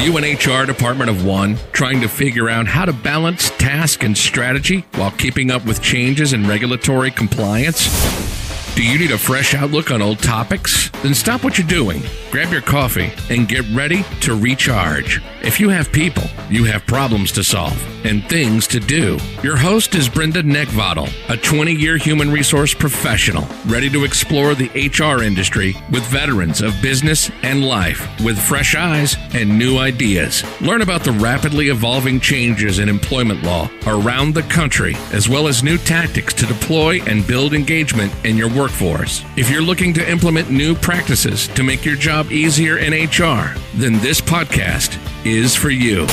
Are 0.00 0.02
you 0.02 0.16
an 0.16 0.24
HR 0.24 0.64
department 0.64 1.10
of 1.10 1.26
one 1.26 1.58
trying 1.72 2.00
to 2.00 2.08
figure 2.08 2.48
out 2.48 2.66
how 2.66 2.86
to 2.86 2.92
balance 2.94 3.50
task 3.50 4.02
and 4.02 4.16
strategy 4.16 4.86
while 4.94 5.10
keeping 5.10 5.50
up 5.50 5.66
with 5.66 5.82
changes 5.82 6.32
in 6.32 6.48
regulatory 6.48 7.10
compliance? 7.10 8.39
Do 8.80 8.86
you 8.86 8.98
need 8.98 9.10
a 9.10 9.18
fresh 9.18 9.54
outlook 9.54 9.90
on 9.90 10.00
old 10.00 10.20
topics? 10.20 10.88
Then 11.02 11.12
stop 11.12 11.44
what 11.44 11.58
you're 11.58 11.66
doing, 11.66 12.02
grab 12.30 12.50
your 12.50 12.62
coffee, 12.62 13.12
and 13.28 13.46
get 13.46 13.68
ready 13.72 14.04
to 14.22 14.34
recharge. 14.34 15.20
If 15.42 15.60
you 15.60 15.68
have 15.68 15.92
people, 15.92 16.24
you 16.48 16.64
have 16.64 16.86
problems 16.86 17.30
to 17.32 17.44
solve 17.44 17.78
and 18.04 18.26
things 18.28 18.66
to 18.68 18.80
do. 18.80 19.18
Your 19.42 19.56
host 19.56 19.94
is 19.94 20.08
Brenda 20.08 20.42
Neckvodel, 20.42 21.10
a 21.28 21.36
20 21.36 21.74
year 21.74 21.96
human 21.96 22.30
resource 22.30 22.74
professional, 22.74 23.46
ready 23.66 23.90
to 23.90 24.04
explore 24.04 24.54
the 24.54 24.70
HR 24.74 25.22
industry 25.22 25.76
with 25.90 26.04
veterans 26.06 26.62
of 26.62 26.80
business 26.80 27.30
and 27.42 27.64
life 27.64 28.08
with 28.22 28.38
fresh 28.38 28.74
eyes 28.74 29.16
and 29.34 29.58
new 29.58 29.78
ideas. 29.78 30.42
Learn 30.60 30.82
about 30.82 31.04
the 31.04 31.12
rapidly 31.12 31.68
evolving 31.68 32.20
changes 32.20 32.78
in 32.78 32.88
employment 32.88 33.42
law 33.42 33.70
around 33.86 34.34
the 34.34 34.42
country, 34.44 34.96
as 35.12 35.28
well 35.28 35.48
as 35.48 35.62
new 35.62 35.78
tactics 35.78 36.34
to 36.34 36.46
deploy 36.46 37.02
and 37.02 37.26
build 37.26 37.54
engagement 37.54 38.12
in 38.24 38.36
your 38.36 38.50
workforce. 38.70 39.24
If 39.36 39.50
you're 39.50 39.62
looking 39.62 39.92
to 39.94 40.10
implement 40.10 40.50
new 40.50 40.74
practices 40.74 41.48
to 41.48 41.62
make 41.62 41.84
your 41.84 41.96
job 41.96 42.30
easier 42.30 42.78
in 42.78 42.92
HR, 42.92 43.54
then 43.74 43.94
this 44.00 44.20
podcast 44.20 44.98
is 45.26 45.54
for 45.54 45.70
you. 45.70 46.06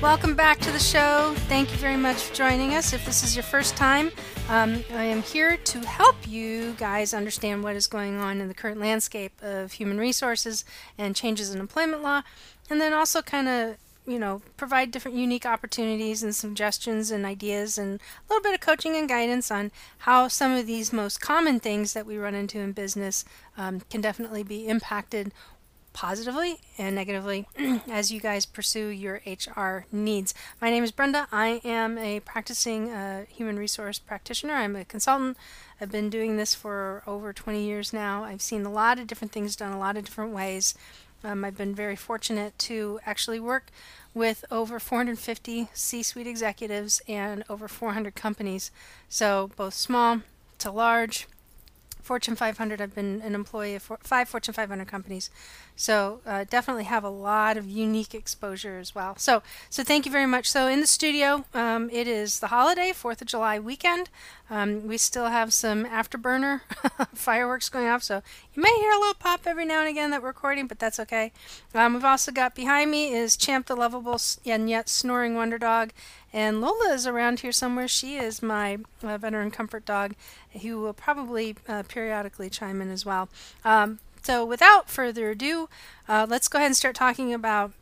Welcome 0.00 0.36
back 0.36 0.58
to 0.60 0.70
the 0.70 0.78
show. 0.78 1.34
Thank 1.48 1.72
you 1.72 1.76
very 1.78 1.96
much 1.96 2.16
for 2.16 2.34
joining 2.34 2.74
us. 2.74 2.92
If 2.92 3.04
this 3.04 3.24
is 3.24 3.34
your 3.34 3.42
first 3.42 3.76
time, 3.76 4.12
um, 4.48 4.84
I 4.92 5.04
am 5.04 5.22
here 5.22 5.56
to 5.56 5.80
help 5.80 6.16
you 6.26 6.74
guys 6.78 7.12
understand 7.12 7.64
what 7.64 7.74
is 7.74 7.88
going 7.88 8.16
on 8.16 8.40
in 8.40 8.48
the 8.48 8.54
current 8.54 8.80
landscape 8.80 9.32
of 9.42 9.72
human 9.72 9.98
resources 9.98 10.64
and 10.96 11.16
changes 11.16 11.52
in 11.52 11.60
employment 11.60 12.02
law, 12.02 12.22
and 12.70 12.80
then 12.80 12.92
also 12.92 13.22
kind 13.22 13.48
of 13.48 13.76
you 14.08 14.18
know 14.18 14.40
provide 14.56 14.90
different 14.90 15.16
unique 15.16 15.44
opportunities 15.44 16.22
and 16.22 16.34
suggestions 16.34 17.10
and 17.10 17.26
ideas 17.26 17.76
and 17.76 18.00
a 18.00 18.32
little 18.32 18.42
bit 18.42 18.54
of 18.54 18.60
coaching 18.60 18.96
and 18.96 19.08
guidance 19.08 19.50
on 19.50 19.70
how 19.98 20.26
some 20.26 20.52
of 20.52 20.66
these 20.66 20.92
most 20.92 21.20
common 21.20 21.60
things 21.60 21.92
that 21.92 22.06
we 22.06 22.16
run 22.16 22.34
into 22.34 22.58
in 22.58 22.72
business 22.72 23.24
um, 23.56 23.80
can 23.90 24.00
definitely 24.00 24.42
be 24.42 24.66
impacted 24.66 25.32
positively 25.92 26.60
and 26.78 26.94
negatively 26.94 27.46
as 27.90 28.12
you 28.12 28.20
guys 28.20 28.46
pursue 28.46 28.86
your 28.86 29.20
HR 29.26 29.84
needs. 29.90 30.32
My 30.60 30.70
name 30.70 30.84
is 30.84 30.92
Brenda. 30.92 31.26
I 31.32 31.60
am 31.64 31.98
a 31.98 32.20
practicing 32.20 32.90
uh, 32.90 33.24
human 33.28 33.58
resource 33.58 33.98
practitioner. 33.98 34.54
I'm 34.54 34.76
a 34.76 34.84
consultant. 34.84 35.36
I've 35.80 35.90
been 35.90 36.08
doing 36.08 36.36
this 36.36 36.54
for 36.54 37.02
over 37.04 37.32
20 37.32 37.64
years 37.64 37.92
now. 37.92 38.22
I've 38.22 38.42
seen 38.42 38.64
a 38.64 38.70
lot 38.70 39.00
of 39.00 39.08
different 39.08 39.32
things 39.32 39.56
done 39.56 39.72
a 39.72 39.78
lot 39.78 39.96
of 39.96 40.04
different 40.04 40.32
ways. 40.32 40.74
Um, 41.24 41.44
I've 41.44 41.56
been 41.56 41.74
very 41.74 41.96
fortunate 41.96 42.58
to 42.60 43.00
actually 43.04 43.40
work 43.40 43.70
with 44.14 44.44
over 44.50 44.78
450 44.78 45.68
C 45.72 46.02
suite 46.02 46.26
executives 46.26 47.02
and 47.08 47.44
over 47.48 47.68
400 47.68 48.14
companies. 48.14 48.70
So, 49.08 49.50
both 49.56 49.74
small 49.74 50.20
to 50.58 50.70
large, 50.70 51.26
Fortune 52.08 52.36
500. 52.36 52.80
I've 52.80 52.94
been 52.94 53.20
an 53.20 53.34
employee 53.34 53.74
of 53.74 53.82
five 54.00 54.30
Fortune 54.30 54.54
500 54.54 54.88
companies, 54.88 55.28
so 55.76 56.20
uh, 56.24 56.46
definitely 56.48 56.84
have 56.84 57.04
a 57.04 57.10
lot 57.10 57.58
of 57.58 57.68
unique 57.68 58.14
exposure 58.14 58.78
as 58.78 58.94
well. 58.94 59.14
So, 59.18 59.42
so 59.68 59.84
thank 59.84 60.06
you 60.06 60.10
very 60.10 60.24
much. 60.24 60.50
So 60.50 60.68
in 60.68 60.80
the 60.80 60.86
studio, 60.86 61.44
um, 61.52 61.90
it 61.92 62.08
is 62.08 62.40
the 62.40 62.46
holiday, 62.46 62.92
Fourth 62.92 63.20
of 63.20 63.28
July 63.28 63.58
weekend. 63.58 64.08
Um, 64.48 64.86
we 64.88 64.96
still 64.96 65.26
have 65.26 65.52
some 65.52 65.84
afterburner 65.84 66.62
fireworks 67.14 67.68
going 67.68 67.88
off, 67.88 68.02
so 68.02 68.22
you 68.54 68.62
may 68.62 68.74
hear 68.80 68.90
a 68.90 68.98
little 68.98 69.12
pop 69.12 69.42
every 69.44 69.66
now 69.66 69.80
and 69.80 69.90
again 69.90 70.10
that 70.10 70.22
we're 70.22 70.28
recording, 70.28 70.66
but 70.66 70.78
that's 70.78 70.98
okay. 70.98 71.30
Um, 71.74 71.92
we've 71.92 72.04
also 72.06 72.32
got 72.32 72.54
behind 72.54 72.90
me 72.90 73.12
is 73.12 73.36
Champ 73.36 73.66
the 73.66 73.76
lovable 73.76 74.18
and 74.46 74.70
yet 74.70 74.88
snoring 74.88 75.34
wonder 75.34 75.58
dog, 75.58 75.92
and 76.32 76.60
Lola 76.60 76.92
is 76.92 77.06
around 77.06 77.40
here 77.40 77.52
somewhere. 77.52 77.88
She 77.88 78.16
is 78.16 78.42
my 78.42 78.78
uh, 79.02 79.18
veteran 79.18 79.50
comfort 79.50 79.84
dog, 79.84 80.14
who 80.62 80.80
will 80.80 80.92
probably 80.92 81.56
uh, 81.66 81.84
periodically 81.88 82.50
chime 82.50 82.82
in 82.82 82.90
as 82.90 83.06
well. 83.06 83.28
Um, 83.64 83.98
so, 84.22 84.44
without 84.44 84.90
further 84.90 85.30
ado, 85.30 85.68
uh, 86.08 86.26
let's 86.28 86.48
go 86.48 86.58
ahead 86.58 86.66
and 86.66 86.76
start 86.76 86.94
talking 86.96 87.32
about 87.32 87.72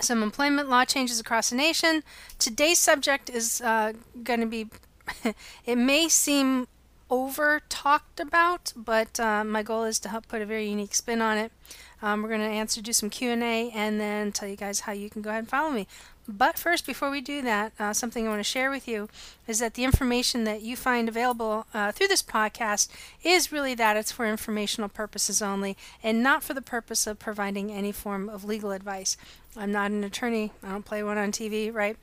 some 0.00 0.22
employment 0.22 0.68
law 0.68 0.84
changes 0.84 1.20
across 1.20 1.50
the 1.50 1.56
nation. 1.56 2.02
Today's 2.38 2.78
subject 2.78 3.30
is 3.30 3.60
uh, 3.60 3.94
going 4.22 4.40
to 4.40 4.46
be, 4.46 4.68
it 5.66 5.76
may 5.76 6.08
seem 6.08 6.68
over 7.10 7.60
talked 7.68 8.20
about, 8.20 8.72
but 8.76 9.18
uh, 9.18 9.42
my 9.42 9.62
goal 9.62 9.84
is 9.84 9.98
to 10.00 10.08
help 10.08 10.28
put 10.28 10.42
a 10.42 10.46
very 10.46 10.68
unique 10.68 10.94
spin 10.94 11.20
on 11.20 11.36
it. 11.36 11.52
Um, 12.02 12.22
we're 12.22 12.28
going 12.28 12.40
to 12.40 12.46
answer, 12.46 12.80
do 12.80 12.92
some 12.92 13.10
Q&A, 13.10 13.70
and 13.70 14.00
then 14.00 14.32
tell 14.32 14.48
you 14.48 14.56
guys 14.56 14.80
how 14.80 14.92
you 14.92 15.10
can 15.10 15.20
go 15.20 15.30
ahead 15.30 15.40
and 15.40 15.48
follow 15.48 15.70
me. 15.70 15.86
But 16.30 16.58
first, 16.58 16.86
before 16.86 17.10
we 17.10 17.20
do 17.20 17.42
that, 17.42 17.72
uh, 17.78 17.92
something 17.92 18.24
I 18.24 18.30
want 18.30 18.40
to 18.40 18.44
share 18.44 18.70
with 18.70 18.86
you 18.86 19.08
is 19.48 19.58
that 19.58 19.74
the 19.74 19.82
information 19.82 20.44
that 20.44 20.62
you 20.62 20.76
find 20.76 21.08
available 21.08 21.66
uh, 21.74 21.90
through 21.90 22.06
this 22.06 22.22
podcast 22.22 22.88
is 23.24 23.50
really 23.50 23.74
that 23.74 23.96
it's 23.96 24.12
for 24.12 24.26
informational 24.26 24.88
purposes 24.88 25.42
only 25.42 25.76
and 26.04 26.22
not 26.22 26.44
for 26.44 26.54
the 26.54 26.62
purpose 26.62 27.06
of 27.08 27.18
providing 27.18 27.72
any 27.72 27.90
form 27.90 28.28
of 28.28 28.44
legal 28.44 28.70
advice. 28.70 29.16
I'm 29.56 29.72
not 29.72 29.90
an 29.90 30.04
attorney, 30.04 30.52
I 30.62 30.70
don't 30.70 30.84
play 30.84 31.02
one 31.02 31.18
on 31.18 31.32
TV, 31.32 31.74
right? 31.74 31.96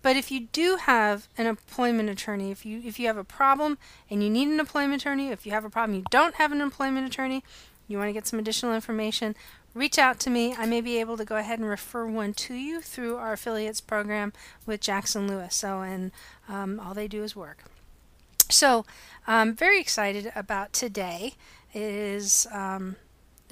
But 0.00 0.16
if 0.16 0.30
you 0.30 0.48
do 0.52 0.76
have 0.76 1.26
an 1.36 1.46
employment 1.46 2.08
attorney, 2.08 2.50
if 2.50 2.64
you 2.64 2.82
if 2.84 3.00
you 3.00 3.06
have 3.06 3.16
a 3.16 3.24
problem 3.24 3.78
and 4.10 4.22
you 4.22 4.30
need 4.30 4.48
an 4.48 4.60
employment 4.60 5.02
attorney, 5.02 5.28
if 5.28 5.44
you 5.44 5.52
have 5.52 5.64
a 5.64 5.70
problem 5.70 5.96
you 5.98 6.04
don't 6.10 6.36
have 6.36 6.52
an 6.52 6.60
employment 6.60 7.06
attorney, 7.06 7.42
you 7.88 7.98
want 7.98 8.08
to 8.08 8.12
get 8.12 8.26
some 8.26 8.38
additional 8.38 8.74
information, 8.74 9.36
reach 9.74 9.98
out 9.98 10.18
to 10.20 10.30
me. 10.30 10.54
I 10.56 10.66
may 10.66 10.80
be 10.80 10.98
able 10.98 11.16
to 11.16 11.24
go 11.24 11.36
ahead 11.36 11.58
and 11.58 11.68
refer 11.68 12.06
one 12.06 12.34
to 12.34 12.54
you 12.54 12.80
through 12.80 13.16
our 13.16 13.32
affiliates 13.32 13.80
program 13.80 14.32
with 14.66 14.80
Jackson 14.80 15.26
Lewis. 15.26 15.54
So, 15.54 15.80
and 15.80 16.12
um, 16.48 16.80
all 16.80 16.94
they 16.94 17.08
do 17.08 17.22
is 17.22 17.36
work. 17.36 17.64
So, 18.48 18.84
I'm 19.26 19.54
very 19.54 19.80
excited 19.80 20.32
about 20.34 20.72
today. 20.72 21.34
Is 21.74 22.46
um, 22.52 22.96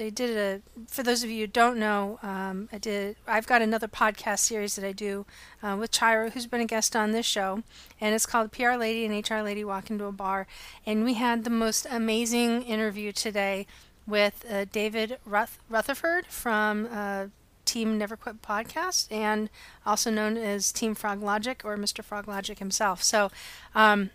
they 0.00 0.08
did 0.08 0.34
a 0.34 0.86
for 0.88 1.02
those 1.02 1.22
of 1.22 1.28
you 1.28 1.42
who 1.42 1.46
don't 1.46 1.78
know 1.78 2.18
um, 2.22 2.70
i 2.72 2.78
did 2.78 3.16
i've 3.26 3.46
got 3.46 3.60
another 3.60 3.86
podcast 3.86 4.38
series 4.38 4.74
that 4.74 4.84
i 4.84 4.92
do 4.92 5.26
uh, 5.62 5.76
with 5.78 5.90
chira 5.90 6.32
who's 6.32 6.46
been 6.46 6.62
a 6.62 6.66
guest 6.66 6.96
on 6.96 7.12
this 7.12 7.26
show 7.26 7.62
and 8.00 8.14
it's 8.14 8.24
called 8.24 8.50
pr 8.50 8.72
lady 8.72 9.04
and 9.04 9.30
hr 9.30 9.42
lady 9.42 9.62
walk 9.62 9.90
into 9.90 10.06
a 10.06 10.12
bar 10.12 10.46
and 10.86 11.04
we 11.04 11.14
had 11.14 11.44
the 11.44 11.50
most 11.50 11.86
amazing 11.90 12.62
interview 12.62 13.12
today 13.12 13.66
with 14.10 14.44
uh, 14.50 14.66
David 14.66 15.18
Ruth- 15.24 15.58
Rutherford 15.68 16.26
from 16.26 16.88
uh, 16.92 17.26
Team 17.64 17.96
Never 17.98 18.16
Quit 18.16 18.42
podcast, 18.42 19.10
and 19.10 19.48
also 19.86 20.10
known 20.10 20.36
as 20.36 20.72
Team 20.72 20.94
Frog 20.94 21.22
Logic 21.22 21.62
or 21.64 21.76
Mr. 21.76 22.02
Frog 22.02 22.26
Logic 22.26 22.58
himself. 22.58 23.02
So, 23.02 23.30
um, 23.74 24.10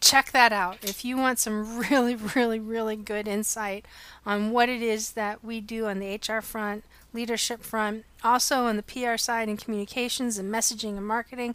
check 0.00 0.32
that 0.32 0.52
out 0.52 0.76
if 0.82 1.04
you 1.04 1.16
want 1.16 1.38
some 1.38 1.78
really, 1.90 2.14
really, 2.14 2.60
really 2.60 2.96
good 2.96 3.26
insight 3.26 3.86
on 4.26 4.50
what 4.50 4.68
it 4.68 4.82
is 4.82 5.12
that 5.12 5.42
we 5.44 5.60
do 5.60 5.86
on 5.86 5.98
the 5.98 6.14
HR 6.14 6.40
front, 6.40 6.84
leadership 7.12 7.62
front, 7.62 8.04
also 8.22 8.64
on 8.64 8.76
the 8.76 8.82
PR 8.82 9.16
side 9.16 9.48
and 9.48 9.58
communications 9.58 10.36
and 10.36 10.52
messaging 10.52 10.96
and 10.96 11.06
marketing. 11.06 11.54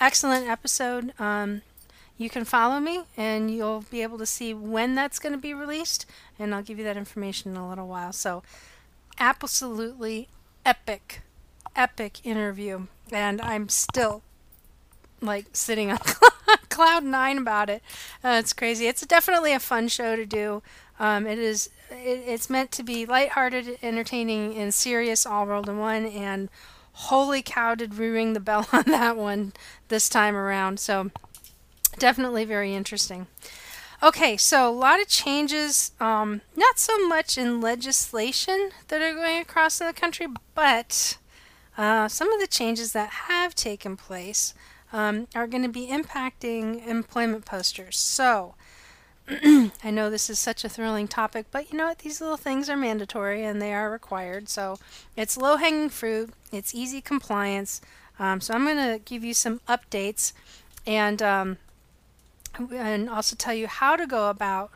Excellent 0.00 0.46
episode. 0.46 1.12
Um, 1.18 1.62
you 2.18 2.28
can 2.28 2.44
follow 2.44 2.80
me 2.80 3.04
and 3.16 3.50
you'll 3.50 3.84
be 3.90 4.02
able 4.02 4.18
to 4.18 4.26
see 4.26 4.52
when 4.52 4.94
that's 4.96 5.20
going 5.20 5.32
to 5.32 5.38
be 5.38 5.54
released 5.54 6.04
and 6.38 6.54
I'll 6.54 6.62
give 6.62 6.78
you 6.78 6.84
that 6.84 6.96
information 6.96 7.52
in 7.52 7.56
a 7.56 7.68
little 7.68 7.86
while. 7.86 8.12
So 8.12 8.42
absolutely 9.18 10.28
epic 10.66 11.22
epic 11.74 12.24
interview 12.26 12.86
and 13.12 13.40
I'm 13.40 13.68
still 13.68 14.22
like 15.20 15.46
sitting 15.52 15.90
on 15.92 15.98
cloud 16.68 17.04
9 17.04 17.38
about 17.38 17.70
it. 17.70 17.82
Uh, 18.22 18.36
it's 18.40 18.52
crazy. 18.52 18.88
It's 18.88 19.06
definitely 19.06 19.52
a 19.52 19.60
fun 19.60 19.88
show 19.88 20.16
to 20.16 20.26
do. 20.26 20.62
Um, 20.98 21.26
it 21.26 21.38
is 21.38 21.70
it, 21.90 22.24
it's 22.26 22.50
meant 22.50 22.72
to 22.72 22.82
be 22.82 23.06
lighthearted, 23.06 23.78
entertaining 23.80 24.56
and 24.56 24.74
serious 24.74 25.24
all 25.24 25.46
rolled 25.46 25.68
in 25.68 25.78
one 25.78 26.04
and 26.06 26.48
holy 26.92 27.42
cow 27.42 27.76
did 27.76 27.96
we 27.96 28.08
ring 28.08 28.32
the 28.32 28.40
bell 28.40 28.66
on 28.72 28.82
that 28.86 29.16
one 29.16 29.52
this 29.86 30.08
time 30.08 30.34
around. 30.34 30.80
So 30.80 31.10
definitely 31.98 32.44
very 32.44 32.74
interesting. 32.74 33.26
Okay, 34.00 34.36
so 34.36 34.68
a 34.68 34.70
lot 34.70 35.00
of 35.00 35.08
changes, 35.08 35.90
um, 35.98 36.40
not 36.54 36.78
so 36.78 37.08
much 37.08 37.36
in 37.36 37.60
legislation 37.60 38.70
that 38.86 39.02
are 39.02 39.12
going 39.12 39.40
across 39.40 39.80
in 39.80 39.88
the 39.88 39.92
country, 39.92 40.28
but 40.54 41.18
uh, 41.76 42.06
some 42.06 42.32
of 42.32 42.40
the 42.40 42.46
changes 42.46 42.92
that 42.92 43.10
have 43.10 43.56
taken 43.56 43.96
place 43.96 44.54
um, 44.92 45.26
are 45.34 45.48
going 45.48 45.64
to 45.64 45.68
be 45.68 45.88
impacting 45.88 46.86
employment 46.86 47.44
posters. 47.44 47.98
So, 47.98 48.54
I 49.28 49.90
know 49.90 50.08
this 50.10 50.30
is 50.30 50.38
such 50.38 50.64
a 50.64 50.68
thrilling 50.68 51.08
topic, 51.08 51.46
but 51.50 51.72
you 51.72 51.76
know 51.76 51.88
what? 51.88 51.98
These 51.98 52.20
little 52.20 52.36
things 52.36 52.70
are 52.70 52.76
mandatory 52.76 53.44
and 53.44 53.60
they 53.60 53.74
are 53.74 53.90
required. 53.90 54.48
So, 54.48 54.78
it's 55.16 55.36
low 55.36 55.56
hanging 55.56 55.88
fruit, 55.88 56.30
it's 56.52 56.72
easy 56.72 57.00
compliance. 57.00 57.80
Um, 58.20 58.40
so, 58.40 58.54
I'm 58.54 58.64
going 58.64 58.76
to 58.76 59.00
give 59.04 59.24
you 59.24 59.34
some 59.34 59.60
updates 59.68 60.32
and 60.86 61.20
um, 61.20 61.58
and 62.72 63.08
also 63.08 63.36
tell 63.36 63.54
you 63.54 63.66
how 63.66 63.96
to 63.96 64.06
go 64.06 64.30
about 64.30 64.70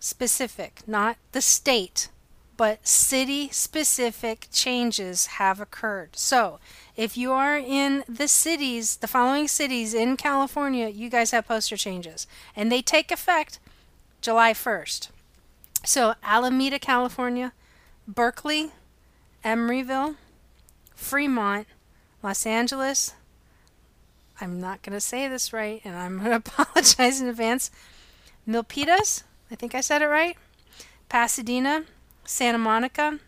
specific, 0.00 0.80
not 0.86 1.16
the 1.32 1.42
state 1.42 2.08
but 2.56 2.86
city 2.86 3.48
specific 3.50 4.46
changes 4.52 5.26
have 5.26 5.60
occurred. 5.60 6.14
So, 6.14 6.60
if 6.96 7.16
you 7.16 7.32
are 7.32 7.56
in 7.56 8.04
the 8.08 8.28
cities, 8.28 8.96
the 8.96 9.06
following 9.08 9.48
cities 9.48 9.94
in 9.94 10.16
California, 10.16 10.88
you 10.88 11.08
guys 11.08 11.30
have 11.30 11.48
poster 11.48 11.76
changes, 11.76 12.26
and 12.54 12.70
they 12.70 12.82
take 12.82 13.10
effect 13.10 13.58
July 14.20 14.52
1st. 14.52 15.08
So, 15.84 16.14
Alameda, 16.22 16.78
California, 16.78 17.52
Berkeley, 18.06 18.70
Emeryville, 19.44 20.16
Fremont, 20.94 21.66
Los 22.22 22.46
Angeles. 22.46 23.14
I'm 24.40 24.60
not 24.60 24.82
going 24.82 24.94
to 24.94 25.00
say 25.00 25.28
this 25.28 25.52
right, 25.52 25.80
and 25.84 25.96
I'm 25.96 26.18
going 26.18 26.30
to 26.30 26.36
apologize 26.36 27.20
in 27.20 27.28
advance. 27.28 27.70
Milpitas, 28.46 29.22
I 29.50 29.54
think 29.54 29.74
I 29.74 29.80
said 29.80 30.02
it 30.02 30.06
right. 30.06 30.36
Pasadena, 31.08 31.84
Santa 32.24 32.58
Monica, 32.58 33.18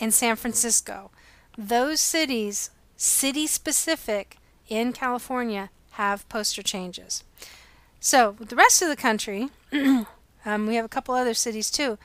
and 0.00 0.12
San 0.12 0.36
Francisco. 0.36 1.10
Those 1.56 2.00
cities, 2.00 2.70
city 2.96 3.46
specific 3.46 4.38
in 4.68 4.92
California, 4.92 5.70
have 5.92 6.28
poster 6.28 6.62
changes. 6.62 7.22
So, 8.00 8.36
the 8.38 8.56
rest 8.56 8.82
of 8.82 8.88
the 8.88 8.96
country, 8.96 9.48
um, 9.72 10.66
we 10.66 10.74
have 10.74 10.84
a 10.84 10.88
couple 10.88 11.14
other 11.14 11.34
cities 11.34 11.70
too. 11.70 11.98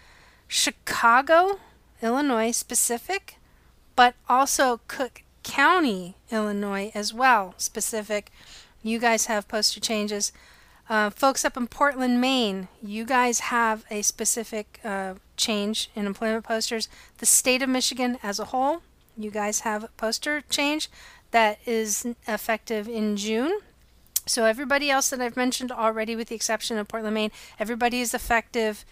Chicago, 0.48 1.60
Illinois 2.02 2.52
specific, 2.52 3.36
but 3.96 4.16
also 4.28 4.80
Cook 4.88 5.24
County, 5.44 6.16
Illinois 6.32 6.92
as 6.96 7.14
well 7.14 7.54
specific. 7.58 8.32
You 8.82 9.00
guys 9.00 9.26
have 9.26 9.48
poster 9.48 9.80
changes. 9.80 10.32
Uh, 10.90 11.10
folks 11.10 11.46
up 11.46 11.56
in 11.56 11.68
Portland, 11.68 12.20
Maine, 12.20 12.68
you 12.82 13.06
guys 13.06 13.42
have 13.42 13.86
a 13.92 14.02
specific 14.02 14.80
uh, 14.84 15.16
change 15.38 15.92
in 15.96 16.08
employment 16.08 16.46
posters. 16.46 16.90
The 17.20 17.28
state 17.28 17.62
of 17.62 17.70
Michigan 17.70 18.18
as 18.24 18.40
a 18.40 18.46
whole, 18.46 18.82
you 19.20 19.32
guys 19.32 19.62
have 19.62 19.86
poster 19.98 20.42
change 20.50 20.90
that 21.32 21.60
is 21.66 22.08
effective 22.28 22.88
in 22.88 23.16
June. 23.16 23.60
So 24.26 24.46
everybody 24.46 24.90
else 24.90 25.10
that 25.10 25.22
I've 25.22 25.38
mentioned 25.38 25.72
already, 25.72 26.16
with 26.16 26.30
the 26.30 26.36
exception 26.36 26.78
of 26.78 26.88
Portland, 26.88 27.16
Maine, 27.16 27.32
everybody 27.60 28.00
is 28.02 28.14
effective. 28.14 28.86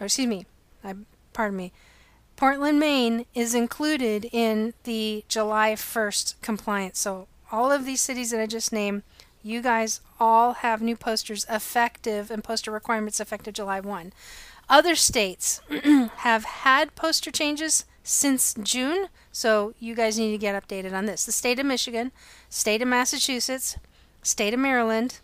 Or 0.00 0.06
excuse 0.06 0.28
me, 0.28 0.46
I, 0.82 0.94
pardon 1.32 1.56
me. 1.56 1.72
Portland, 2.36 2.78
Maine 2.78 3.26
is 3.34 3.54
included 3.54 4.28
in 4.32 4.74
the 4.84 5.24
July 5.28 5.72
1st 5.72 6.34
compliance. 6.40 6.98
So 7.00 7.26
all 7.50 7.72
of 7.72 7.84
these 7.84 8.00
cities 8.00 8.30
that 8.30 8.40
I 8.40 8.46
just 8.46 8.72
named 8.72 9.02
you 9.42 9.62
guys 9.62 10.00
all 10.20 10.52
have 10.54 10.82
new 10.82 10.96
posters 10.96 11.46
effective 11.48 12.30
and 12.30 12.44
poster 12.44 12.70
requirements 12.70 13.20
effective 13.20 13.54
July 13.54 13.80
1. 13.80 14.12
Other 14.68 14.94
states 14.94 15.60
have 16.16 16.44
had 16.44 16.94
poster 16.94 17.30
changes 17.30 17.84
since 18.02 18.54
June, 18.62 19.08
so 19.38 19.72
you 19.78 19.94
guys 19.94 20.18
need 20.18 20.32
to 20.32 20.38
get 20.38 20.60
updated 20.60 20.92
on 20.92 21.06
this. 21.06 21.24
The 21.24 21.30
state 21.30 21.60
of 21.60 21.66
Michigan, 21.66 22.10
state 22.50 22.82
of 22.82 22.88
Massachusetts, 22.88 23.76
state 24.20 24.52
of 24.52 24.58
Maryland, 24.58 25.20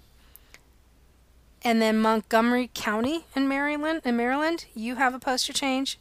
and 1.63 1.83
then 1.83 1.99
Montgomery 1.99 2.71
County 2.75 3.25
in 3.35 3.49
Maryland, 3.49 4.03
in 4.05 4.17
Maryland, 4.17 4.67
you 4.73 4.95
have 4.95 5.15
a 5.15 5.19
poster 5.19 5.53
change. 5.53 5.99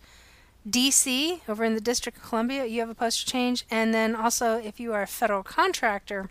DC, 0.69 1.41
over 1.49 1.63
in 1.63 1.73
the 1.73 1.81
District 1.81 2.15
of 2.15 2.23
Columbia, 2.23 2.65
you 2.65 2.81
have 2.81 2.89
a 2.91 2.93
poster 2.93 3.27
change. 3.27 3.65
And 3.71 3.95
then 3.95 4.15
also, 4.15 4.59
if 4.59 4.79
you 4.79 4.93
are 4.93 5.01
a 5.01 5.07
federal 5.07 5.41
contractor, 5.41 6.29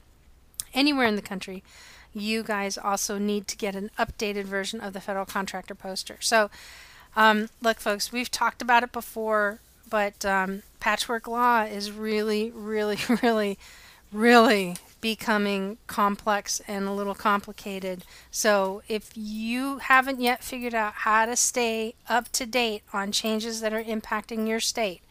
anywhere 0.72 1.06
in 1.06 1.16
the 1.16 1.20
country, 1.20 1.64
you 2.14 2.44
guys 2.44 2.78
also 2.78 3.18
need 3.18 3.48
to 3.48 3.56
get 3.56 3.74
an 3.74 3.90
updated 3.98 4.44
version 4.44 4.80
of 4.80 4.92
the 4.92 5.00
federal 5.00 5.26
contractor 5.26 5.74
poster. 5.74 6.18
So, 6.20 6.48
um, 7.16 7.48
look, 7.60 7.80
folks, 7.80 8.12
we've 8.12 8.30
talked 8.30 8.62
about 8.62 8.84
it 8.84 8.92
before, 8.92 9.58
but 9.92 10.24
um, 10.24 10.62
patchwork 10.80 11.28
law 11.28 11.64
is 11.64 11.92
really, 11.92 12.50
really, 12.50 12.96
really, 13.22 13.58
really 14.10 14.74
becoming 15.02 15.76
complex 15.86 16.62
and 16.66 16.88
a 16.88 16.92
little 16.92 17.14
complicated. 17.14 18.02
So, 18.30 18.80
if 18.88 19.10
you 19.14 19.78
haven't 19.78 20.18
yet 20.18 20.42
figured 20.42 20.72
out 20.72 20.94
how 20.94 21.26
to 21.26 21.36
stay 21.36 21.94
up 22.08 22.32
to 22.32 22.46
date 22.46 22.84
on 22.94 23.12
changes 23.12 23.60
that 23.60 23.74
are 23.74 23.84
impacting 23.84 24.48
your 24.48 24.60
state, 24.60 25.02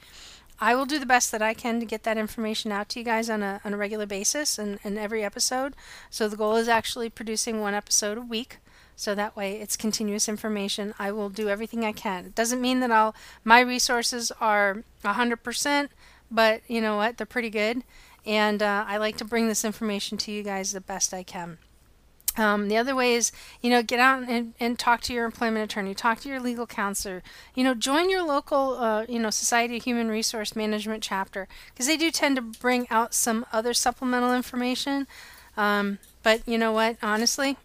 I 0.60 0.74
will 0.74 0.86
do 0.86 0.98
the 0.98 1.06
best 1.06 1.32
that 1.32 1.44
I 1.44 1.54
can 1.54 1.80
to 1.80 1.86
get 1.86 2.02
that 2.02 2.18
information 2.18 2.72
out 2.72 2.90
to 2.90 3.00
you 3.00 3.06
guys 3.06 3.30
on 3.30 3.44
a, 3.44 3.62
on 3.64 3.76
a 3.76 3.78
regular 3.78 4.08
basis 4.08 4.58
and, 4.58 4.80
and 4.84 4.98
every 4.98 5.24
episode. 5.24 5.76
So 6.10 6.28
the 6.28 6.38
goal 6.38 6.56
is 6.56 6.68
actually 6.68 7.12
producing 7.12 7.62
one 7.62 7.76
episode 7.76 8.18
a 8.18 8.22
week. 8.22 8.58
So 8.96 9.16
that 9.16 9.36
way 9.36 9.60
it's 9.60 9.76
continuous 9.76 10.30
information. 10.30 10.94
I 11.00 11.12
will 11.12 11.30
do 11.30 11.50
everything 11.50 11.86
I 11.86 11.92
can. 11.92 12.26
It 12.26 12.36
doesn't 12.36 12.62
mean 12.62 12.80
that 12.82 12.92
I'll, 12.92 13.16
my 13.44 13.60
resources 13.60 14.32
are 14.40 14.84
100%, 15.04 15.90
but 16.30 16.62
you 16.68 16.82
know 16.82 16.98
what? 16.98 17.18
They're 17.18 17.26
pretty 17.26 17.50
good. 17.50 17.84
And 18.26 18.62
uh, 18.62 18.86
I 18.88 18.98
like 18.98 19.18
to 19.18 19.26
bring 19.26 19.48
this 19.48 19.66
information 19.66 20.18
to 20.20 20.32
you 20.32 20.44
guys 20.44 20.72
the 20.72 20.82
best 20.82 21.14
I 21.14 21.24
can. 21.24 21.58
Um, 22.38 22.70
the 22.70 22.78
other 22.78 22.96
way 22.96 23.14
is, 23.14 23.32
you 23.62 23.70
know, 23.70 23.84
get 23.84 24.00
out 24.00 24.24
and, 24.24 24.54
and 24.60 24.80
talk 24.80 25.02
to 25.02 25.14
your 25.14 25.26
employment 25.26 25.70
attorney, 25.70 25.94
talk 25.94 26.22
to 26.22 26.30
your 26.30 26.40
legal 26.40 26.66
counselor, 26.66 27.24
you 27.56 27.64
know, 27.64 27.74
join 27.74 28.10
your 28.10 28.26
local, 28.26 28.78
uh, 28.78 29.06
you 29.10 29.20
know, 29.20 29.30
Society 29.30 29.78
of 29.78 29.84
Human 29.84 30.08
Resource 30.08 30.56
Management 30.56 31.04
chapter 31.04 31.48
because 31.70 31.88
they 31.88 31.98
do 31.98 32.10
tend 32.10 32.38
to 32.38 32.42
bring 32.42 32.88
out 32.90 33.14
some 33.14 33.46
other 33.52 33.74
supplemental 33.74 34.34
information. 34.34 35.08
Um, 35.58 36.00
but 36.24 36.48
you 36.48 36.58
know 36.58 36.72
what, 36.72 36.98
honestly, 37.04 37.58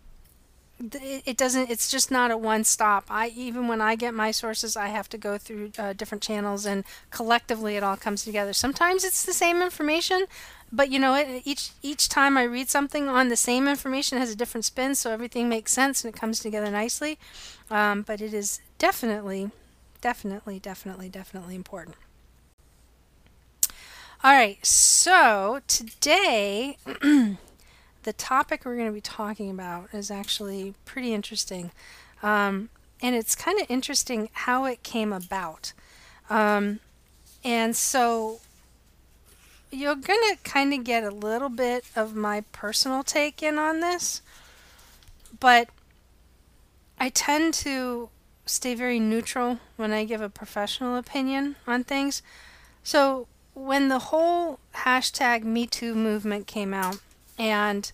it 0.79 1.39
doesn't 1.39 1.71
it's 1.71 1.91
just 1.91 2.11
not 2.11 2.31
a 2.31 2.37
one 2.37 2.63
stop 2.63 3.05
i 3.09 3.29
even 3.29 3.67
when 3.67 3.81
i 3.81 3.97
get 3.97 4.13
my 4.13 4.31
sources 4.31 4.77
i 4.77 4.89
have 4.89 5.09
to 5.09 5.17
go 5.17 5.39
through 5.39 5.71
uh, 5.79 5.95
different 5.95 6.23
channels 6.23 6.67
and 6.67 6.85
collectively 7.11 7.77
it 7.77 7.83
all 7.83 7.97
comes 7.97 8.25
together. 8.25 8.53
Sometimes 8.53 9.05
it's 9.05 9.25
the 9.25 9.33
same 9.33 9.63
information 9.63 10.27
but 10.73 10.91
you 10.91 10.99
know 10.99 11.13
what? 11.13 11.27
Each 11.45 11.71
each 11.83 12.09
time 12.09 12.37
i 12.37 12.43
read 12.43 12.69
something 12.69 13.09
on 13.09 13.29
the 13.29 13.37
same 13.37 13.69
information 13.69 14.19
has 14.19 14.31
a 14.31 14.37
different 14.37 14.65
spin 14.65 14.95
so 14.95 15.11
everything 15.11 15.49
makes 15.49 15.73
sense 15.73 16.05
and 16.05 16.15
it 16.15 16.19
comes 16.19 16.41
together 16.41 16.71
nicely. 16.71 17.19
Um, 17.71 18.03
but 18.03 18.21
it 18.21 18.35
is 18.35 18.61
definitely 18.79 19.51
definitely 20.01 20.59
definitely 20.59 21.09
definitely 21.09 21.55
important. 21.55 21.97
All 24.23 24.33
right 24.33 24.65
so 24.67 25.61
today 25.67 26.77
the 28.07 28.15
topic 28.15 28.65
we're 28.65 28.77
going 28.77 28.89
to 28.89 28.93
be 28.93 29.01
talking 29.03 29.51
about 29.51 29.93
is 29.93 30.11
actually 30.11 30.73
pretty 30.87 31.13
interesting 31.13 31.71
um, 32.23 32.71
and 33.03 33.15
it's 33.15 33.35
kind 33.35 33.61
of 33.61 33.67
interesting 33.71 34.31
how 34.33 34.65
it 34.65 34.83
came 34.83 35.13
about 35.13 35.75
um, 36.31 36.81
and 37.45 37.77
so 37.77 38.41
you're 39.71 39.95
going 39.95 40.21
to 40.31 40.37
kind 40.43 40.73
of 40.73 40.85
get 40.85 41.05
a 41.05 41.11
little 41.11 41.49
bit 41.49 41.85
of 41.95 42.15
my 42.15 42.43
personal 42.53 43.03
take 43.03 43.43
in 43.43 43.59
on 43.59 43.81
this, 43.81 44.23
but 45.39 45.69
I 46.99 47.11
tend 47.11 47.55
to 47.55 48.09
stay 48.47 48.75
very 48.75 49.01
neutral 49.01 49.59
when 49.77 49.93
I 49.93 50.05
give 50.05 50.21
a 50.21 50.29
professional 50.29 50.97
opinion 50.97 51.57
on 51.67 51.85
things. 51.85 52.23
So, 52.83 53.27
when 53.55 53.89
the 53.89 53.99
whole 53.99 54.61
hashtag 54.75 55.43
MeToo 55.43 55.95
movement 55.95 56.47
came 56.47 56.75
out 56.75 56.99
and 57.39 57.91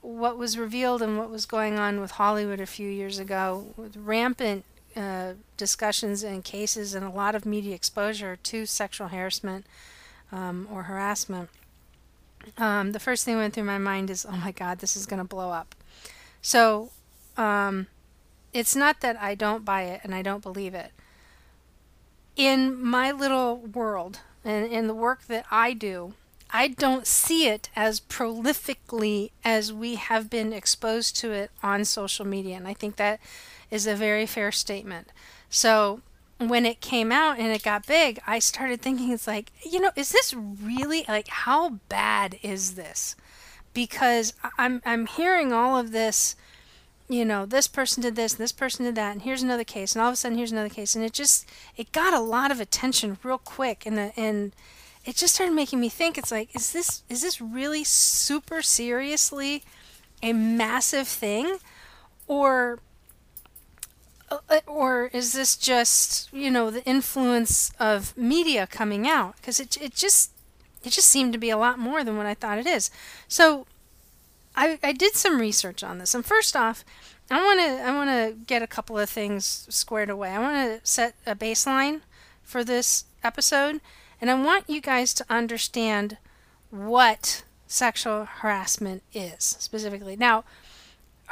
what 0.00 0.36
was 0.36 0.58
revealed 0.58 1.00
and 1.00 1.16
what 1.16 1.30
was 1.30 1.46
going 1.46 1.78
on 1.78 2.00
with 2.00 2.12
Hollywood 2.12 2.60
a 2.60 2.66
few 2.66 2.88
years 2.88 3.18
ago, 3.18 3.66
with 3.76 3.96
rampant 3.96 4.64
uh, 4.96 5.32
discussions 5.56 6.22
and 6.22 6.44
cases 6.44 6.94
and 6.94 7.04
a 7.04 7.10
lot 7.10 7.34
of 7.34 7.46
media 7.46 7.74
exposure 7.74 8.36
to 8.36 8.66
sexual 8.66 9.08
harassment 9.08 9.64
um, 10.32 10.66
or 10.70 10.84
harassment, 10.84 11.48
um, 12.58 12.92
the 12.92 12.98
first 12.98 13.24
thing 13.24 13.36
that 13.36 13.40
went 13.40 13.54
through 13.54 13.64
my 13.64 13.78
mind 13.78 14.10
is, 14.10 14.26
oh 14.28 14.36
my 14.36 14.50
God, 14.50 14.80
this 14.80 14.96
is 14.96 15.06
going 15.06 15.18
to 15.18 15.24
blow 15.24 15.50
up. 15.50 15.74
So 16.40 16.90
um, 17.36 17.86
it's 18.52 18.74
not 18.74 19.00
that 19.00 19.16
I 19.20 19.34
don't 19.34 19.64
buy 19.64 19.82
it 19.82 20.00
and 20.02 20.14
I 20.14 20.22
don't 20.22 20.42
believe 20.42 20.74
it. 20.74 20.90
In 22.34 22.82
my 22.82 23.12
little 23.12 23.58
world 23.58 24.20
and 24.44 24.66
in 24.66 24.88
the 24.88 24.94
work 24.94 25.26
that 25.28 25.46
I 25.50 25.72
do, 25.72 26.14
I 26.52 26.68
don't 26.68 27.06
see 27.06 27.48
it 27.48 27.70
as 27.74 28.00
prolifically 28.00 29.30
as 29.44 29.72
we 29.72 29.94
have 29.94 30.28
been 30.28 30.52
exposed 30.52 31.16
to 31.16 31.32
it 31.32 31.50
on 31.62 31.84
social 31.84 32.26
media. 32.26 32.56
And 32.56 32.68
I 32.68 32.74
think 32.74 32.96
that 32.96 33.20
is 33.70 33.86
a 33.86 33.94
very 33.94 34.26
fair 34.26 34.52
statement. 34.52 35.08
So 35.48 36.02
when 36.38 36.66
it 36.66 36.80
came 36.80 37.10
out 37.10 37.38
and 37.38 37.48
it 37.52 37.62
got 37.62 37.86
big, 37.86 38.20
I 38.26 38.38
started 38.38 38.82
thinking, 38.82 39.10
it's 39.10 39.26
like, 39.26 39.50
you 39.62 39.80
know, 39.80 39.92
is 39.96 40.12
this 40.12 40.34
really 40.34 41.04
like 41.08 41.28
how 41.28 41.80
bad 41.88 42.38
is 42.42 42.74
this? 42.74 43.16
Because 43.72 44.34
I'm 44.58 44.82
I'm 44.84 45.06
hearing 45.06 45.52
all 45.52 45.78
of 45.78 45.92
this, 45.92 46.36
you 47.08 47.24
know, 47.24 47.46
this 47.46 47.68
person 47.68 48.02
did 48.02 48.16
this, 48.16 48.34
this 48.34 48.52
person 48.52 48.84
did 48.84 48.94
that, 48.96 49.12
and 49.12 49.22
here's 49.22 49.42
another 49.42 49.64
case, 49.64 49.94
and 49.94 50.02
all 50.02 50.08
of 50.08 50.14
a 50.14 50.16
sudden 50.16 50.36
here's 50.36 50.52
another 50.52 50.68
case, 50.68 50.94
and 50.94 51.04
it 51.04 51.12
just 51.12 51.48
it 51.76 51.92
got 51.92 52.12
a 52.12 52.20
lot 52.20 52.50
of 52.50 52.60
attention 52.60 53.16
real 53.22 53.38
quick, 53.38 53.86
and 53.86 53.96
the 53.96 54.12
and 54.18 54.52
it 55.04 55.16
just 55.16 55.34
started 55.34 55.54
making 55.54 55.80
me 55.80 55.88
think. 55.88 56.16
It's 56.16 56.30
like, 56.30 56.54
is 56.54 56.72
this 56.72 57.02
is 57.08 57.22
this 57.22 57.40
really 57.40 57.84
super 57.84 58.62
seriously 58.62 59.64
a 60.22 60.32
massive 60.32 61.08
thing, 61.08 61.56
or 62.26 62.78
uh, 64.30 64.60
or 64.66 65.06
is 65.12 65.32
this 65.32 65.56
just 65.56 66.32
you 66.32 66.50
know 66.50 66.70
the 66.70 66.84
influence 66.84 67.72
of 67.80 68.16
media 68.16 68.66
coming 68.66 69.08
out? 69.08 69.36
Because 69.36 69.58
it, 69.58 69.76
it 69.80 69.94
just 69.94 70.30
it 70.84 70.90
just 70.90 71.08
seemed 71.08 71.32
to 71.32 71.38
be 71.38 71.50
a 71.50 71.56
lot 71.56 71.78
more 71.78 72.02
than 72.02 72.16
what 72.16 72.26
i 72.26 72.34
thought 72.34 72.58
it 72.58 72.66
is. 72.66 72.90
So 73.28 73.66
i 74.54 74.78
i 74.82 74.92
did 74.92 75.14
some 75.14 75.40
research 75.40 75.82
on 75.82 75.98
this. 75.98 76.14
And 76.14 76.24
first 76.24 76.56
off 76.56 76.84
i 77.30 77.42
want 77.42 77.60
to 77.60 77.84
i 77.84 77.92
want 77.92 78.10
to 78.10 78.36
get 78.46 78.62
a 78.62 78.66
couple 78.66 78.98
of 78.98 79.10
things 79.10 79.66
squared 79.68 80.10
away. 80.10 80.30
I 80.30 80.38
want 80.38 80.80
to 80.82 80.86
set 80.86 81.14
a 81.26 81.34
baseline 81.34 82.00
for 82.42 82.64
this 82.64 83.04
episode 83.24 83.80
and 84.22 84.30
i 84.30 84.34
want 84.34 84.70
you 84.70 84.80
guys 84.80 85.12
to 85.12 85.26
understand 85.28 86.16
what 86.70 87.44
sexual 87.66 88.24
harassment 88.24 89.02
is 89.12 89.44
specifically 89.58 90.16
now 90.16 90.42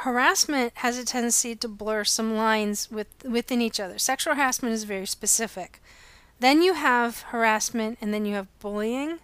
harassment 0.01 0.73
has 0.77 0.97
a 0.97 1.05
tendency 1.05 1.55
to 1.55 1.67
blur 1.67 2.03
some 2.03 2.35
lines 2.35 2.89
with, 2.89 3.07
within 3.23 3.61
each 3.61 3.79
other. 3.79 3.99
Sexual 3.99 4.35
harassment 4.35 4.73
is 4.73 4.83
very 4.83 5.05
specific. 5.05 5.81
Then 6.39 6.63
you 6.63 6.73
have 6.73 7.21
harassment, 7.29 7.99
and 8.01 8.11
then 8.11 8.25
you 8.25 8.33
have 8.33 8.47
bullying, 8.59 9.19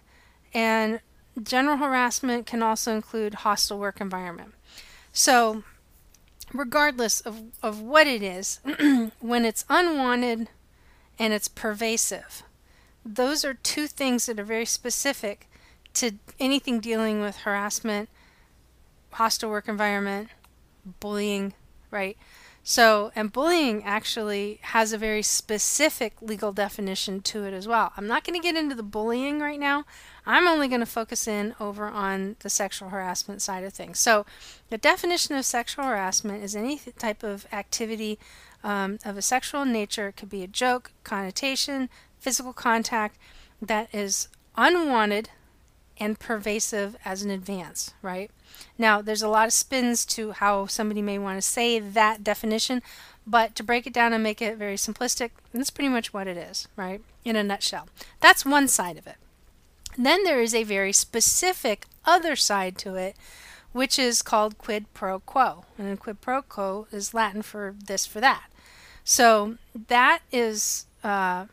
and 0.54 1.00
general 1.42 1.78
harassment 1.78 2.46
can 2.46 2.62
also 2.62 2.94
include 2.94 3.34
hostile 3.34 3.78
work 3.78 4.00
environment. 4.00 4.54
So, 5.12 5.64
regardless 6.52 7.20
of, 7.20 7.42
of 7.60 7.80
what 7.80 8.06
it 8.06 8.22
is, 8.22 8.60
when 9.20 9.44
it's 9.44 9.64
unwanted 9.68 10.48
and 11.18 11.32
it's 11.32 11.48
pervasive, 11.48 12.44
those 13.04 13.44
are 13.44 13.54
two 13.54 13.86
things 13.86 14.26
that 14.26 14.38
are 14.38 14.44
very 14.44 14.66
specific 14.66 15.48
to 15.94 16.12
anything 16.38 16.80
dealing 16.80 17.20
with 17.20 17.38
harassment, 17.38 18.08
hostile 19.12 19.50
work 19.50 19.68
environment, 19.68 20.28
bullying, 21.00 21.54
right? 21.90 22.16
So, 22.62 23.12
and 23.14 23.32
bullying 23.32 23.82
actually 23.84 24.58
has 24.60 24.92
a 24.92 24.98
very 24.98 25.22
specific 25.22 26.20
legal 26.20 26.52
definition 26.52 27.22
to 27.22 27.44
it 27.44 27.54
as 27.54 27.66
well. 27.66 27.92
I'm 27.96 28.06
not 28.06 28.24
going 28.24 28.38
to 28.38 28.46
get 28.46 28.56
into 28.56 28.74
the 28.74 28.82
bullying 28.82 29.40
right 29.40 29.58
now. 29.58 29.86
I'm 30.26 30.46
only 30.46 30.68
going 30.68 30.80
to 30.80 30.86
focus 30.86 31.26
in 31.26 31.54
over 31.58 31.86
on 31.86 32.36
the 32.40 32.50
sexual 32.50 32.90
harassment 32.90 33.40
side 33.40 33.64
of 33.64 33.72
things. 33.72 33.98
So, 33.98 34.26
the 34.68 34.76
definition 34.76 35.34
of 35.34 35.46
sexual 35.46 35.86
harassment 35.86 36.44
is 36.44 36.54
any 36.54 36.78
type 36.98 37.22
of 37.22 37.46
activity 37.52 38.18
um, 38.62 38.98
of 39.02 39.16
a 39.16 39.22
sexual 39.22 39.64
nature. 39.64 40.08
It 40.08 40.16
could 40.16 40.28
be 40.28 40.42
a 40.42 40.48
joke, 40.48 40.92
connotation, 41.04 41.88
physical 42.20 42.52
contact 42.52 43.18
that 43.60 43.92
is 43.94 44.28
unwanted 44.56 45.30
and 45.98 46.18
pervasive 46.18 46.96
as 47.04 47.22
an 47.22 47.30
advance, 47.30 47.92
right? 48.02 48.30
Now, 48.76 49.02
there's 49.02 49.22
a 49.22 49.28
lot 49.28 49.46
of 49.46 49.52
spins 49.52 50.04
to 50.06 50.32
how 50.32 50.66
somebody 50.66 51.02
may 51.02 51.18
want 51.18 51.38
to 51.38 51.42
say 51.42 51.78
that 51.78 52.22
definition, 52.22 52.82
but 53.26 53.54
to 53.56 53.62
break 53.62 53.86
it 53.86 53.92
down 53.92 54.12
and 54.12 54.22
make 54.22 54.40
it 54.40 54.56
very 54.56 54.76
simplistic, 54.76 55.30
that's 55.52 55.70
pretty 55.70 55.88
much 55.88 56.12
what 56.12 56.26
it 56.26 56.36
is, 56.36 56.68
right? 56.76 57.00
In 57.24 57.36
a 57.36 57.42
nutshell. 57.42 57.88
That's 58.20 58.46
one 58.46 58.68
side 58.68 58.96
of 58.96 59.06
it. 59.06 59.16
Then 59.96 60.24
there 60.24 60.40
is 60.40 60.54
a 60.54 60.62
very 60.62 60.92
specific 60.92 61.86
other 62.04 62.36
side 62.36 62.78
to 62.78 62.94
it, 62.94 63.16
which 63.72 63.98
is 63.98 64.22
called 64.22 64.56
quid 64.56 64.86
pro 64.94 65.18
quo. 65.18 65.64
And 65.76 65.98
quid 65.98 66.20
pro 66.20 66.42
quo 66.42 66.86
is 66.92 67.12
Latin 67.12 67.42
for 67.42 67.74
this 67.84 68.06
for 68.06 68.20
that. 68.20 68.44
So 69.04 69.56
that 69.88 70.20
is 70.30 70.86
uh, 71.02 71.46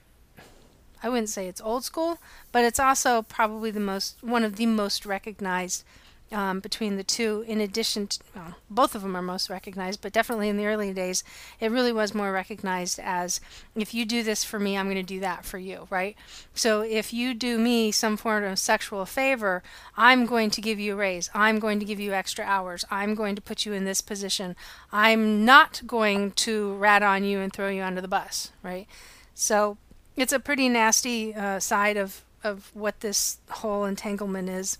I 1.06 1.10
wouldn't 1.10 1.30
say 1.30 1.48
it's 1.48 1.62
old 1.62 1.84
school, 1.84 2.18
but 2.52 2.64
it's 2.64 2.80
also 2.80 3.22
probably 3.22 3.70
the 3.70 3.80
most 3.80 4.18
one 4.24 4.44
of 4.44 4.56
the 4.56 4.66
most 4.66 5.06
recognized 5.06 5.84
um, 6.32 6.62
between 6.62 6.98
the 6.98 7.04
two. 7.04 7.46
In 7.48 7.62
addition, 7.62 8.08
to, 8.08 8.20
well, 8.36 8.56
both 8.72 8.96
of 8.96 9.04
them 9.04 9.16
are 9.16 9.22
most 9.22 9.48
recognized, 9.48 10.02
but 10.02 10.12
definitely 10.12 10.50
in 10.50 10.58
the 10.58 10.66
early 10.66 10.92
days, 10.94 11.24
it 11.60 11.70
really 11.70 11.92
was 11.92 12.16
more 12.16 12.32
recognized 12.32 13.00
as 13.00 13.40
if 13.76 13.94
you 13.94 14.04
do 14.04 14.24
this 14.24 14.44
for 14.44 14.60
me, 14.60 14.76
I'm 14.76 14.88
going 14.88 14.96
to 14.96 15.04
do 15.04 15.20
that 15.20 15.46
for 15.46 15.60
you, 15.60 15.86
right? 15.92 16.16
So 16.56 16.82
if 16.82 17.14
you 17.14 17.36
do 17.36 17.60
me 17.60 17.92
some 17.92 18.18
form 18.18 18.44
of 18.44 18.58
sexual 18.58 19.06
favor, 19.06 19.62
I'm 19.96 20.26
going 20.26 20.50
to 20.50 20.60
give 20.60 20.80
you 20.80 20.94
a 20.94 20.98
raise. 20.98 21.30
I'm 21.36 21.60
going 21.60 21.78
to 21.78 21.86
give 21.86 22.00
you 22.00 22.14
extra 22.14 22.44
hours. 22.44 22.84
I'm 22.90 23.14
going 23.14 23.36
to 23.36 23.44
put 23.44 23.64
you 23.64 23.74
in 23.74 23.86
this 23.86 24.02
position. 24.02 24.56
I'm 24.92 25.46
not 25.46 25.84
going 25.86 26.32
to 26.32 26.74
rat 26.78 27.04
on 27.04 27.24
you 27.24 27.42
and 27.42 27.54
throw 27.54 27.70
you 27.70 27.84
under 27.84 28.02
the 28.02 28.08
bus, 28.08 28.50
right? 28.64 28.88
So 29.36 29.78
it's 30.16 30.34
a 30.34 30.40
pretty 30.40 30.70
nasty 30.70 31.34
uh, 31.34 31.60
side 31.60 31.98
of 31.98 32.24
of 32.44 32.70
what 32.74 33.00
this 33.00 33.40
whole 33.50 33.86
entanglement 33.86 34.50
is, 34.50 34.78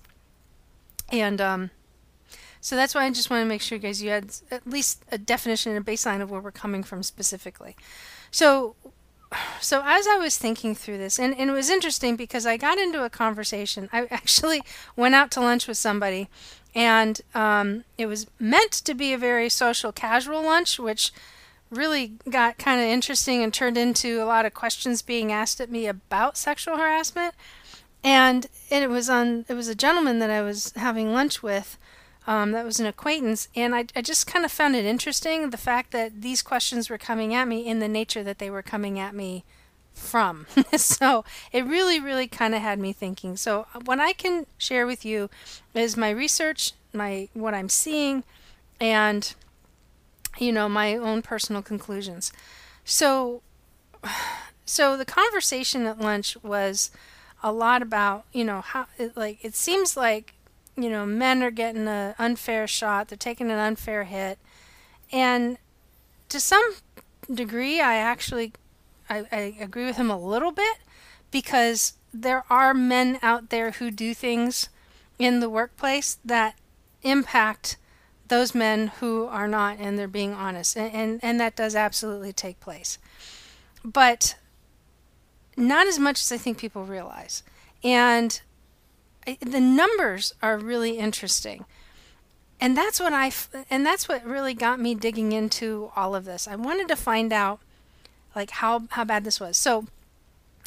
and 1.12 1.42
um, 1.42 1.72
so 2.66 2.76
that's 2.76 2.96
why 2.96 3.06
I 3.06 3.12
just 3.12 3.30
want 3.30 3.44
to 3.44 3.46
make 3.48 3.62
sure, 3.62 3.78
guys, 3.78 4.02
you 4.02 4.10
had 4.10 4.34
at 4.50 4.66
least 4.66 5.06
a 5.12 5.20
definition 5.20 5.76
and 5.76 5.88
a 5.88 5.92
baseline 5.92 6.20
of 6.20 6.32
where 6.32 6.42
we're 6.42 6.52
coming 6.52 6.82
from 6.82 7.04
specifically. 7.04 7.76
So, 8.32 8.76
so 9.62 9.84
as 9.86 10.08
I 10.08 10.18
was 10.18 10.36
thinking 10.36 10.74
through 10.74 10.98
this, 10.98 11.20
and, 11.20 11.38
and 11.38 11.52
it 11.52 11.54
was 11.54 11.70
interesting 11.70 12.16
because 12.16 12.48
I 12.48 12.58
got 12.58 12.80
into 12.80 13.04
a 13.04 13.10
conversation. 13.12 13.88
I 13.94 14.08
actually 14.10 14.64
went 14.96 15.14
out 15.14 15.30
to 15.34 15.42
lunch 15.42 15.68
with 15.68 15.78
somebody, 15.78 16.28
and 16.74 17.22
um, 17.36 17.84
it 18.00 18.08
was 18.08 18.26
meant 18.40 18.72
to 18.72 18.96
be 18.96 19.14
a 19.14 19.18
very 19.20 19.48
social, 19.48 19.92
casual 19.92 20.42
lunch, 20.42 20.80
which 20.80 21.12
really 21.70 22.14
got 22.30 22.58
kind 22.58 22.80
of 22.80 22.88
interesting 22.88 23.44
and 23.44 23.54
turned 23.54 23.78
into 23.78 24.22
a 24.22 24.26
lot 24.26 24.46
of 24.46 24.54
questions 24.54 25.02
being 25.02 25.32
asked 25.32 25.60
at 25.60 25.72
me 25.72 25.88
about 25.88 26.38
sexual 26.38 26.78
harassment. 26.78 27.34
And 28.04 28.48
it 28.70 28.90
was 28.90 29.10
on 29.10 29.46
it 29.48 29.54
was 29.56 29.68
a 29.68 29.76
gentleman 29.76 30.20
that 30.20 30.30
I 30.30 30.42
was 30.42 30.72
having 30.76 31.12
lunch 31.12 31.42
with 31.42 31.78
um, 32.28 32.52
that 32.52 32.66
was 32.66 32.80
an 32.80 32.88
acquaintance, 32.88 33.50
and 33.56 33.76
I, 33.76 33.86
I 33.96 34.02
just 34.02 34.26
kind 34.26 34.46
of 34.46 34.52
found 34.52 34.76
it 34.76 34.86
interesting 34.86 35.50
the 35.50 35.58
fact 35.58 35.92
that 35.92 36.22
these 36.22 36.42
questions 36.42 36.90
were 36.90 36.98
coming 36.98 37.36
at 37.36 37.48
me 37.48 37.68
in 37.68 37.80
the 37.80 37.88
nature 37.88 38.24
that 38.24 38.40
they 38.40 38.50
were 38.50 38.64
coming 38.64 38.98
at 38.98 39.14
me 39.14 39.44
from. 39.94 40.48
so 40.76 41.24
it 41.52 41.66
really, 41.66 42.00
really 42.00 42.28
kind 42.28 42.56
of 42.56 42.62
had 42.62 42.80
me 42.80 42.94
thinking. 42.94 43.38
So 43.38 43.68
what 43.86 44.00
I 44.00 44.14
can 44.14 44.48
share 44.58 44.88
with 44.88 45.06
you 45.06 45.30
is 45.76 45.96
my 45.96 46.10
research, 46.10 46.74
my 46.94 47.30
what 47.34 47.54
I'm 47.54 47.70
seeing, 47.70 48.24
and 48.80 49.34
you 50.38 50.52
know, 50.52 50.68
my 50.70 50.96
own 50.96 51.22
personal 51.22 51.62
conclusions. 51.62 52.32
So, 52.84 53.42
so 54.66 54.98
the 54.98 55.06
conversation 55.06 55.86
at 55.86 56.00
lunch 56.00 56.38
was 56.44 56.92
a 57.44 57.52
lot 57.52 57.82
about, 57.82 58.26
you 58.34 58.44
know, 58.44 58.62
how, 58.62 58.88
it, 58.98 59.16
like, 59.16 59.44
it 59.44 59.56
seems 59.56 59.96
like, 59.96 60.34
you 60.76 60.90
know, 60.90 61.06
men 61.06 61.44
are 61.44 61.52
getting 61.52 61.88
an 61.88 62.16
unfair 62.18 62.68
shot, 62.68 63.08
they're 63.08 63.18
taking 63.18 63.52
an 63.52 63.60
unfair 63.60 64.04
hit. 64.04 64.40
And 65.12 65.58
to 66.30 66.40
some 66.40 66.76
degree, 67.32 67.80
I 67.80 67.96
actually, 67.96 68.54
I, 69.10 69.26
I 69.32 69.56
agree 69.60 69.86
with 69.86 69.98
him 69.98 70.10
a 70.10 70.20
little 70.20 70.52
bit 70.52 70.78
because 71.32 71.94
there 72.14 72.44
are 72.50 72.74
men 72.74 73.20
out 73.22 73.50
there 73.50 73.72
who 73.72 73.92
do 73.92 74.14
things 74.14 74.70
in 75.20 75.40
the 75.40 75.50
workplace 75.50 76.18
that 76.26 76.56
impact 77.04 77.78
those 78.28 78.56
men 78.56 78.88
who 79.00 79.26
are 79.26 79.48
not 79.48 79.78
and 79.80 79.98
they're 79.98 80.08
being 80.08 80.34
honest 80.34 80.76
and, 80.76 80.94
and, 80.94 81.20
and 81.24 81.40
that 81.40 81.56
does 81.56 81.76
absolutely 81.76 82.34
take 82.34 82.60
place 82.60 82.98
but 83.84 84.36
not 85.56 85.88
as 85.88 86.00
much 86.00 86.20
as 86.20 86.32
i 86.32 86.38
think 86.38 86.58
people 86.58 86.84
realize 86.84 87.44
And 87.86 88.42
the 89.40 89.60
numbers 89.60 90.34
are 90.42 90.58
really 90.58 90.98
interesting. 90.98 91.66
And 92.60 92.76
that's 92.76 93.00
what 93.00 93.14
I 93.14 93.32
and 93.70 93.86
that's 93.86 94.08
what 94.08 94.26
really 94.26 94.54
got 94.54 94.80
me 94.80 94.96
digging 94.96 95.34
into 95.34 95.92
all 95.96 96.16
of 96.16 96.26
this. 96.26 96.48
I 96.48 96.56
wanted 96.56 96.88
to 96.88 96.96
find 96.96 97.32
out 97.32 97.60
like 98.36 98.50
how 98.50 98.84
how 98.92 99.04
bad 99.04 99.24
this 99.24 99.40
was. 99.40 99.56
So 99.56 99.86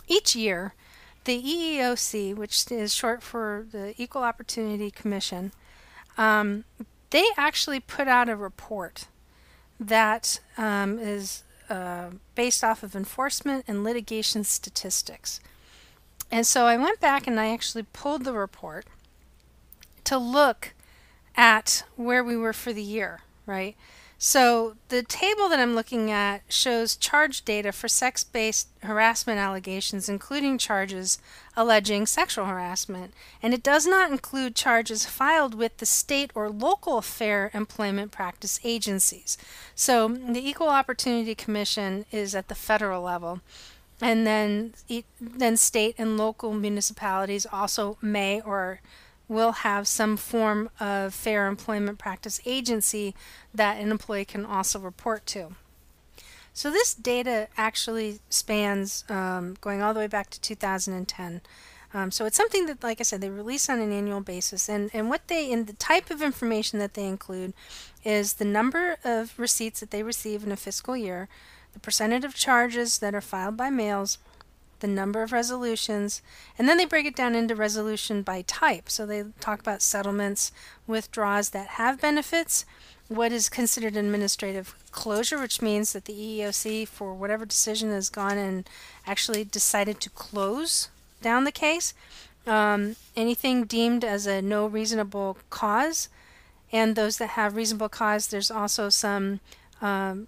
each 0.07 0.37
year 0.37 0.75
the 1.25 1.43
EEOC, 1.43 2.35
which 2.37 2.71
is 2.71 2.95
short 2.95 3.23
for 3.23 3.67
the 3.71 3.95
Equal 4.01 4.23
Opportunity 4.23 4.91
Commission, 4.91 5.53
um, 6.17 6.65
they 7.11 7.27
actually 7.37 7.81
put 7.81 8.09
out 8.09 8.29
a 8.29 8.37
report 8.37 9.07
that 9.81 10.41
um, 10.57 10.99
is 10.99 11.45
uh, 11.69 12.11
based 12.35 12.65
off 12.65 12.83
of 12.83 12.97
enforcement 12.97 13.65
and 13.69 13.85
litigation 13.85 14.45
statistics. 14.45 15.41
And 16.31 16.47
so 16.47 16.67
I 16.67 16.77
went 16.77 17.01
back 17.01 17.27
and 17.27 17.39
I 17.41 17.53
actually 17.53 17.85
pulled 17.93 18.25
the 18.25 18.33
report 18.33 18.87
to 20.05 20.19
look 20.19 20.75
at 21.37 21.85
where 21.97 22.25
we 22.25 22.37
were 22.37 22.53
for 22.53 22.73
the 22.73 22.83
year, 22.83 23.21
right? 23.47 23.77
So 24.19 24.77
the 24.89 25.05
table 25.05 25.49
that 25.49 25.61
I'm 25.61 25.77
looking 25.77 26.11
at 26.11 26.43
shows 26.49 26.97
charge 26.97 27.45
data 27.45 27.71
for 27.71 27.87
sex 27.87 28.25
based 28.25 28.69
harassment 28.83 29.39
allegations, 29.39 30.09
including 30.09 30.59
charges 30.59 31.21
alleging 31.59 32.07
sexual 32.07 32.45
harassment, 32.45 33.13
and 33.43 33.53
it 33.53 33.65
does 33.65 33.85
not 33.85 34.13
include 34.13 34.55
charges 34.55 35.05
filed 35.05 35.55
with 35.55 35.77
the 35.79 35.87
state 35.87 36.31
or 36.35 36.49
local 36.49 37.03
fair 37.03 37.51
employment 37.53 38.13
practice 38.13 38.61
agencies. 38.63 39.37
So 39.75 40.07
the 40.07 40.49
Equal 40.49 40.69
Opportunity 40.69 41.35
Commission 41.35 42.07
is 42.13 42.37
at 42.37 42.47
the 42.47 42.55
federal 42.55 43.03
level. 43.03 43.41
And 44.01 44.25
then, 44.25 44.75
then 45.21 45.57
state 45.57 45.97
and 45.99 46.17
local 46.17 46.55
municipalities 46.55 47.45
also 47.53 47.99
may 48.01 48.41
or 48.41 48.81
will 49.27 49.51
have 49.53 49.89
some 49.89 50.17
form 50.17 50.71
of 50.79 51.13
fair 51.13 51.49
employment 51.49 51.99
practice 51.99 52.41
agency 52.47 53.17
that 53.53 53.81
an 53.81 53.91
employee 53.91 54.25
can 54.25 54.47
also 54.47 54.79
report 54.79 55.27
to. 55.27 55.57
So 56.59 56.73
this 56.73 56.93
data 56.93 57.47
actually 57.57 58.19
spans 58.31 59.05
um, 59.09 59.55
going 59.61 59.81
all 59.81 59.95
the 59.95 60.01
way 60.01 60.09
back 60.09 60.29
to 60.31 60.41
2010. 60.41 61.41
Um, 61.95 62.11
so 62.11 62.27
it's 62.27 62.37
something 62.37 62.67
that, 62.67 62.83
like 62.83 62.99
I 62.99 63.05
said, 63.05 63.21
they 63.21 63.31
release 63.31 63.69
on 63.69 63.79
an 63.79 63.93
annual 63.93 64.21
basis, 64.21 64.69
and 64.69 64.91
and 64.93 65.09
what 65.09 65.29
they 65.29 65.49
in 65.53 65.67
the 65.67 65.73
type 65.75 66.11
of 66.11 66.21
information 66.21 66.81
that 66.81 66.95
they 66.95 67.07
include 67.07 67.55
is 68.05 68.35
the 68.35 68.45
number 68.45 68.97
of 69.05 69.39
receipts 69.39 69.79
that 69.79 69.93
they 69.93 70.03
receive 70.03 70.43
in 70.43 70.51
a 70.51 70.57
fiscal 70.57 70.97
year, 70.97 71.29
the 71.75 71.79
percentage 71.79 72.25
of 72.25 72.35
charges 72.35 72.99
that 72.99 73.15
are 73.15 73.21
filed 73.21 73.57
by 73.57 73.71
mails, 73.71 74.19
the 74.81 74.89
number 74.89 75.23
of 75.23 75.31
resolutions, 75.31 76.23
and 76.59 76.69
then 76.69 76.77
they 76.77 76.87
break 76.87 77.07
it 77.07 77.15
down 77.15 77.37
into 77.37 77.55
resolution 77.55 78.23
by 78.23 78.43
type. 78.43 78.91
So 78.91 79.07
they 79.07 79.23
talk 79.39 79.61
about 79.61 79.81
settlements, 79.81 80.51
withdrawals 80.89 81.51
that 81.51 81.69
have 81.79 82.01
benefits, 82.01 82.65
what 83.09 83.33
is 83.33 83.49
considered 83.49 83.97
administrative 83.97 84.75
closure, 84.93 85.41
which 85.41 85.63
means 85.63 85.93
that 85.93 86.05
the 86.05 86.13
EEOC, 86.13 86.87
for 86.87 87.15
whatever 87.15 87.47
decision, 87.47 87.91
has 87.91 88.11
gone 88.11 88.37
and 88.39 88.69
actually 89.07 89.45
decided 89.45 90.01
to 90.01 90.11
close 90.11 90.89
down 91.23 91.45
the 91.45 91.53
case. 91.53 91.95
Um, 92.47 92.97
anything 93.17 93.65
deemed 93.65 94.05
as 94.05 94.27
a 94.27 94.41
no 94.43 94.67
reasonable 94.67 95.39
cause, 95.51 96.09
and 96.71 96.97
those 96.97 97.17
that 97.19 97.31
have 97.31 97.57
reasonable 97.57 97.89
cause, 97.89 98.29
there's 98.29 98.51
also 98.51 98.89
some 98.89 99.41
um, 99.81 100.27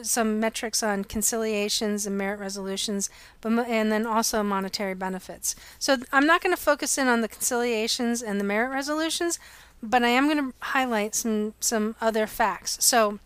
some 0.00 0.40
metrics 0.40 0.82
on 0.82 1.04
conciliations 1.04 2.06
and 2.06 2.16
merit 2.16 2.40
resolutions, 2.40 3.10
but 3.40 3.66
and 3.68 3.92
then 3.92 4.06
also 4.06 4.42
monetary 4.42 4.94
benefits. 4.94 5.54
So 5.78 5.98
I'm 6.12 6.26
not 6.26 6.42
going 6.42 6.54
to 6.54 6.60
focus 6.60 6.96
in 6.98 7.08
on 7.08 7.20
the 7.20 7.28
conciliations 7.28 8.22
and 8.22 8.40
the 8.40 8.44
merit 8.44 8.70
resolutions, 8.70 9.38
but 9.82 10.02
I 10.02 10.08
am 10.08 10.26
going 10.26 10.50
to 10.50 10.54
highlight 10.60 11.14
some 11.14 11.54
some 11.60 11.96
other 12.00 12.26
facts. 12.26 12.78
So 12.80 13.18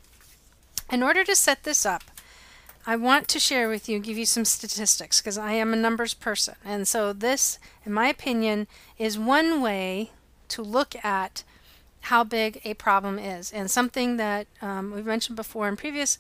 in 0.91 1.03
order 1.03 1.25
to 1.25 1.35
set 1.35 1.65
this 1.65 1.85
up, 1.85 2.03
I 2.87 2.95
want 2.95 3.27
to 3.29 3.41
share 3.41 3.69
with 3.69 3.89
you, 3.89 3.99
give 3.99 4.17
you 4.17 4.27
some 4.27 4.45
statistics 4.45 5.21
because 5.21 5.37
I 5.37 5.53
am 5.53 5.73
a 5.73 5.77
numbers 5.77 6.15
person. 6.15 6.55
And 6.65 6.87
so 6.87 7.13
this, 7.13 7.59
in 7.85 7.93
my 7.93 8.07
opinion, 8.07 8.69
is 8.97 9.19
one 9.19 9.61
way 9.61 10.11
to 10.49 10.63
look 10.63 10.95
at 11.05 11.43
how 12.03 12.23
big 12.23 12.61
a 12.65 12.75
problem 12.75 13.19
is. 13.19 13.53
And 13.53 13.69
something 13.69 14.17
that 14.19 14.47
um, 14.63 14.93
we've 14.93 15.05
mentioned 15.05 15.35
before 15.35 15.67
in 15.67 15.77
previous 15.77 16.19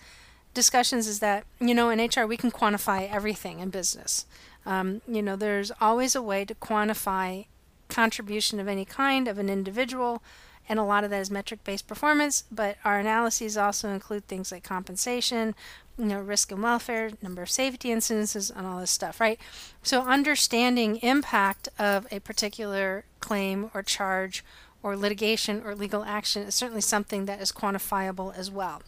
discussions 0.53 1.07
is 1.07 1.21
that, 1.21 1.45
you 1.61 1.75
know, 1.75 1.91
in 1.91 2.01
HR, 2.01 2.27
we 2.27 2.37
can 2.37 2.51
quantify 2.51 3.09
everything 3.09 3.61
in 3.61 3.71
business. 3.71 4.27
Um, 4.65 5.03
you 5.07 5.23
know, 5.23 5.37
there's 5.37 5.71
always 5.81 6.17
a 6.17 6.23
way 6.23 6.45
to 6.45 6.55
quantify 6.57 7.47
contribution 7.88 8.61
of 8.61 8.68
any 8.68 8.85
kind 8.85 9.29
of 9.29 9.38
an 9.38 9.49
individual, 9.49 10.22
and 10.68 10.79
a 10.79 10.85
lot 10.85 11.05
of 11.05 11.11
that 11.11 11.20
is 11.20 11.31
metric 11.31 11.62
based 11.64 11.87
performance, 11.87 12.44
but 12.51 12.77
our 12.85 12.99
analyses 12.99 13.57
also 13.57 13.90
include 13.90 14.27
things 14.27 14.51
like 14.51 14.64
compensation, 14.64 15.55
you 15.96 16.07
know, 16.07 16.20
risk 16.20 16.51
and 16.53 16.62
welfare, 16.62 17.11
number 17.22 17.42
of 17.42 17.51
safety 17.51 17.88
incidences, 17.88 18.55
and 18.55 18.66
all 18.66 18.81
this 18.81 18.90
stuff, 18.90 19.20
right? 19.20 19.38
So 19.83 20.03
understanding 20.03 20.96
impact 20.96 21.68
of 21.79 22.07
a 22.11 22.20
particular 22.20 23.05
claim 23.20 23.70
or 23.72 23.83
charge 23.83 24.44
or 24.83 24.96
litigation 24.96 25.62
or 25.64 25.75
legal 25.75 26.05
action 26.05 26.42
is 26.42 26.55
certainly 26.55 26.83
something 26.83 27.27
that 27.27 27.40
is 27.40 27.53
quantifiable 27.53 28.37
as 28.37 28.51
well. 28.51 28.83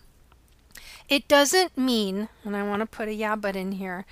It 1.09 1.27
doesn't 1.27 1.79
mean, 1.79 2.29
and 2.45 2.57
I 2.57 2.63
want 2.63 2.81
to 2.81 2.87
put 2.87 3.09
a 3.09 3.15
yeah 3.15 3.37
but 3.37 3.57
in 3.57 3.73
here, 3.73 4.05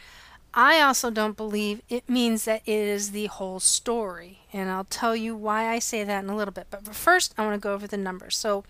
I 0.59 0.81
also 0.81 1.11
don't 1.11 1.37
believe 1.37 1.83
it 1.91 2.09
means 2.09 2.47
that 2.47 2.63
it 2.65 2.73
is 2.73 3.11
the 3.11 3.27
whole 3.27 3.61
story. 3.61 4.39
And 4.55 4.71
I'll 4.71 4.85
tell 4.85 5.15
you 5.15 5.37
why 5.37 5.69
I 5.69 5.79
say 5.79 6.03
that 6.03 6.25
in 6.25 6.31
a 6.31 6.37
little 6.37 6.53
bit. 6.53 6.69
But 6.71 6.87
first, 6.95 7.35
I 7.37 7.45
want 7.45 7.61
to 7.61 7.65
go 7.65 7.75
over 7.75 7.87
the 7.87 7.99
numbers. 7.99 8.39
So, 8.39 8.65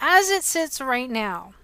as 0.00 0.28
it 0.28 0.42
sits 0.42 0.80
right 0.80 1.08
now, 1.08 1.54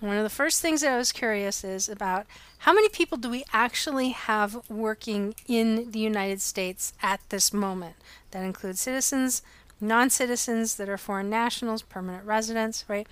one 0.00 0.18
of 0.18 0.22
the 0.22 0.28
first 0.28 0.60
things 0.60 0.82
that 0.82 0.92
I 0.92 0.98
was 0.98 1.12
curious 1.12 1.64
is 1.64 1.88
about 1.88 2.26
how 2.58 2.74
many 2.74 2.90
people 2.90 3.16
do 3.16 3.30
we 3.30 3.44
actually 3.54 4.10
have 4.10 4.68
working 4.68 5.34
in 5.48 5.92
the 5.92 5.98
United 5.98 6.42
States 6.42 6.92
at 7.02 7.20
this 7.30 7.54
moment? 7.54 7.96
That 8.32 8.44
includes 8.44 8.80
citizens, 8.80 9.40
non 9.80 10.10
citizens 10.10 10.76
that 10.76 10.90
are 10.90 10.98
foreign 10.98 11.30
nationals, 11.30 11.80
permanent 11.80 12.26
residents, 12.26 12.84
right? 12.86 13.06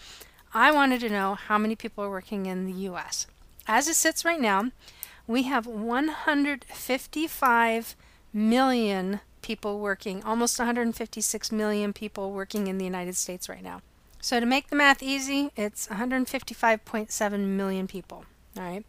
I 0.53 0.70
wanted 0.70 1.01
to 1.01 1.09
know 1.09 1.35
how 1.35 1.57
many 1.57 1.77
people 1.77 2.05
are 2.05 2.11
working 2.11 2.44
in 2.44 2.66
the 2.66 2.88
US. 2.90 3.27
As 3.66 3.88
it 3.88 3.96
sits 3.96 4.24
right 4.24 4.40
now, 4.40 4.70
we 5.29 5.45
have 5.45 5.67
155 5.67 7.97
million 8.33 9.21
people 9.43 9.79
working, 9.79 10.25
almost 10.25 10.59
156 10.59 11.53
million 11.53 11.93
people 11.93 12.33
working 12.33 12.67
in 12.67 12.79
the 12.79 12.85
United 12.85 13.14
States 13.14 13.49
right 13.49 13.62
now. 13.62 13.81
So 14.21 14.41
to 14.41 14.47
make 14.47 14.69
the 14.69 14.77
math 14.77 15.01
easy, 15.03 15.51
it's 15.55 15.87
155.7 15.88 17.41
million 17.41 17.87
people. 17.87 18.25
All 18.57 18.62
right. 18.64 18.85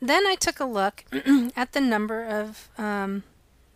Then 0.00 0.26
I 0.26 0.34
took 0.34 0.58
a 0.60 0.66
look 0.66 1.04
at 1.56 1.72
the 1.72 1.80
number 1.80 2.22
of 2.22 2.68
um, 2.76 3.22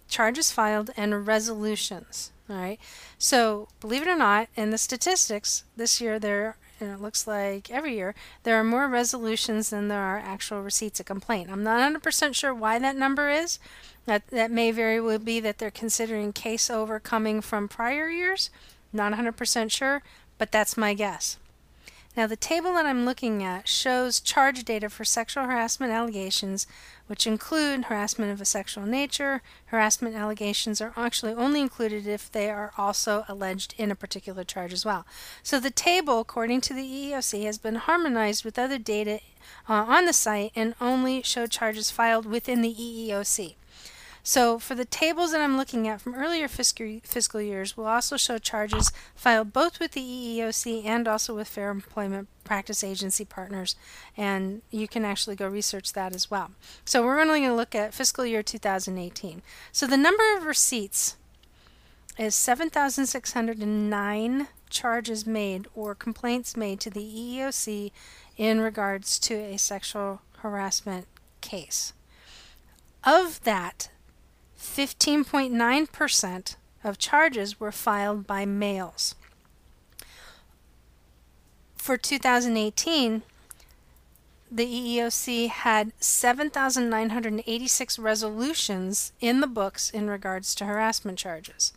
charges 0.09 0.53
filed 0.53 0.91
and 0.97 1.27
resolutions. 1.27 2.33
All 2.51 2.57
right. 2.57 2.79
So, 3.17 3.69
believe 3.81 4.03
it 4.03 4.09
or 4.09 4.17
not, 4.17 4.49
in 4.57 4.71
the 4.71 4.79
statistics 4.79 5.63
this 5.77 6.01
year, 6.01 6.19
there 6.19 6.57
and 6.81 6.91
it 6.91 7.01
looks 7.01 7.27
like 7.27 7.71
every 7.71 7.95
year 7.95 8.15
there 8.43 8.59
are 8.59 8.65
more 8.65 8.89
resolutions 8.89 9.71
than 9.71 9.89
there 9.89 10.01
are 10.01 10.19
actual 10.19 10.63
receipts 10.63 11.01
of 11.01 11.07
complaint. 11.07 11.51
I'm 11.51 11.63
not 11.63 12.03
100% 12.03 12.35
sure 12.35 12.55
why 12.55 12.79
that 12.79 12.97
number 12.97 13.29
is. 13.29 13.59
That 14.07 14.27
that 14.29 14.51
may 14.51 14.71
very 14.71 15.01
well 15.01 15.19
be 15.19 15.41
that 15.41 15.59
they're 15.59 15.71
considering 15.71 16.33
case 16.33 16.71
over 16.71 16.99
coming 16.99 17.41
from 17.41 17.69
prior 17.69 18.09
years. 18.09 18.51
Not 18.93 19.13
100% 19.13 19.71
sure, 19.71 20.03
but 20.39 20.51
that's 20.51 20.77
my 20.77 20.95
guess. 20.95 21.37
Now, 22.17 22.27
the 22.27 22.35
table 22.35 22.75
that 22.75 22.87
I'm 22.87 23.05
looking 23.05 23.45
at 23.45 23.69
shows 23.69 24.19
charge 24.19 24.65
data 24.65 24.91
for 24.91 25.05
sexual 25.05 25.45
harassment 25.45 25.93
allegations, 25.93 26.67
which 27.07 27.25
include 27.25 27.85
harassment 27.85 28.33
of 28.33 28.41
a 28.41 28.45
sexual 28.45 28.85
nature. 28.85 29.43
Harassment 29.67 30.17
allegations 30.17 30.81
are 30.81 30.93
actually 30.97 31.35
only 31.35 31.61
included 31.61 32.09
if 32.09 32.31
they 32.31 32.51
are 32.51 32.73
also 32.77 33.25
alleged 33.29 33.75
in 33.79 33.93
a 33.93 33.95
particular 33.95 34.43
charge 34.43 34.73
as 34.73 34.85
well. 34.85 35.07
So, 35.45 35.61
the 35.61 35.71
table, 35.71 36.19
according 36.19 36.63
to 36.63 36.75
the 36.75 36.83
EEOC, 36.83 37.45
has 37.45 37.59
been 37.59 37.77
harmonized 37.77 38.45
with 38.45 38.59
other 38.59 38.79
data 38.79 39.21
uh, 39.69 39.85
on 39.87 40.07
the 40.07 40.13
site 40.13 40.51
and 40.57 40.75
only 40.81 41.23
show 41.23 41.47
charges 41.47 41.93
filed 41.93 42.27
within 42.27 42.61
the 42.61 42.75
EEOC. 42.75 43.55
So 44.23 44.59
for 44.59 44.75
the 44.75 44.85
tables 44.85 45.33
that 45.33 45.41
I'm 45.41 45.57
looking 45.57 45.89
at 45.89 46.01
from 46.01 46.15
earlier 46.15 46.47
fiscal, 46.47 47.01
fiscal 47.03 47.41
years, 47.41 47.77
we'll 47.77 47.87
also 47.87 48.17
show 48.17 48.39
charges 48.39 48.93
filed 49.15 49.53
both 49.53 49.81
with 49.81 49.93
the 49.93 50.01
EEOC 50.01 50.85
and 50.85 51.09
also 51.09 51.35
with 51.35 51.49
Fair 51.49 51.71
Employment 51.71 52.29
Practice 52.45 52.85
Agency 52.85 53.25
partners, 53.25 53.77
and 54.17 54.63
you 54.71 54.87
can 54.89 55.05
actually 55.05 55.37
go 55.37 55.49
research 55.49 55.93
that 55.95 56.15
as 56.15 56.31
well. 56.31 56.51
So 56.85 57.05
we're 57.05 57.21
only 57.21 57.41
going 57.41 57.51
to 57.51 57.57
look 57.57 57.75
at 57.75 57.95
fiscal 57.95 58.27
year 58.27 58.43
2018. 58.43 59.43
So 59.73 59.87
the 59.87 59.97
number 59.97 60.37
of 60.37 60.45
receipts 60.45 61.17
is 62.19 62.35
7,609 62.35 64.49
charges 64.69 65.27
made 65.27 65.67
or 65.75 65.95
complaints 65.95 66.55
made 66.57 66.81
to 66.81 66.91
the 66.91 67.01
EEOC 67.01 67.93
in 68.37 68.61
regards 68.61 69.19
to 69.21 69.35
a 69.35 69.57
sexual 69.57 70.21
harassment 70.39 71.07
case. 71.41 71.95
Of 73.05 73.43
that, 73.45 73.89
15.9% 74.61 76.57
of 76.85 76.99
charges 76.99 77.59
were 77.59 77.73
filed 77.73 78.27
by 78.27 78.45
males. 78.45 79.15
For 81.77 81.97
2018, 81.97 83.23
the 84.53 84.67
EEOC 84.67 85.49
had 85.49 85.93
7,986 85.99 87.99
resolutions 87.99 89.13
in 89.21 89.41
the 89.41 89.47
books 89.47 89.89
in 89.91 90.11
regards 90.11 90.55
to 90.57 90.67
harassment 90.67 91.19
charges. 91.19 91.73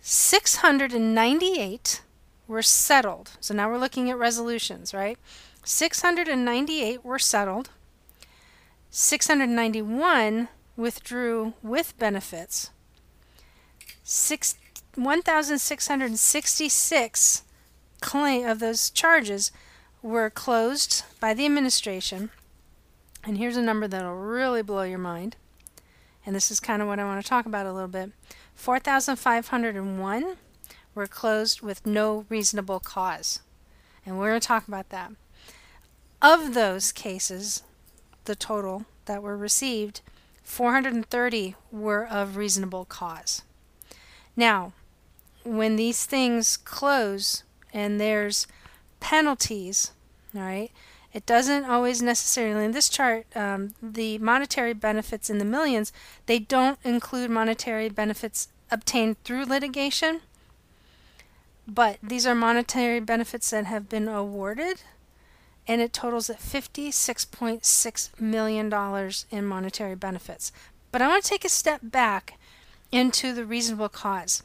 698 0.00 2.02
were 2.46 2.62
settled. 2.62 3.30
So 3.40 3.54
now 3.54 3.70
we're 3.70 3.78
looking 3.78 4.10
at 4.10 4.18
resolutions, 4.18 4.92
right? 4.92 5.16
698 5.64 7.02
were 7.04 7.18
settled. 7.18 7.70
691 8.90 10.48
withdrew 10.76 11.54
with 11.62 11.96
benefits. 11.98 12.70
Six, 14.02 14.56
1,666 14.94 17.42
claim 18.00 18.46
of 18.46 18.58
those 18.58 18.90
charges 18.90 19.52
were 20.02 20.30
closed 20.30 21.04
by 21.20 21.32
the 21.32 21.46
administration. 21.46 22.30
And 23.24 23.38
here's 23.38 23.56
a 23.56 23.62
number 23.62 23.88
that'll 23.88 24.14
really 24.14 24.60
blow 24.62 24.82
your 24.82 24.98
mind. 24.98 25.36
And 26.26 26.36
this 26.36 26.50
is 26.50 26.60
kind 26.60 26.82
of 26.82 26.88
what 26.88 26.98
I 26.98 27.04
want 27.04 27.22
to 27.22 27.28
talk 27.28 27.46
about 27.46 27.64
a 27.66 27.72
little 27.72 27.88
bit. 27.88 28.10
4,501 28.54 30.36
were 30.94 31.06
closed 31.06 31.62
with 31.62 31.86
no 31.86 32.26
reasonable 32.28 32.80
cause. 32.80 33.40
And 34.04 34.18
we're 34.18 34.30
going 34.30 34.40
to 34.40 34.46
talk 34.46 34.68
about 34.68 34.90
that. 34.90 35.12
Of 36.20 36.52
those 36.54 36.92
cases, 36.92 37.62
the 38.26 38.36
total 38.36 38.84
that 39.06 39.22
were 39.22 39.36
received, 39.36 40.02
430 40.44 41.56
were 41.72 42.06
of 42.06 42.36
reasonable 42.36 42.84
cause. 42.84 43.42
Now, 44.36 44.72
when 45.44 45.76
these 45.76 46.04
things 46.06 46.56
close 46.56 47.42
and 47.72 48.00
there's 48.00 48.46
penalties, 49.00 49.92
all 50.34 50.42
right, 50.42 50.70
it 51.12 51.26
doesn't 51.26 51.64
always 51.64 52.02
necessarily, 52.02 52.64
in 52.64 52.72
this 52.72 52.88
chart, 52.88 53.26
um, 53.36 53.74
the 53.82 54.18
monetary 54.18 54.72
benefits 54.72 55.30
in 55.30 55.38
the 55.38 55.44
millions, 55.44 55.92
they 56.26 56.38
don't 56.38 56.78
include 56.82 57.30
monetary 57.30 57.88
benefits 57.88 58.48
obtained 58.70 59.22
through 59.22 59.44
litigation, 59.44 60.22
but 61.68 61.98
these 62.02 62.26
are 62.26 62.34
monetary 62.34 63.00
benefits 63.00 63.50
that 63.50 63.64
have 63.66 63.88
been 63.88 64.08
awarded, 64.08 64.82
and 65.66 65.80
it 65.80 65.92
totals 65.92 66.28
at 66.28 66.38
$56.6 66.38 68.20
million 68.20 69.12
in 69.30 69.44
monetary 69.46 69.94
benefits. 69.94 70.52
But 70.92 71.02
I 71.02 71.08
want 71.08 71.24
to 71.24 71.30
take 71.30 71.44
a 71.44 71.48
step 71.48 71.80
back 71.82 72.38
into 72.92 73.32
the 73.32 73.44
reasonable 73.44 73.88
cause. 73.88 74.42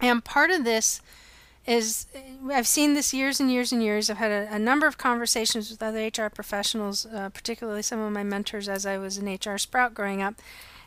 And 0.00 0.24
part 0.24 0.50
of 0.50 0.64
this 0.64 1.00
is 1.66 2.06
I've 2.50 2.66
seen 2.66 2.94
this 2.94 3.12
years 3.12 3.40
and 3.40 3.50
years 3.50 3.72
and 3.72 3.82
years. 3.82 4.08
I've 4.08 4.18
had 4.18 4.30
a, 4.30 4.54
a 4.54 4.58
number 4.58 4.86
of 4.86 4.98
conversations 4.98 5.70
with 5.70 5.82
other 5.82 6.06
HR 6.06 6.28
professionals, 6.28 7.06
uh, 7.06 7.28
particularly 7.30 7.82
some 7.82 7.98
of 7.98 8.12
my 8.12 8.22
mentors 8.22 8.68
as 8.68 8.86
I 8.86 8.98
was 8.98 9.18
an 9.18 9.26
HR 9.26 9.58
sprout 9.58 9.92
growing 9.92 10.22
up. 10.22 10.36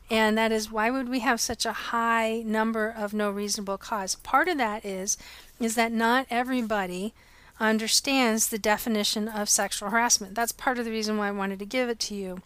And 0.10 0.38
that 0.38 0.52
is 0.52 0.72
why 0.72 0.89
would 0.89 1.10
we 1.10 1.19
have 1.19 1.39
such 1.39 1.65
a 1.65 1.74
high 1.74 2.41
number 2.45 2.89
of 2.89 3.13
no 3.13 3.30
reasonable 3.30 3.78
cause? 3.78 4.15
Part 4.15 4.48
of 4.48 4.58
that 4.58 4.84
is 4.84 5.17
is 5.60 5.76
that 5.76 5.91
not 5.91 6.26
everybody 6.30 7.13
understands 7.60 8.48
the 8.48 8.58
definition 8.58 9.28
of 9.28 9.50
sexual 9.50 9.89
harassment. 9.89 10.36
That's 10.36 10.52
part 10.52 10.80
of 10.80 10.86
the 10.86 10.91
reason 10.91 11.17
why 11.17 11.28
I 11.28 11.32
wanted 11.32 11.60
to 11.60 11.65
give 11.65 11.89
it 11.89 12.00
to 12.02 12.15
you. 12.15 12.41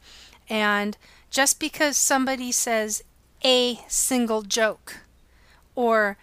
And 0.49 0.97
just 1.29 1.59
because 1.59 1.97
somebody 1.97 2.51
says 2.51 3.03
a 3.43 3.79
single 3.87 4.41
joke 4.41 5.01
or 5.75 6.17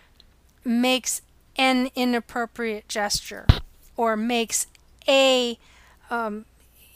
makes 0.65 1.23
an 1.57 1.91
inappropriate 1.95 2.89
gesture 2.89 3.47
or 3.97 4.17
makes 4.17 4.67
a 5.09 5.59
um, 6.11 6.45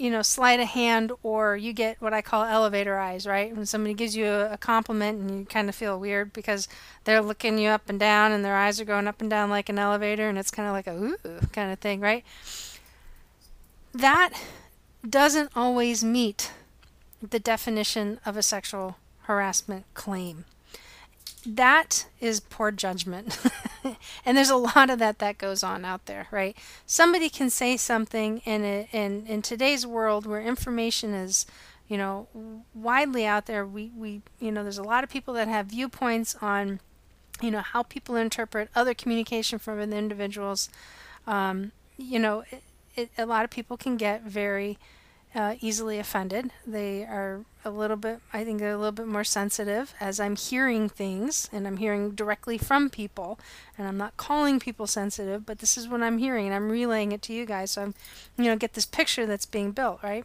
you 0.05 0.11
know 0.11 0.21
sleight 0.21 0.61
of 0.61 0.69
hand 0.69 1.11
or 1.23 1.57
you 1.57 1.73
get 1.73 1.99
what 1.99 2.13
i 2.13 2.21
call 2.21 2.45
elevator 2.45 2.99
eyes 2.99 3.27
right? 3.27 3.57
When 3.57 3.65
somebody 3.65 3.95
gives 3.95 4.15
you 4.15 4.27
a, 4.27 4.59
compliment 4.59 5.19
and 5.19 5.31
you 5.41 5.47
kind 5.47 5.69
of 5.69 5.75
feel 5.75 5.99
weird 5.99 6.33
because 6.35 6.69
they're 7.05 7.23
looking 7.23 7.59
you 7.59 7.71
up 7.71 7.89
and 7.89 7.99
down 7.99 8.31
and 8.33 8.45
their 8.45 8.55
eyes 8.55 8.79
are 8.81 8.85
going 8.85 9.07
up 9.07 9.23
and 9.23 9.31
down 9.31 9.49
like 9.49 9.71
an 9.71 9.79
elevator 9.79 10.29
and 10.29 10.37
it's 10.37 10.51
kind 10.51 10.69
of 10.69 10.75
like 10.75 10.87
a 10.87 10.95
ooh 10.95 11.41
kind 11.53 11.73
of 11.73 11.79
thing 11.79 12.01
right? 12.01 12.23
That 13.95 14.35
doesn't 15.09 15.51
always 15.57 16.05
meet 16.05 16.53
the 17.23 17.39
definition 17.39 18.21
of 18.27 18.37
a 18.37 18.43
sexual 18.43 18.99
harassment 19.23 19.87
claim. 19.95 20.45
That 21.47 22.07
is 22.21 22.41
poor 22.41 22.71
judgment. 22.71 23.39
and 24.25 24.37
there's 24.37 24.51
a 24.51 24.57
lot 24.57 24.91
of 24.91 24.99
that 24.99 25.19
that 25.19 25.39
goes 25.39 25.63
on 25.63 25.85
out 25.85 26.07
there, 26.07 26.27
right? 26.31 26.57
Somebody 26.87 27.29
can 27.29 27.51
say 27.51 27.77
something 27.77 28.39
in 28.45 28.65
a, 28.65 28.89
in 28.93 29.27
in 29.27 29.43
today's 29.43 29.87
world 29.87 30.27
where 30.27 30.41
information 30.41 31.15
is, 31.15 31.47
you 31.89 31.97
know, 31.97 32.29
widely 32.75 33.27
out 33.27 33.47
there. 33.47 33.67
We 33.67 33.91
we 33.97 34.23
you 34.41 34.53
know, 34.53 34.63
there's 34.63 34.79
a 34.79 34.83
lot 34.83 35.05
of 35.05 35.11
people 35.11 35.35
that 35.35 35.49
have 35.49 35.67
viewpoints 35.67 36.37
on, 36.41 36.81
you 37.41 37.51
know, 37.51 37.61
how 37.61 37.83
people 37.83 38.17
interpret 38.17 38.69
other 38.75 38.95
communication 38.95 39.59
from 39.59 39.81
other 39.81 39.97
individuals. 39.97 40.69
Um, 41.27 41.73
you 41.97 42.19
know, 42.19 42.45
it, 42.51 42.63
it, 42.97 43.11
a 43.19 43.27
lot 43.27 43.45
of 43.45 43.51
people 43.51 43.77
can 43.77 43.97
get 43.97 44.23
very 44.23 44.79
uh, 45.35 45.57
easily 45.61 45.99
offended. 45.99 46.51
They 46.67 47.03
are 47.03 47.45
a 47.65 47.71
little 47.71 47.97
bit, 47.97 48.21
I 48.33 48.45
think 48.45 48.61
they're 48.61 48.73
a 48.73 48.79
little 48.79 48.93
bit 48.93 49.07
more 49.07 49.25
sensitive 49.25 49.95
as 50.01 50.21
I'm 50.21 50.37
hearing 50.37 50.89
things 50.89 51.49
and 51.53 51.67
I'm 51.67 51.79
hearing 51.79 52.13
directly 52.13 52.59
from 52.59 52.91
people. 52.91 53.39
And 53.77 53.89
I'm 53.89 53.97
not 53.97 54.17
calling 54.17 54.61
people 54.61 54.87
sensitive, 54.87 55.45
but 55.45 55.59
this 55.59 55.77
is 55.77 55.89
what 55.89 56.03
I'm 56.03 56.19
hearing 56.19 56.47
and 56.47 56.55
I'm 56.55 56.71
relaying 56.71 57.13
it 57.13 57.23
to 57.23 57.33
you 57.33 57.47
guys. 57.47 57.73
So 57.73 57.83
I'm, 57.83 57.95
you 58.37 58.45
know, 58.45 58.57
get 58.57 58.75
this 58.75 58.87
picture 58.87 59.27
that's 59.27 59.47
being 59.47 59.73
built, 59.73 60.03
right? 60.03 60.25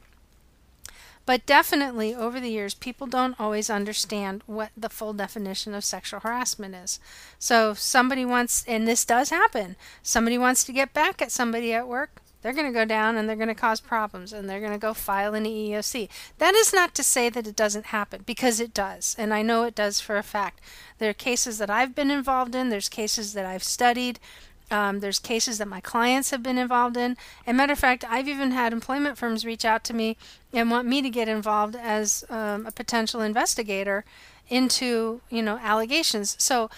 But 1.25 1.45
definitely 1.45 2.15
over 2.15 2.39
the 2.39 2.49
years, 2.49 2.73
people 2.73 3.05
don't 3.05 3.39
always 3.39 3.69
understand 3.69 4.41
what 4.47 4.71
the 4.75 4.89
full 4.89 5.13
definition 5.13 5.75
of 5.75 5.83
sexual 5.83 6.21
harassment 6.21 6.73
is. 6.73 6.99
So 7.37 7.75
somebody 7.75 8.25
wants, 8.25 8.65
and 8.67 8.87
this 8.87 9.05
does 9.05 9.29
happen, 9.29 9.75
somebody 10.01 10.37
wants 10.39 10.63
to 10.63 10.73
get 10.73 10.93
back 10.93 11.21
at 11.21 11.31
somebody 11.31 11.71
at 11.71 11.87
work 11.87 12.21
they're 12.41 12.53
going 12.53 12.67
to 12.67 12.73
go 12.73 12.85
down 12.85 13.17
and 13.17 13.27
they're 13.27 13.35
going 13.35 13.49
to 13.49 13.55
cause 13.55 13.81
problems 13.81 14.31
and 14.31 14.49
they're 14.49 14.59
going 14.59 14.71
to 14.71 14.77
go 14.77 14.93
file 14.93 15.33
an 15.33 15.45
EEOC. 15.45 16.07
That 16.37 16.55
is 16.55 16.73
not 16.73 16.95
to 16.95 17.03
say 17.03 17.29
that 17.29 17.47
it 17.47 17.55
doesn't 17.55 17.87
happen 17.87 18.23
because 18.25 18.59
it 18.59 18.73
does. 18.73 19.15
And 19.19 19.33
I 19.33 19.41
know 19.41 19.63
it 19.63 19.75
does 19.75 19.99
for 19.99 20.17
a 20.17 20.23
fact. 20.23 20.61
There 20.97 21.09
are 21.09 21.13
cases 21.13 21.57
that 21.57 21.69
I've 21.69 21.95
been 21.95 22.11
involved 22.11 22.55
in, 22.55 22.69
there's 22.69 22.89
cases 22.89 23.33
that 23.33 23.45
I've 23.45 23.63
studied. 23.63 24.19
Um, 24.71 24.99
there's 24.99 25.17
cases 25.17 25.57
that 25.57 25.67
my 25.67 25.81
clients 25.81 26.29
have 26.29 26.43
been 26.43 26.59
involved 26.59 26.95
in. 26.95 27.17
And 27.47 27.57
matter 27.57 27.73
of 27.73 27.79
fact, 27.79 28.05
I've 28.07 28.27
even 28.27 28.51
had 28.51 28.71
employment 28.71 29.17
firms 29.17 29.43
reach 29.43 29.65
out 29.65 29.83
to 29.85 29.95
me 29.95 30.15
and 30.53 30.69
want 30.69 30.87
me 30.87 31.01
to 31.01 31.09
get 31.09 31.27
involved 31.27 31.75
as 31.75 32.23
um, 32.29 32.67
a 32.67 32.71
potential 32.71 33.19
investigator 33.21 34.05
into, 34.47 35.21
you 35.29 35.41
know, 35.41 35.57
allegations. 35.57 36.35
So 36.37 36.69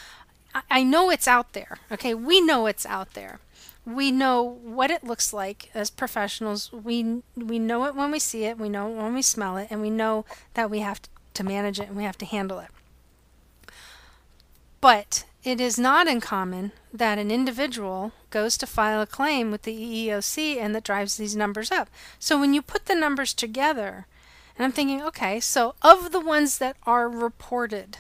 I, 0.56 0.62
I 0.72 0.84
know 0.84 1.10
it's 1.10 1.28
out 1.28 1.52
there. 1.52 1.80
Okay, 1.92 2.14
we 2.14 2.40
know 2.40 2.66
it's 2.66 2.86
out 2.86 3.14
there 3.14 3.40
we 3.86 4.12
know 4.12 4.44
what 4.44 4.92
it 4.92 5.04
looks 5.04 5.34
like 5.34 5.70
as 5.74 5.90
professionals. 5.90 6.72
We 6.72 7.22
we 7.36 7.60
know 7.60 7.86
it 7.86 7.96
when 7.96 8.12
we 8.12 8.20
see 8.20 8.46
it, 8.46 8.58
we 8.58 8.70
know 8.70 8.92
it 8.92 8.96
when 8.96 9.14
we 9.14 9.22
smell 9.22 9.58
it, 9.58 9.68
and 9.72 9.82
we 9.82 9.90
know 9.90 10.26
that 10.54 10.70
we 10.70 10.80
have 10.80 11.02
to, 11.02 11.10
to 11.36 11.44
manage 11.44 11.80
it 11.80 11.88
and 11.88 11.98
we 11.98 12.04
have 12.04 12.18
to 12.20 12.26
handle 12.26 12.60
it. 12.60 12.70
But 14.80 15.26
it 15.44 15.60
is 15.60 15.80
not 15.80 16.08
uncommon 16.08 16.72
that 16.94 17.18
an 17.18 17.32
individual 17.32 18.12
goes 18.30 18.58
to 18.58 18.68
file 18.68 19.02
a 19.02 19.08
claim 19.08 19.50
with 19.50 19.64
the 19.64 19.76
EEOC 19.76 20.58
and 20.58 20.76
that 20.76 20.84
drives 20.84 21.18
these 21.18 21.36
numbers 21.36 21.72
up. 21.72 21.90
So 22.20 22.40
when 22.40 22.54
you 22.54 22.62
put 22.62 22.86
the 22.86 22.96
numbers 22.96 23.34
together, 23.34 24.06
and 24.56 24.66
I'm 24.66 24.72
thinking, 24.72 25.02
okay, 25.02 25.40
so 25.40 25.74
of 25.82 26.12
the 26.12 26.20
ones 26.20 26.60
that 26.60 26.78
are 26.84 27.10
reported, 27.10 27.98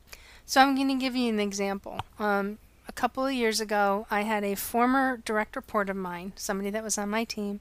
So 0.44 0.60
I'm 0.60 0.74
going 0.74 0.88
to 0.88 0.94
give 0.94 1.16
you 1.16 1.28
an 1.28 1.40
example. 1.40 2.00
Um, 2.18 2.58
a 2.94 3.00
couple 3.00 3.26
of 3.26 3.32
years 3.32 3.60
ago, 3.60 4.06
I 4.10 4.22
had 4.22 4.44
a 4.44 4.54
former 4.54 5.18
direct 5.24 5.56
report 5.56 5.88
of 5.88 5.96
mine, 5.96 6.32
somebody 6.36 6.68
that 6.70 6.84
was 6.84 6.98
on 6.98 7.08
my 7.08 7.24
team, 7.24 7.60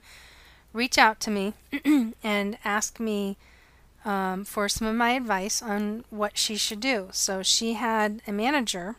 reach 0.73 0.97
out 0.97 1.19
to 1.21 1.31
me 1.31 1.53
and 2.23 2.57
ask 2.65 2.99
me 2.99 3.37
um, 4.03 4.43
for 4.43 4.67
some 4.67 4.87
of 4.87 4.95
my 4.95 5.11
advice 5.11 5.61
on 5.61 6.03
what 6.09 6.37
she 6.37 6.57
should 6.57 6.81
do. 6.81 7.09
So 7.11 7.43
she 7.43 7.73
had 7.73 8.21
a 8.27 8.31
manager 8.31 8.95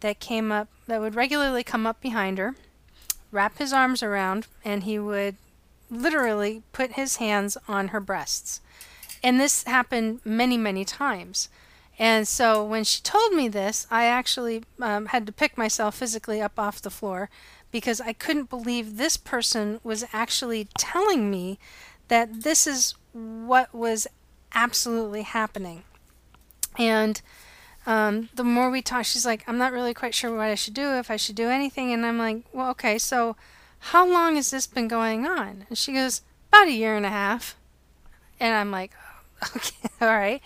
that 0.00 0.20
came 0.20 0.50
up, 0.50 0.68
that 0.86 1.00
would 1.00 1.14
regularly 1.14 1.62
come 1.62 1.86
up 1.86 2.00
behind 2.00 2.38
her, 2.38 2.54
wrap 3.30 3.58
his 3.58 3.72
arms 3.72 4.02
around, 4.02 4.46
and 4.64 4.84
he 4.84 4.98
would 4.98 5.36
literally 5.90 6.62
put 6.72 6.92
his 6.92 7.16
hands 7.16 7.58
on 7.66 7.88
her 7.88 8.00
breasts. 8.00 8.62
And 9.22 9.38
this 9.38 9.64
happened 9.64 10.20
many, 10.24 10.56
many 10.56 10.84
times. 10.84 11.48
And 11.98 12.28
so 12.28 12.64
when 12.64 12.84
she 12.84 13.02
told 13.02 13.32
me 13.32 13.48
this, 13.48 13.86
I 13.90 14.04
actually 14.04 14.62
um, 14.80 15.06
had 15.06 15.26
to 15.26 15.32
pick 15.32 15.58
myself 15.58 15.96
physically 15.96 16.40
up 16.40 16.58
off 16.58 16.80
the 16.80 16.90
floor 16.90 17.28
because 17.70 18.00
I 18.00 18.12
couldn't 18.12 18.48
believe 18.48 18.96
this 18.96 19.16
person 19.16 19.80
was 19.82 20.04
actually 20.12 20.68
telling 20.78 21.30
me 21.30 21.58
that 22.06 22.42
this 22.42 22.66
is 22.66 22.94
what 23.12 23.74
was 23.74 24.06
absolutely 24.54 25.22
happening. 25.22 25.82
And 26.78 27.20
um, 27.86 28.28
the 28.34 28.44
more 28.44 28.70
we 28.70 28.80
talk, 28.80 29.04
she's 29.04 29.26
like, 29.26 29.44
I'm 29.48 29.58
not 29.58 29.72
really 29.72 29.92
quite 29.92 30.14
sure 30.14 30.34
what 30.34 30.48
I 30.48 30.54
should 30.54 30.74
do, 30.74 30.94
if 30.94 31.10
I 31.10 31.16
should 31.16 31.34
do 31.34 31.48
anything. 31.48 31.92
And 31.92 32.06
I'm 32.06 32.18
like, 32.18 32.44
well, 32.52 32.70
okay, 32.70 32.98
so 32.98 33.36
how 33.78 34.06
long 34.08 34.36
has 34.36 34.50
this 34.50 34.66
been 34.66 34.88
going 34.88 35.26
on? 35.26 35.66
And 35.68 35.76
she 35.76 35.92
goes, 35.92 36.22
about 36.48 36.68
a 36.68 36.72
year 36.72 36.96
and 36.96 37.06
a 37.06 37.10
half. 37.10 37.56
And 38.40 38.54
I'm 38.54 38.70
like, 38.70 38.92
okay, 39.56 39.88
all 40.00 40.08
right. 40.08 40.42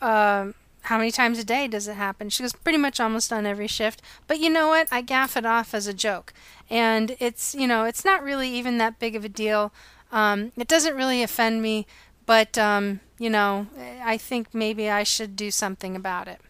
Um, 0.00 0.54
how 0.82 0.98
many 0.98 1.10
times 1.10 1.38
a 1.38 1.44
day 1.44 1.68
does 1.68 1.88
it 1.88 1.94
happen? 1.94 2.30
She 2.30 2.42
goes, 2.42 2.52
pretty 2.52 2.78
much 2.78 3.00
almost 3.00 3.32
on 3.32 3.46
every 3.46 3.66
shift. 3.66 4.00
But 4.26 4.40
you 4.40 4.50
know 4.50 4.68
what? 4.68 4.88
I 4.90 5.02
gaff 5.02 5.36
it 5.36 5.44
off 5.44 5.74
as 5.74 5.86
a 5.86 5.94
joke. 5.94 6.32
And 6.68 7.16
it's, 7.18 7.54
you 7.54 7.66
know, 7.66 7.84
it's 7.84 8.04
not 8.04 8.22
really 8.22 8.48
even 8.50 8.78
that 8.78 8.98
big 8.98 9.14
of 9.14 9.24
a 9.24 9.28
deal. 9.28 9.72
Um, 10.10 10.52
it 10.56 10.68
doesn't 10.68 10.96
really 10.96 11.22
offend 11.22 11.62
me, 11.62 11.86
but, 12.26 12.56
um, 12.58 13.00
you 13.18 13.30
know, 13.30 13.66
I 14.02 14.16
think 14.16 14.54
maybe 14.54 14.88
I 14.88 15.02
should 15.02 15.36
do 15.36 15.50
something 15.50 15.94
about 15.94 16.26
it. 16.26 16.40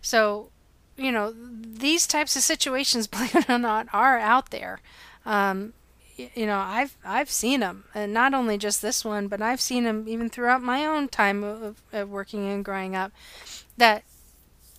So, 0.00 0.50
you 0.96 1.10
know, 1.10 1.34
these 1.36 2.06
types 2.06 2.36
of 2.36 2.42
situations, 2.42 3.06
believe 3.08 3.34
it 3.34 3.50
or 3.50 3.58
not, 3.58 3.88
are 3.92 4.18
out 4.18 4.50
there. 4.50 4.80
Um, 5.26 5.72
you 6.16 6.46
know, 6.46 6.58
I've 6.58 6.96
I've 7.04 7.30
seen 7.30 7.60
them, 7.60 7.84
and 7.94 8.12
not 8.12 8.34
only 8.34 8.58
just 8.58 8.82
this 8.82 9.04
one, 9.04 9.28
but 9.28 9.42
I've 9.42 9.60
seen 9.60 9.84
them 9.84 10.04
even 10.08 10.28
throughout 10.28 10.62
my 10.62 10.86
own 10.86 11.08
time 11.08 11.42
of, 11.42 11.82
of 11.92 12.08
working 12.08 12.48
and 12.48 12.64
growing 12.64 12.94
up. 12.94 13.12
That 13.76 14.04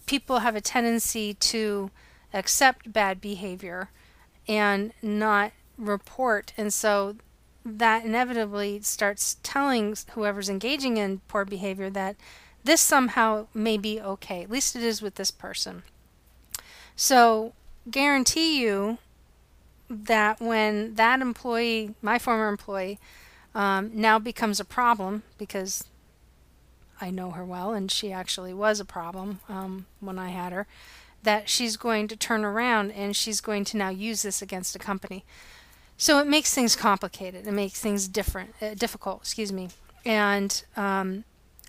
people 0.06 0.40
have 0.40 0.56
a 0.56 0.62
tendency 0.62 1.34
to 1.34 1.92
accept 2.34 2.94
bad 2.94 3.20
behavior 3.20 3.90
and 4.48 4.94
not 5.02 5.52
report, 5.78 6.54
and 6.58 6.74
so 6.74 7.18
that 7.66 8.06
inevitably 8.06 8.82
starts 8.82 9.38
telling 9.42 9.96
whoever's 10.12 10.50
engaging 10.50 10.98
in 10.98 11.20
poor 11.28 11.44
behavior 11.44 11.90
that 11.90 12.16
this 12.64 12.80
somehow 12.80 13.48
may 13.54 13.78
be 13.78 14.00
okay. 14.00 14.44
At 14.44 14.52
least 14.52 14.76
it 14.76 14.84
is 14.84 15.02
with 15.02 15.16
this 15.16 15.32
person. 15.32 15.84
So, 16.96 17.54
guarantee 17.90 18.62
you 18.62 19.00
that 19.90 20.40
when 20.40 20.96
that 20.96 21.22
employee, 21.22 21.94
my 22.02 22.20
former 22.20 22.48
employee, 22.48 23.00
um, 23.54 23.92
now 23.94 24.20
becomes 24.20 24.60
a 24.60 24.66
problem 24.66 25.24
because 25.38 25.86
I 27.00 27.10
know 27.12 27.32
her 27.32 27.46
well 27.46 27.74
and 27.74 27.92
she 27.92 28.12
actually 28.12 28.54
was 28.54 28.80
a 28.80 28.86
problem 28.86 29.40
um, 29.48 29.86
when 30.00 30.18
I 30.18 30.30
had 30.30 30.54
her, 30.54 30.68
that 31.24 31.50
she's 31.50 31.78
going 31.78 32.08
to 32.10 32.16
turn 32.16 32.46
around 32.46 32.92
and 32.92 33.16
she's 33.16 33.42
going 33.42 33.66
to 33.66 33.78
now 33.78 33.90
use 33.90 34.22
this 34.22 34.42
against 34.42 34.76
a 34.76 34.80
company. 34.80 35.24
So 35.98 36.20
it 36.20 36.28
makes 36.28 36.54
things 36.54 36.76
complicated. 36.76 37.48
It 37.48 37.54
makes 37.54 37.80
things 37.80 38.08
different, 38.08 38.54
uh, 38.62 38.74
difficult. 38.74 39.22
Excuse 39.22 39.52
me. 39.52 39.70
And 40.06 40.64
um, 40.76 41.24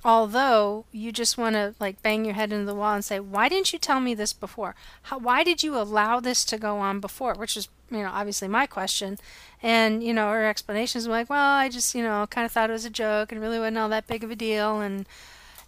although 0.07 0.85
you 0.93 1.11
just 1.11 1.37
want 1.37 1.57
to 1.57 1.75
like 1.81 2.01
bang 2.01 2.25
your 2.25 2.35
head 2.35 2.53
into 2.53 2.65
the 2.65 2.77
wall 2.77 2.95
and 2.95 3.05
say 3.05 3.19
why 3.19 3.49
didn't 3.49 3.73
you 3.73 3.79
tell 3.79 3.99
me 3.99 4.15
this 4.15 4.33
before? 4.33 4.77
How, 5.03 5.19
why 5.19 5.43
did 5.43 5.65
you 5.65 5.77
allow 5.77 6.21
this 6.21 6.45
to 6.45 6.57
go 6.57 6.79
on 6.79 7.01
before? 7.01 7.35
Which 7.35 7.57
is 7.57 7.69
you 7.91 7.99
know 7.99 8.11
obviously 8.13 8.47
my 8.47 8.67
question. 8.67 9.19
And 9.63 10.05
you 10.05 10.15
know 10.15 10.31
her 10.31 10.47
explanations 10.47 11.09
were 11.09 11.15
like 11.15 11.29
well 11.29 11.55
i 11.57 11.69
just 11.69 11.95
you 11.95 12.05
know 12.05 12.25
kind 12.31 12.45
of 12.45 12.53
thought 12.53 12.71
it 12.71 12.73
was 12.73 12.85
a 12.85 12.91
joke 12.91 13.33
and 13.33 13.41
really 13.41 13.59
wasn't 13.59 13.79
all 13.79 13.89
that 13.89 14.07
big 14.07 14.23
of 14.23 14.31
a 14.31 14.37
deal. 14.37 14.81
And 14.81 15.07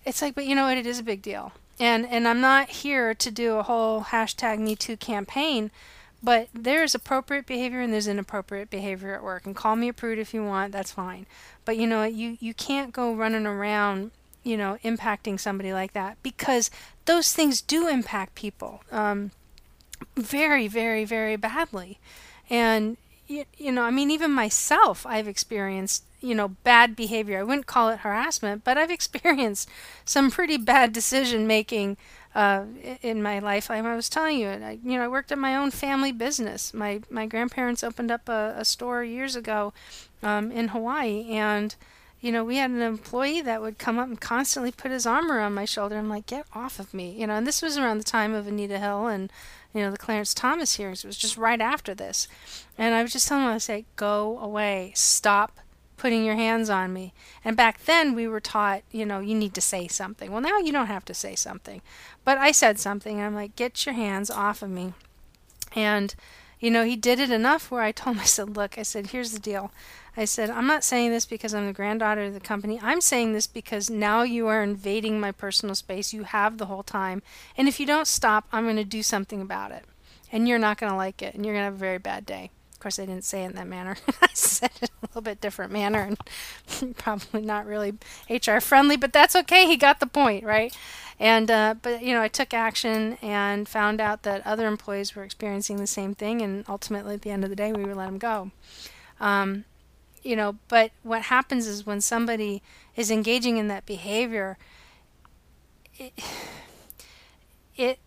it's 0.07 0.23
like 0.23 0.37
but 0.37 0.47
you 0.47 0.55
know 0.55 0.67
what? 0.67 0.79
It 0.79 0.87
is 0.87 1.01
a 1.01 1.03
big 1.03 1.21
deal. 1.21 1.51
And 1.81 2.07
and 2.07 2.29
i'm 2.29 2.41
not 2.41 2.69
here 2.69 3.15
to 3.15 3.31
do 3.33 3.57
a 3.57 3.65
whole 3.65 4.03
hashtag 4.03 4.61
me 4.61 4.77
too 4.77 4.97
campaign 4.97 5.73
but 6.23 6.49
there's 6.53 6.95
appropriate 6.95 7.47
behavior 7.47 7.81
and 7.81 7.93
there's 7.93 8.09
inappropriate 8.09 8.71
behavior 8.71 9.15
at 9.15 9.23
work. 9.23 9.47
And 9.47 9.55
call 9.55 9.77
me 9.77 9.89
a 9.89 9.93
prude 9.93 10.19
if 10.19 10.35
you 10.35 10.45
want 10.45 10.71
that's 10.71 10.93
fine. 10.93 11.27
But 11.65 11.77
you 11.77 11.89
know 11.89 12.05
you 12.05 12.37
you 12.39 12.55
can't 12.55 12.93
go 12.93 13.13
running 13.13 13.45
around 13.45 14.13
you 14.49 14.57
know, 14.57 14.79
impacting 14.83 15.39
somebody 15.39 15.75
like 15.75 15.93
that 15.93 16.17
because 16.23 16.71
those 17.05 17.33
things 17.33 17.61
do 17.61 17.87
impact 17.87 18.35
people 18.35 18.83
um, 18.91 19.31
very, 20.17 20.67
very, 20.67 21.05
very 21.05 21.37
badly. 21.37 21.99
And, 22.49 22.97
you, 23.27 23.45
you 23.59 23.71
know, 23.71 23.83
I 23.83 23.91
mean, 23.91 24.11
even 24.11 24.31
myself, 24.31 25.05
I've 25.05 25.29
experienced, 25.29 26.05
you 26.23 26.35
know, 26.35 26.49
bad 26.49 26.97
behavior. 26.97 27.41
I 27.41 27.43
wouldn't 27.43 27.67
call 27.67 27.91
it 27.91 27.99
harassment, 27.99 28.65
but 28.65 28.79
I've 28.79 28.91
experienced 28.99 29.69
some 30.07 30.31
pretty 30.31 30.57
bad 30.57 30.95
decision 30.95 31.47
making 31.47 31.99
uh, 32.35 32.65
in 33.03 33.23
my 33.23 33.39
life. 33.41 33.71
I 33.71 33.83
was 33.95 34.09
telling 34.09 34.39
you, 34.39 34.49
I, 34.49 34.79
you 34.83 34.97
know, 34.97 35.05
I 35.05 35.09
worked 35.09 35.31
at 35.31 35.39
my 35.39 35.57
own 35.57 35.71
family 35.71 36.13
business. 36.13 36.73
My 36.73 37.01
my 37.11 37.27
grandparents 37.27 37.83
opened 37.83 38.11
up 38.11 38.29
a, 38.29 38.55
a 38.57 38.65
store 38.65 39.03
years 39.03 39.35
ago 39.37 39.73
um, 40.23 40.51
in 40.53 40.69
Hawaii, 40.69 41.29
and 41.31 41.75
you 42.21 42.33
know, 42.33 42.43
we 42.43 42.57
had 42.57 42.71
an 42.71 42.83
employee 42.83 43.41
that 43.43 43.61
would 43.61 43.79
come 43.79 43.99
up 43.99 44.09
and 44.09 44.21
constantly 44.21 44.73
put 44.73 44.91
his 44.91 45.07
arm 45.07 45.31
around 45.31 45.55
my 45.55 45.65
shoulder. 45.65 45.97
I'm 45.97 46.09
like, 46.09 46.27
get 46.27 46.47
off 46.53 46.81
of 46.81 46.93
me, 46.93 47.13
you 47.13 47.27
know. 47.27 47.35
And 47.35 47.47
this 47.47 47.63
was 47.63 47.79
around 47.79 47.99
the 47.99 48.05
time 48.05 48.35
of 48.35 48.47
Anita 48.47 48.79
Hill 48.79 49.07
and, 49.07 49.33
you 49.73 49.83
know, 49.83 49.91
the 49.91 49.99
Clarence 49.99 50.35
Thomas 50.35 50.77
hearings. 50.77 51.05
It 51.05 51.07
was 51.07 51.17
just 51.17 51.37
right 51.37 51.61
after 51.61 51.95
this, 51.95 52.27
and 52.77 52.95
I 52.95 53.03
was 53.03 53.13
just 53.13 53.29
telling 53.29 53.45
him, 53.45 53.51
I 53.51 53.59
say, 53.59 53.85
go 53.97 54.39
away, 54.41 54.93
stop 54.95 55.61
putting 55.97 56.25
your 56.25 56.37
hands 56.37 56.71
on 56.71 56.93
me. 56.93 57.13
And 57.45 57.57
back 57.57 57.85
then 57.85 58.15
we 58.15 58.27
were 58.27 58.41
taught, 58.41 58.83
you 58.91 59.05
know, 59.05 59.21
you 59.21 59.35
need 59.35 59.55
to 59.55 59.61
say 59.61 59.89
something. 59.89 60.31
Well, 60.31 60.41
now 60.41 60.59
you 60.59 60.73
don't 60.73 60.87
have 60.87 61.05
to 61.07 61.15
say 61.15 61.35
something, 61.35 61.83
but 62.25 62.39
I 62.39 62.53
said 62.53 62.79
something. 62.81 63.21
I'm 63.21 63.35
like, 63.35 63.57
get 63.57 63.87
your 63.87 63.95
hands 63.95 64.31
off 64.31 64.63
of 64.63 64.71
me, 64.71 64.93
and 65.75 66.15
you 66.61 66.73
know, 66.73 66.85
he 66.85 66.97
did 66.97 67.21
it 67.21 67.31
enough 67.31 67.71
where 67.71 67.83
I 67.83 67.93
told 67.93 68.17
him, 68.17 68.23
I 68.23 68.25
said, 68.25 68.57
look, 68.57 68.79
I 68.79 68.83
said, 68.83 69.09
here's 69.09 69.31
the 69.31 69.39
deal. 69.39 69.71
I 70.19 70.25
said, 70.25 70.51
I'm 70.51 70.67
not 70.67 70.83
saying 70.83 71.13
this 71.13 71.27
because 71.27 71.55
I'm 71.55 71.67
the 71.67 71.73
granddaughter 71.73 72.25
of 72.25 72.35
the 72.35 72.41
company. 72.41 72.81
I'm 72.83 73.01
saying 73.01 73.35
this 73.35 73.47
because 73.47 73.89
now 73.89 74.23
you 74.23 74.49
are 74.49 74.65
invading 74.65 75.21
my 75.21 75.31
personal 75.31 75.77
space. 75.77 76.13
You 76.13 76.25
have 76.25 76.59
the 76.59 76.67
whole 76.67 76.83
time. 76.83 77.23
And 77.57 77.69
if 77.69 77.79
you 77.79 77.87
don't 77.87 78.09
stop, 78.09 78.49
I'm 78.51 78.65
going 78.65 78.75
to 78.75 78.85
do 78.85 79.05
something 79.05 79.41
about 79.41 79.71
it. 79.71 79.85
And 80.33 80.49
you're 80.49 80.59
not 80.59 80.77
going 80.77 80.91
to 80.91 80.97
like 80.97 81.23
it. 81.23 81.37
And 81.37 81.47
you're 81.47 81.55
going 81.55 81.63
to 81.63 81.67
have 81.67 81.75
a 81.75 81.77
very 81.77 81.99
bad 81.99 82.27
day. 82.27 82.51
Of 82.73 82.81
course, 82.81 82.99
I 82.99 83.07
didn't 83.07 83.23
say 83.23 83.45
it 83.45 83.51
in 83.51 83.55
that 83.55 83.69
manner. 83.69 83.97
I 84.21 84.29
said 84.35 84.73
it 84.83 84.91
in 84.91 84.97
a 85.03 85.07
little 85.07 85.23
bit 85.23 85.41
different 85.41 85.71
manner 85.71 86.01
and 86.01 86.97
probably 86.97 87.43
not 87.43 87.65
really 87.65 87.95
HR 88.29 88.59
friendly, 88.59 88.97
but 88.97 89.13
that's 89.13 89.37
okay. 89.37 89.67
He 89.67 89.77
got 89.77 90.01
the 90.01 90.07
point, 90.07 90.43
right? 90.43 90.77
And 91.21 91.49
uh, 91.49 91.77
but 91.81 92.03
you 92.03 92.13
know, 92.13 92.23
I 92.23 92.29
took 92.29 92.53
action 92.53 93.19
and 93.23 93.69
found 93.69 94.01
out 94.01 94.25
that 94.25 94.45
other 94.45 94.67
employees 94.67 95.15
were 95.15 95.23
experiencing 95.23 95.77
the 95.77 95.87
same 95.87 96.15
thing, 96.15 96.43
and 96.43 96.65
ultimately, 96.69 97.15
at 97.15 97.23
the 97.23 97.31
end 97.31 97.43
of 97.43 97.51
the 97.51 97.57
day, 97.57 97.73
we 97.73 97.85
would 97.85 97.97
let 97.97 98.07
them 98.07 98.19
go. 98.19 98.53
Um, 99.19 99.65
you 100.23 100.37
know, 100.37 100.57
but 100.69 100.91
what 101.03 101.23
happens 101.23 101.67
is 101.67 101.87
when 101.87 102.01
somebody 102.01 102.63
is 102.97 103.11
engaging 103.11 103.57
in 103.57 103.69
that 103.69 103.87
behavior, 103.87 104.59
it, 105.97 106.13
it 107.77 107.99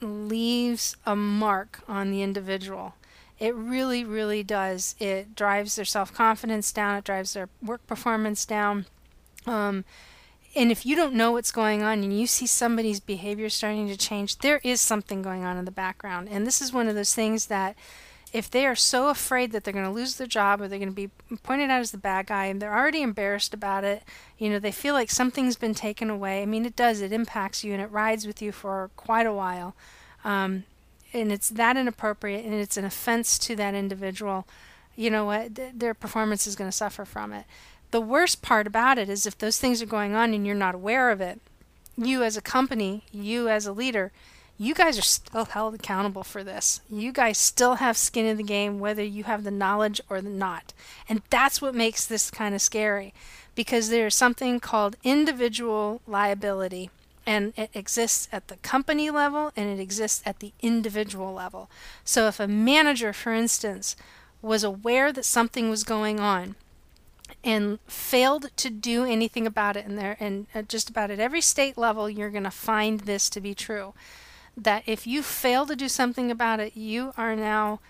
leaves 0.00 0.96
a 1.06 1.14
mark 1.14 1.82
on 1.88 2.10
the 2.10 2.22
individual. 2.22 2.94
It 3.38 3.54
really, 3.54 4.04
really 4.04 4.42
does. 4.42 4.94
It 4.98 5.34
drives 5.34 5.76
their 5.76 5.84
self 5.84 6.12
confidence 6.12 6.72
down, 6.72 6.98
it 6.98 7.04
drives 7.04 7.34
their 7.34 7.48
work 7.60 7.86
performance 7.86 8.46
down. 8.46 8.86
Um, 9.46 9.84
and 10.54 10.70
if 10.70 10.84
you 10.84 10.94
don't 10.94 11.14
know 11.14 11.32
what's 11.32 11.50
going 11.50 11.82
on 11.82 12.02
and 12.02 12.18
you 12.18 12.26
see 12.26 12.46
somebody's 12.46 13.00
behavior 13.00 13.48
starting 13.48 13.88
to 13.88 13.96
change, 13.96 14.38
there 14.38 14.60
is 14.62 14.80
something 14.80 15.22
going 15.22 15.44
on 15.44 15.56
in 15.56 15.64
the 15.64 15.70
background. 15.70 16.28
And 16.30 16.46
this 16.46 16.60
is 16.60 16.72
one 16.72 16.88
of 16.88 16.94
those 16.94 17.14
things 17.14 17.46
that 17.46 17.74
if 18.32 18.50
they 18.50 18.66
are 18.66 18.74
so 18.74 19.08
afraid 19.08 19.52
that 19.52 19.64
they're 19.64 19.72
going 19.72 19.84
to 19.84 19.90
lose 19.90 20.16
their 20.16 20.26
job 20.26 20.60
or 20.60 20.68
they're 20.68 20.78
going 20.78 20.88
to 20.88 20.94
be 20.94 21.10
pointed 21.42 21.70
out 21.70 21.80
as 21.80 21.90
the 21.90 21.98
bad 21.98 22.26
guy 22.26 22.46
and 22.46 22.62
they're 22.62 22.74
already 22.74 23.02
embarrassed 23.02 23.52
about 23.52 23.84
it, 23.84 24.02
you 24.38 24.48
know, 24.48 24.58
they 24.58 24.72
feel 24.72 24.94
like 24.94 25.10
something's 25.10 25.56
been 25.56 25.74
taken 25.74 26.08
away. 26.08 26.42
I 26.42 26.46
mean, 26.46 26.64
it 26.64 26.74
does, 26.74 27.00
it 27.00 27.12
impacts 27.12 27.62
you 27.62 27.72
and 27.72 27.82
it 27.82 27.90
rides 27.90 28.26
with 28.26 28.40
you 28.40 28.50
for 28.50 28.90
quite 28.96 29.26
a 29.26 29.32
while. 29.32 29.74
um, 30.24 30.64
and 31.12 31.30
it's 31.30 31.50
that 31.50 31.76
inappropriate 31.76 32.44
and 32.44 32.54
it's 32.54 32.76
an 32.76 32.84
offense 32.84 33.38
to 33.40 33.54
that 33.56 33.74
individual, 33.74 34.46
you 34.96 35.10
know 35.10 35.24
what, 35.24 35.54
th- 35.54 35.72
their 35.74 35.94
performance 35.94 36.46
is 36.46 36.56
going 36.56 36.70
to 36.70 36.76
suffer 36.76 37.04
from 37.04 37.32
it. 37.32 37.44
The 37.90 38.00
worst 38.00 38.40
part 38.40 38.66
about 38.66 38.96
it 38.98 39.10
is 39.10 39.26
if 39.26 39.36
those 39.36 39.58
things 39.58 39.82
are 39.82 39.86
going 39.86 40.14
on 40.14 40.32
and 40.32 40.46
you're 40.46 40.54
not 40.54 40.74
aware 40.74 41.10
of 41.10 41.20
it, 41.20 41.40
you 41.96 42.22
as 42.22 42.36
a 42.36 42.42
company, 42.42 43.04
you 43.12 43.48
as 43.48 43.66
a 43.66 43.72
leader, 43.72 44.10
you 44.58 44.74
guys 44.74 44.98
are 44.98 45.02
still 45.02 45.46
held 45.46 45.74
accountable 45.74 46.22
for 46.22 46.44
this. 46.44 46.80
You 46.88 47.12
guys 47.12 47.38
still 47.38 47.76
have 47.76 47.96
skin 47.96 48.26
in 48.26 48.36
the 48.36 48.42
game, 48.42 48.78
whether 48.78 49.02
you 49.02 49.24
have 49.24 49.44
the 49.44 49.50
knowledge 49.50 50.00
or 50.08 50.22
not. 50.22 50.72
And 51.08 51.22
that's 51.30 51.60
what 51.60 51.74
makes 51.74 52.06
this 52.06 52.30
kind 52.30 52.54
of 52.54 52.62
scary 52.62 53.12
because 53.54 53.88
there's 53.88 54.14
something 54.14 54.60
called 54.60 54.96
individual 55.04 56.00
liability 56.06 56.90
and 57.26 57.52
it 57.56 57.70
exists 57.74 58.28
at 58.32 58.48
the 58.48 58.56
company 58.56 59.10
level 59.10 59.52
and 59.56 59.68
it 59.68 59.80
exists 59.80 60.22
at 60.26 60.40
the 60.40 60.52
individual 60.60 61.32
level. 61.32 61.70
So 62.04 62.26
if 62.26 62.40
a 62.40 62.48
manager, 62.48 63.12
for 63.12 63.32
instance, 63.32 63.96
was 64.40 64.64
aware 64.64 65.12
that 65.12 65.24
something 65.24 65.70
was 65.70 65.84
going 65.84 66.18
on 66.18 66.56
and 67.44 67.78
failed 67.86 68.50
to 68.56 68.70
do 68.70 69.04
anything 69.04 69.46
about 69.46 69.76
it, 69.76 69.86
and 69.86 69.98
there 69.98 70.16
and 70.20 70.46
uh, 70.54 70.62
just 70.62 70.90
about 70.90 71.10
at 71.10 71.18
every 71.18 71.40
state 71.40 71.78
level, 71.78 72.10
you're 72.10 72.30
going 72.30 72.44
to 72.44 72.50
find 72.50 73.00
this 73.00 73.30
to 73.30 73.40
be 73.40 73.54
true. 73.54 73.94
That 74.56 74.82
if 74.86 75.06
you 75.06 75.22
fail 75.22 75.66
to 75.66 75.76
do 75.76 75.88
something 75.88 76.30
about 76.30 76.60
it, 76.60 76.76
you 76.76 77.14
are 77.16 77.34
now 77.34 77.80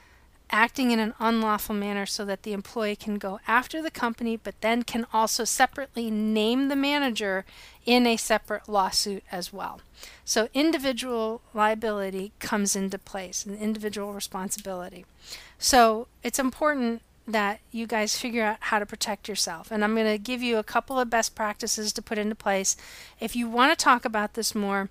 acting 0.53 0.91
in 0.91 0.99
an 0.99 1.15
unlawful 1.19 1.75
manner 1.75 2.05
so 2.05 2.25
that 2.27 2.43
the 2.43 2.53
employee 2.53 2.95
can 2.95 3.17
go 3.17 3.41
after 3.49 3.81
the 3.81 3.91
company, 3.91 4.37
but 4.37 4.61
then 4.61 4.83
can 4.83 5.07
also 5.13 5.45
separately 5.45 6.11
name 6.11 6.69
the 6.69 6.77
manager 6.77 7.45
in 7.87 8.07
a 8.07 8.17
separate 8.19 8.69
lawsuit 8.69 9.25
as 9.33 9.53
well. 9.53 9.81
So 10.25 10.49
individual 10.53 11.41
liability 11.55 12.33
comes 12.39 12.77
into 12.77 12.99
place, 12.99 13.47
and 13.47 13.59
individual 13.59 14.13
responsibility. 14.13 15.07
So 15.59 16.07
it's 16.23 16.39
important 16.39 17.01
that 17.27 17.61
you 17.71 17.87
guys 17.87 18.19
figure 18.19 18.45
out 18.45 18.57
how 18.61 18.79
to 18.79 18.85
protect 18.85 19.29
yourself. 19.29 19.71
And 19.71 19.83
I'm 19.83 19.95
going 19.95 20.07
to 20.07 20.19
give 20.19 20.43
you 20.43 20.59
a 20.59 20.65
couple 20.65 20.99
of 20.99 21.09
best 21.09 21.35
practices 21.35 21.93
to 21.95 22.03
put 22.03 22.19
into 22.19 22.35
place. 22.35 22.77
If 23.21 23.35
you 23.37 23.49
want 23.49 23.77
to 23.77 23.83
talk 23.83 24.05
about 24.05 24.35
this 24.35 24.55
more, 24.55 24.91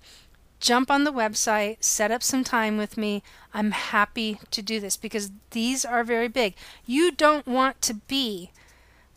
jump 0.62 0.90
on 0.90 1.04
the 1.04 1.12
website, 1.12 1.82
set 1.82 2.10
up 2.10 2.22
some 2.22 2.44
time 2.44 2.78
with 2.78 2.96
me. 2.96 3.22
I'm 3.52 3.72
happy 3.72 4.38
to 4.52 4.62
do 4.62 4.80
this 4.80 4.96
because 4.96 5.32
these 5.50 5.84
are 5.84 6.04
very 6.04 6.28
big. 6.28 6.54
You 6.86 7.10
don't 7.10 7.46
want 7.46 7.82
to 7.82 7.94
be 7.94 8.52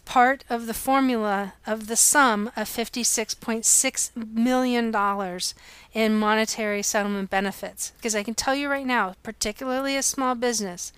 part 0.05 0.43
of 0.49 0.65
the 0.65 0.73
formula 0.73 1.53
of 1.65 1.88
the 1.88 1.95
sum 1.95 2.47
of 2.58 2.67
$56.6 2.67 4.12
million 4.34 5.39
in 5.93 6.19
monetary 6.19 6.81
settlement 6.81 7.29
benefits. 7.29 7.93
Because 7.97 8.15
I 8.15 8.23
can 8.23 8.34
tell 8.34 8.55
you 8.55 8.67
right 8.67 8.86
now, 8.86 9.13
particularly 9.23 9.95
a 9.95 10.03
small 10.03 10.36
business, 10.36 10.91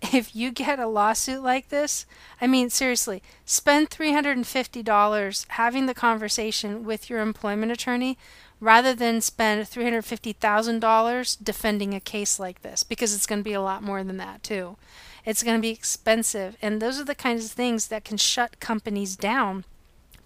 if 0.00 0.34
you 0.34 0.50
get 0.50 0.78
a 0.78 0.86
lawsuit 0.86 1.42
like 1.42 1.68
this, 1.68 2.06
I 2.40 2.46
mean, 2.46 2.70
seriously, 2.70 3.22
spend 3.44 3.90
$350 3.90 5.46
having 5.48 5.86
the 5.86 5.94
conversation 5.94 6.84
with 6.84 7.10
your 7.10 7.20
employment 7.20 7.72
attorney 7.72 8.16
rather 8.60 8.94
than 8.94 9.20
spend 9.20 9.66
$350,000 9.66 11.44
defending 11.44 11.94
a 11.94 12.00
case 12.00 12.38
like 12.38 12.62
this 12.62 12.82
because 12.82 13.14
it's 13.14 13.26
going 13.26 13.40
to 13.40 13.44
be 13.44 13.52
a 13.52 13.60
lot 13.60 13.82
more 13.82 14.02
than 14.02 14.16
that, 14.16 14.42
too. 14.42 14.76
It's 15.24 15.42
going 15.42 15.56
to 15.56 15.62
be 15.62 15.70
expensive. 15.70 16.56
And 16.60 16.80
those 16.80 17.00
are 17.00 17.04
the 17.04 17.14
kinds 17.14 17.44
of 17.44 17.50
things 17.52 17.88
that 17.88 18.04
can 18.04 18.16
shut 18.16 18.60
companies 18.60 19.16
down 19.16 19.64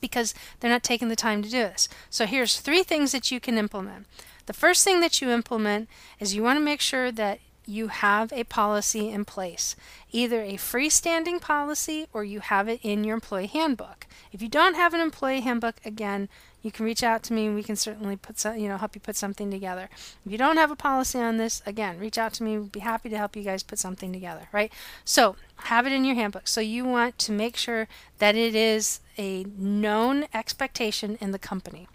because 0.01 0.35
they're 0.61 0.71
not 0.71 0.83
taking 0.83 1.09
the 1.09 1.17
time 1.17 1.43
to 1.43 1.49
do 1.49 1.59
this. 1.59 1.89
So 2.11 2.27
here's 2.27 2.61
three 2.61 2.83
things 2.83 3.13
that 3.13 3.31
you 3.31 3.41
can 3.41 3.59
implement. 3.59 4.07
The 4.47 4.53
first 4.53 4.85
thing 4.85 5.01
that 5.01 5.21
you 5.21 5.31
implement 5.31 5.89
is 6.19 6.35
you 6.35 6.43
want 6.43 6.59
to 6.59 6.65
make 6.65 6.81
sure 6.81 7.13
that 7.13 7.39
you 7.65 7.89
have 7.89 8.33
a 8.33 8.45
policy 8.45 9.09
in 9.09 9.25
place, 9.25 9.77
either 10.11 10.43
a 10.43 10.55
freestanding 10.55 11.41
policy 11.41 12.09
or 12.13 12.25
you 12.25 12.41
have 12.41 12.69
it 12.69 12.81
in 12.83 13.05
your 13.05 13.15
employee 13.15 13.47
handbook. 13.47 14.07
If 14.33 14.43
you 14.43 14.49
don't 14.49 14.75
have 14.75 14.95
an 14.95 15.01
employee 15.01 15.41
handbook, 15.41 15.77
again, 15.85 16.29
you 16.63 16.71
can 16.71 16.85
reach 16.85 17.03
out 17.03 17.23
to 17.25 17.33
me 17.33 17.51
we 17.51 17.63
can 17.63 17.77
certainly 17.77 18.17
put 18.17 18.39
some, 18.39 18.57
you 18.57 18.69
know, 18.69 18.77
help 18.77 18.95
you 18.95 19.01
put 19.01 19.17
something 19.17 19.51
together. 19.51 19.89
If 20.25 20.33
you 20.33 20.39
don't 20.39 20.57
have 20.57 20.71
a 20.71 20.77
policy 20.77 21.19
on 21.19 21.37
this, 21.37 21.63
again, 21.67 21.99
reach 21.99 22.19
out 22.19 22.33
to 22.35 22.43
me. 22.43 22.57
We'd 22.57 22.73
be 22.73 22.81
happy 22.81 23.09
to 23.11 23.19
help 23.19 23.37
you 23.37 23.43
guys 23.43 23.63
put 23.63 23.79
something 23.79 24.13
together, 24.13 24.49
right? 24.53 24.73
So 25.05 25.37
have 25.57 25.87
it 25.87 25.93
in 25.93 26.05
your 26.05 26.15
handbook. 26.15 26.49
So 26.49 26.61
you 26.61 26.85
want 26.85 27.19
to 27.19 27.33
make 27.33 27.57
sure 27.57 27.89
that 28.19 28.37
it 28.37 28.55
is 28.55 29.01
a 29.19 29.45
known 29.59 30.27
expectation 30.33 31.19
in 31.21 31.33
the 31.33 31.39
company. 31.39 31.89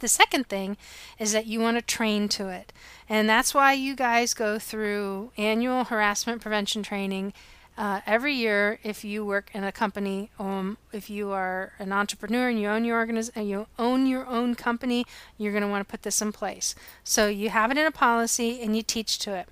The 0.00 0.08
second 0.08 0.48
thing 0.48 0.76
is 1.18 1.30
that 1.30 1.46
you 1.46 1.60
want 1.60 1.76
to 1.76 1.82
train 1.82 2.28
to 2.30 2.48
it. 2.48 2.72
And 3.08 3.28
that's 3.28 3.54
why 3.54 3.72
you 3.72 3.94
guys 3.94 4.34
go 4.34 4.58
through 4.58 5.30
annual 5.38 5.84
harassment 5.84 6.42
prevention 6.42 6.82
training 6.82 7.32
uh, 7.76 8.00
every 8.06 8.34
year 8.34 8.78
if 8.82 9.04
you 9.04 9.24
work 9.24 9.50
in 9.54 9.64
a 9.64 9.72
company 9.72 10.30
um, 10.38 10.76
if 10.92 11.08
you 11.08 11.30
are 11.30 11.72
an 11.78 11.92
entrepreneur 11.92 12.48
and 12.48 12.60
you 12.60 12.68
own 12.68 12.84
your 12.84 13.04
organiz- 13.04 13.30
and 13.34 13.48
you 13.48 13.66
own 13.78 14.06
your 14.06 14.26
own 14.26 14.54
company 14.54 15.06
you're 15.38 15.52
going 15.52 15.62
to 15.62 15.68
want 15.68 15.86
to 15.86 15.90
put 15.90 16.02
this 16.02 16.20
in 16.20 16.32
place. 16.32 16.74
So 17.02 17.28
you 17.28 17.50
have 17.50 17.70
it 17.70 17.78
in 17.78 17.86
a 17.86 17.90
policy 17.90 18.60
and 18.60 18.76
you 18.76 18.82
teach 18.82 19.18
to 19.20 19.34
it. 19.34 19.48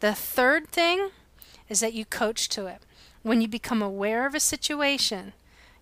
The 0.00 0.14
third 0.14 0.68
thing 0.68 1.10
is 1.68 1.80
that 1.80 1.94
you 1.94 2.04
coach 2.04 2.48
to 2.50 2.66
it. 2.66 2.82
When 3.22 3.40
you 3.40 3.48
become 3.48 3.82
aware 3.82 4.26
of 4.26 4.34
a 4.34 4.40
situation 4.40 5.32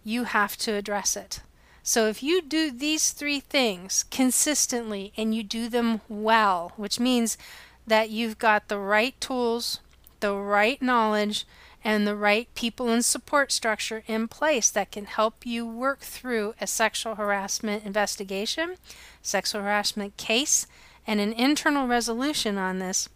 you 0.05 0.25
have 0.25 0.57
to 0.59 0.73
address 0.73 1.17
it. 1.17 1.41
So 1.83 2.07
if 2.07 2.23
you 2.23 2.43
do 2.43 2.71
these 2.71 3.13
three 3.13 3.41
things 3.41 4.05
consistently 4.11 5.13
and 5.17 5.35
you 5.35 5.43
do 5.43 5.69
them 5.69 6.03
well 6.09 6.73
which 6.77 7.01
means 7.01 7.39
that 7.87 8.11
you've 8.11 8.39
got 8.39 8.69
the 8.69 8.79
right 8.79 9.19
tools 9.21 9.81
the 10.21 10.35
right 10.35 10.81
knowledge 10.83 11.47
and 11.85 12.07
the 12.07 12.17
right 12.17 12.49
people 12.55 12.89
and 12.89 13.05
support 13.05 13.53
structure 13.53 14.03
in 14.07 14.29
place 14.29 14.71
that 14.71 14.91
can 14.91 15.07
help 15.07 15.47
you 15.47 15.67
work 15.67 16.01
through 16.01 16.55
a 16.61 16.67
sexual 16.67 17.15
harassment 17.15 17.85
investigation, 17.85 18.77
sexual 19.23 19.63
harassment 19.63 20.17
case, 20.17 20.67
and 21.07 21.21
an 21.21 21.33
internal 21.33 21.87
resolution 21.87 22.59
on 22.59 22.79
this, 22.79 23.09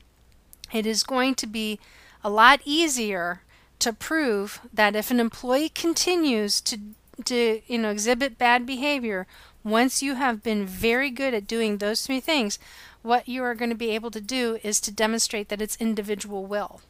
it 0.72 0.86
is 0.86 1.02
going 1.02 1.34
to 1.34 1.46
be 1.46 1.78
a 2.24 2.30
lot 2.30 2.60
easier 2.64 3.42
to 3.78 3.92
prove 3.92 4.60
that 4.72 4.96
if 4.96 5.10
an 5.10 5.20
employee 5.20 5.68
continues 5.68 6.60
to 6.60 6.78
to 7.24 7.60
you 7.66 7.78
know 7.78 7.90
exhibit 7.90 8.38
bad 8.38 8.64
behavior 8.64 9.26
once 9.62 10.02
you 10.02 10.14
have 10.14 10.42
been 10.42 10.64
very 10.64 11.10
good 11.10 11.34
at 11.34 11.46
doing 11.46 11.76
those 11.76 12.06
three 12.06 12.20
things 12.20 12.58
what 13.02 13.28
you 13.28 13.42
are 13.42 13.54
going 13.54 13.68
to 13.68 13.76
be 13.76 13.90
able 13.90 14.10
to 14.10 14.20
do 14.20 14.58
is 14.62 14.80
to 14.80 14.90
demonstrate 14.90 15.48
that 15.48 15.60
it's 15.60 15.76
individual 15.76 16.46
will 16.46 16.80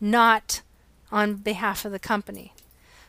not 0.00 0.62
on 1.10 1.36
behalf 1.36 1.84
of 1.84 1.92
the 1.92 1.98
company. 1.98 2.52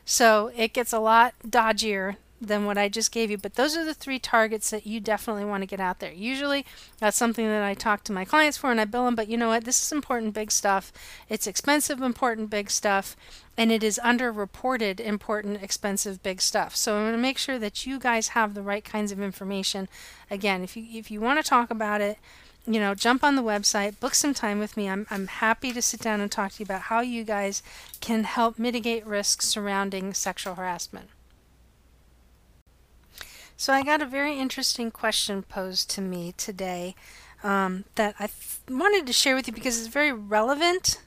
So 0.04 0.50
it 0.56 0.72
gets 0.72 0.92
a 0.92 1.00
lot 1.00 1.34
dodgier 1.46 2.16
than 2.40 2.64
what 2.64 2.78
I 2.78 2.88
just 2.88 3.12
gave 3.12 3.30
you. 3.30 3.38
But 3.38 3.54
those 3.54 3.76
are 3.76 3.84
the 3.84 3.94
three 3.94 4.18
targets 4.18 4.70
that 4.70 4.86
you 4.86 5.00
definitely 5.00 5.44
want 5.44 5.62
to 5.62 5.66
get 5.66 5.80
out 5.80 5.98
there. 5.98 6.12
Usually 6.12 6.64
that's 6.98 7.16
something 7.16 7.46
that 7.46 7.62
I 7.62 7.74
talk 7.74 8.04
to 8.04 8.12
my 8.12 8.24
clients 8.24 8.56
for 8.56 8.70
and 8.70 8.80
I 8.80 8.84
bill 8.84 9.04
them, 9.04 9.14
but 9.14 9.28
you 9.28 9.36
know 9.36 9.48
what? 9.48 9.64
This 9.64 9.82
is 9.82 9.92
important 9.92 10.34
big 10.34 10.50
stuff. 10.50 10.92
It's 11.28 11.46
expensive, 11.46 12.00
important 12.00 12.50
big 12.50 12.70
stuff, 12.70 13.16
and 13.56 13.72
it 13.72 13.82
is 13.82 14.00
underreported 14.04 15.00
important, 15.00 15.62
expensive 15.62 16.22
big 16.22 16.40
stuff. 16.40 16.76
So 16.76 16.96
I'm 16.96 17.04
going 17.04 17.12
to 17.12 17.18
make 17.18 17.38
sure 17.38 17.58
that 17.58 17.86
you 17.86 17.98
guys 17.98 18.28
have 18.28 18.54
the 18.54 18.62
right 18.62 18.84
kinds 18.84 19.10
of 19.10 19.20
information. 19.20 19.88
Again, 20.30 20.62
if 20.62 20.76
you 20.76 20.86
if 20.90 21.10
you 21.10 21.20
want 21.20 21.42
to 21.42 21.48
talk 21.48 21.70
about 21.70 22.00
it, 22.00 22.18
you 22.68 22.78
know, 22.78 22.94
jump 22.94 23.24
on 23.24 23.34
the 23.34 23.42
website, 23.42 23.98
book 23.98 24.14
some 24.14 24.34
time 24.34 24.58
with 24.58 24.76
me. 24.76 24.88
I'm, 24.88 25.06
I'm 25.10 25.26
happy 25.26 25.72
to 25.72 25.80
sit 25.80 26.00
down 26.00 26.20
and 26.20 26.30
talk 26.30 26.52
to 26.52 26.58
you 26.60 26.64
about 26.64 26.82
how 26.82 27.00
you 27.00 27.24
guys 27.24 27.62
can 28.00 28.24
help 28.24 28.58
mitigate 28.58 29.06
risks 29.06 29.46
surrounding 29.46 30.12
sexual 30.12 30.54
harassment. 30.54 31.08
So, 33.56 33.72
I 33.72 33.82
got 33.82 34.02
a 34.02 34.06
very 34.06 34.38
interesting 34.38 34.90
question 34.90 35.42
posed 35.42 35.90
to 35.90 36.00
me 36.00 36.34
today 36.36 36.94
um, 37.42 37.84
that 37.94 38.14
I 38.20 38.28
wanted 38.68 39.06
to 39.06 39.12
share 39.12 39.34
with 39.34 39.48
you 39.48 39.54
because 39.54 39.78
it's 39.78 39.88
very 39.88 40.12
relevant. 40.12 41.00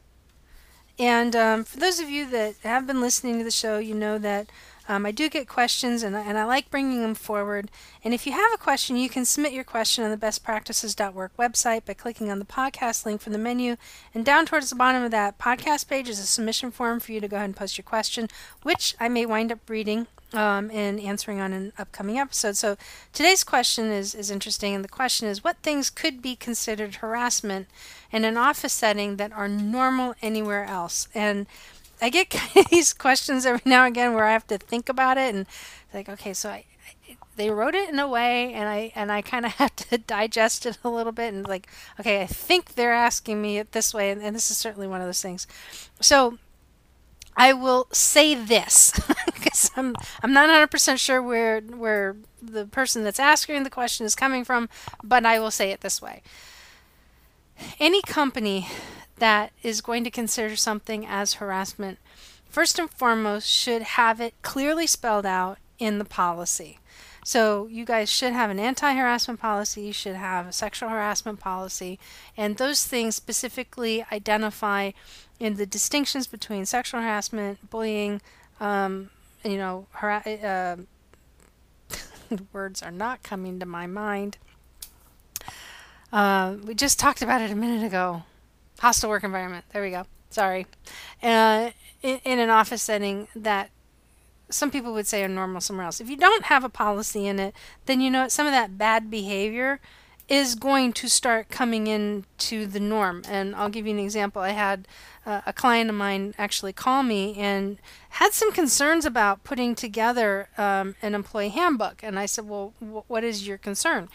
And 1.00 1.36
um, 1.36 1.64
for 1.64 1.78
those 1.78 2.00
of 2.00 2.10
you 2.10 2.30
that 2.30 2.56
have 2.64 2.86
been 2.86 3.02
listening 3.02 3.38
to 3.38 3.44
the 3.44 3.52
show, 3.52 3.80
you 3.80 3.96
know 3.96 4.18
that 4.18 4.48
um, 4.92 5.06
I 5.06 5.12
do 5.12 5.30
get 5.30 5.48
questions 5.48 6.04
and, 6.04 6.18
and 6.18 6.38
I 6.38 6.44
like 6.44 6.70
bringing 6.70 7.02
them 7.02 7.16
forward. 7.16 7.72
And 8.04 8.14
if 8.14 8.28
you 8.28 8.34
have 8.34 8.52
a 8.54 8.58
question, 8.58 8.98
you 8.98 9.08
can 9.08 9.24
submit 9.24 9.54
your 9.54 9.64
question 9.64 10.04
on 10.04 10.12
the 10.12 10.18
bestpractices.work 10.18 11.32
website 11.38 11.86
by 11.86 11.94
clicking 11.94 12.30
on 12.30 12.40
the 12.40 12.46
podcast 12.46 13.06
link 13.06 13.22
from 13.22 13.32
the 13.32 13.40
menu. 13.40 13.78
And 14.14 14.26
down 14.26 14.46
towards 14.46 14.70
the 14.70 14.76
bottom 14.76 15.02
of 15.02 15.12
that 15.12 15.40
podcast 15.40 15.88
page 15.88 16.10
is 16.10 16.20
a 16.20 16.24
submission 16.24 16.72
form 16.72 17.00
for 17.00 17.14
you 17.14 17.22
to 17.22 17.30
go 17.30 17.38
ahead 17.38 17.46
and 17.46 17.56
post 17.56 17.78
your 17.78 17.84
question, 17.84 18.28
which 18.64 18.94
I 19.00 19.08
may 19.08 19.26
wind 19.26 19.50
up 19.54 19.70
reading 19.70 20.08
um, 20.34 20.70
and 20.72 21.00
answering 21.00 21.40
on 21.40 21.54
an 21.54 21.72
upcoming 21.78 22.20
episode. 22.20 22.58
So 22.58 22.76
today's 23.14 23.46
question 23.46 23.86
is, 23.86 24.14
is 24.14 24.30
interesting, 24.30 24.76
and 24.76 24.84
the 24.84 24.90
question 24.90 25.30
is 25.30 25.42
what 25.42 25.58
things 25.64 25.90
could 25.90 26.22
be 26.22 26.36
considered 26.36 26.96
harassment 26.96 27.68
in 28.12 28.26
an 28.26 28.36
office 28.36 28.74
setting 28.74 29.16
that 29.16 29.32
are 29.32 29.48
normal 29.48 30.16
anywhere 30.22 30.66
else? 30.66 31.08
And 31.16 31.48
I 32.02 32.10
get 32.10 32.30
kind 32.30 32.58
of 32.66 32.70
these 32.70 32.94
questions 32.94 33.46
every 33.46 33.62
now 33.66 33.86
and 33.86 33.96
again 33.96 34.14
where 34.14 34.26
I 34.26 34.34
have 34.34 34.48
to 34.48 34.58
think 34.58 34.90
about 34.90 35.18
it 35.18 35.34
and 35.34 35.46
like, 35.94 36.10
okay, 36.10 36.34
so 36.34 36.50
I, 36.50 36.66
I 37.10 37.18
they 37.36 37.50
wrote 37.50 37.76
it 37.76 37.90
in 37.90 38.00
a 38.00 38.08
way 38.08 38.54
and 38.54 38.68
I 38.68 38.92
and 38.96 39.12
I 39.12 39.22
kind 39.22 39.46
of 39.46 39.52
have 39.56 39.76
to 39.78 39.98
digest 39.98 40.66
it 40.66 40.78
a 40.84 40.90
little 40.90 41.12
bit 41.12 41.34
and 41.34 41.48
like, 41.48 41.68
okay, 42.00 42.22
I 42.22 42.26
think 42.26 42.76
they're 42.76 42.94
asking 42.94 43.42
me 43.42 43.58
it 43.60 43.72
this 43.72 43.94
way 43.94 44.12
and, 44.12 44.22
and 44.22 44.36
this 44.36 44.52
is 44.52 44.58
certainly 44.58 44.88
one 44.88 45.02
of 45.02 45.08
those 45.08 45.22
things. 45.22 45.48
So 46.00 46.38
I 47.38 47.54
will 47.54 47.88
say 47.92 48.36
this 48.36 48.92
because 49.26 49.72
I'm 49.76 49.96
I'm 50.22 50.34
not 50.34 50.50
100% 50.50 50.98
sure 50.98 51.22
where 51.22 51.62
where 51.62 52.16
the 52.42 52.66
person 52.66 53.04
that's 53.04 53.20
asking 53.20 53.64
the 53.64 53.70
question 53.70 54.06
is 54.06 54.16
coming 54.16 54.44
from, 54.44 54.70
but 55.04 55.26
I 55.26 55.40
will 55.40 55.52
say 55.52 55.72
it 55.72 55.82
this 55.82 56.02
way. 56.02 56.22
Any 57.80 58.02
company 58.02 58.68
that 59.22 59.52
is 59.62 59.82
going 59.82 60.04
to 60.04 60.10
consider 60.10 60.56
something 60.56 61.06
as 61.06 61.36
harassment, 61.36 62.00
first 62.50 62.80
and 62.80 62.90
foremost, 62.90 63.48
should 63.48 63.84
have 63.84 64.20
it 64.20 64.34
clearly 64.42 64.88
spelled 64.88 65.28
out 65.28 65.60
in 65.78 66.00
the 66.00 66.06
policy. 66.06 66.80
So 67.24 67.68
you 67.68 67.86
guys 67.86 68.10
should 68.10 68.34
have 68.34 68.50
an 68.50 68.58
anti-harassment 68.60 69.40
policy, 69.40 69.84
you 69.84 69.94
should 69.94 70.16
have 70.16 70.48
a 70.48 70.52
sexual 70.52 70.90
harassment 70.90 71.40
policy, 71.40 72.00
and 72.36 72.58
those 72.58 72.84
things 72.84 73.16
specifically 73.16 74.04
identify 74.12 74.90
in 75.40 75.54
the 75.54 75.68
distinctions 75.68 76.26
between 76.26 76.66
sexual 76.66 77.02
harassment, 77.02 77.70
bullying, 77.70 78.24
um, 78.60 79.12
you 79.46 79.58
know, 79.58 79.86
uh, 80.02 80.78
words 82.54 82.82
are 82.82 82.92
not 82.92 83.22
coming 83.22 83.60
to 83.60 83.68
my 83.68 83.86
mind. 83.86 84.40
Uh, 86.12 86.56
we 86.66 86.74
just 86.74 86.98
talked 86.98 87.22
about 87.22 87.40
it 87.42 87.52
a 87.52 87.56
minute 87.56 87.86
ago. 87.86 88.24
Hostile 88.82 89.12
work 89.12 89.24
environment. 89.24 89.66
There 89.72 89.82
we 89.84 89.92
go. 89.92 90.08
Sorry. 90.32 90.66
Uh, 91.22 91.70
in, 92.02 92.20
in 92.24 92.40
an 92.40 92.50
office 92.50 92.82
setting 92.82 93.28
that 93.36 93.70
some 94.50 94.72
people 94.72 94.92
would 94.94 95.06
say 95.06 95.24
are 95.24 95.28
normal 95.28 95.62
somewhere 95.62 95.86
else. 95.86 96.02
If 96.02 96.10
you 96.10 96.18
don't 96.18 96.46
have 96.46 96.64
a 96.64 96.70
policy 96.70 97.28
in 97.28 97.40
it, 97.40 97.54
then 97.86 98.02
you 98.02 98.10
know 98.10 98.28
some 98.28 98.48
of 98.48 98.54
that 98.54 98.80
bad 98.80 99.12
behavior 99.12 99.80
is 100.28 100.56
going 100.56 100.94
to 100.94 101.08
start 101.08 101.50
coming 101.50 101.86
into 101.86 102.66
the 102.66 102.80
norm. 102.80 103.22
And 103.28 103.56
I'll 103.56 103.70
give 103.70 103.86
you 103.86 103.94
an 103.94 104.00
example. 104.00 104.42
I 104.42 104.50
had 104.50 104.88
uh, 105.28 105.42
a 105.46 105.54
client 105.54 105.92
of 105.92 105.96
mine 105.96 106.34
actually 106.40 106.74
call 106.74 107.04
me 107.04 107.36
and 107.36 107.78
had 108.10 108.34
some 108.34 108.52
concerns 108.52 109.06
about 109.06 109.44
putting 109.44 109.76
together 109.76 110.50
um, 110.58 110.96
an 111.04 111.14
employee 111.14 111.50
handbook. 111.50 112.02
And 112.02 112.18
I 112.18 112.26
said, 112.26 112.50
Well, 112.50 112.74
what 112.80 113.24
is 113.24 113.48
your 113.48 113.60
concern? 113.60 114.10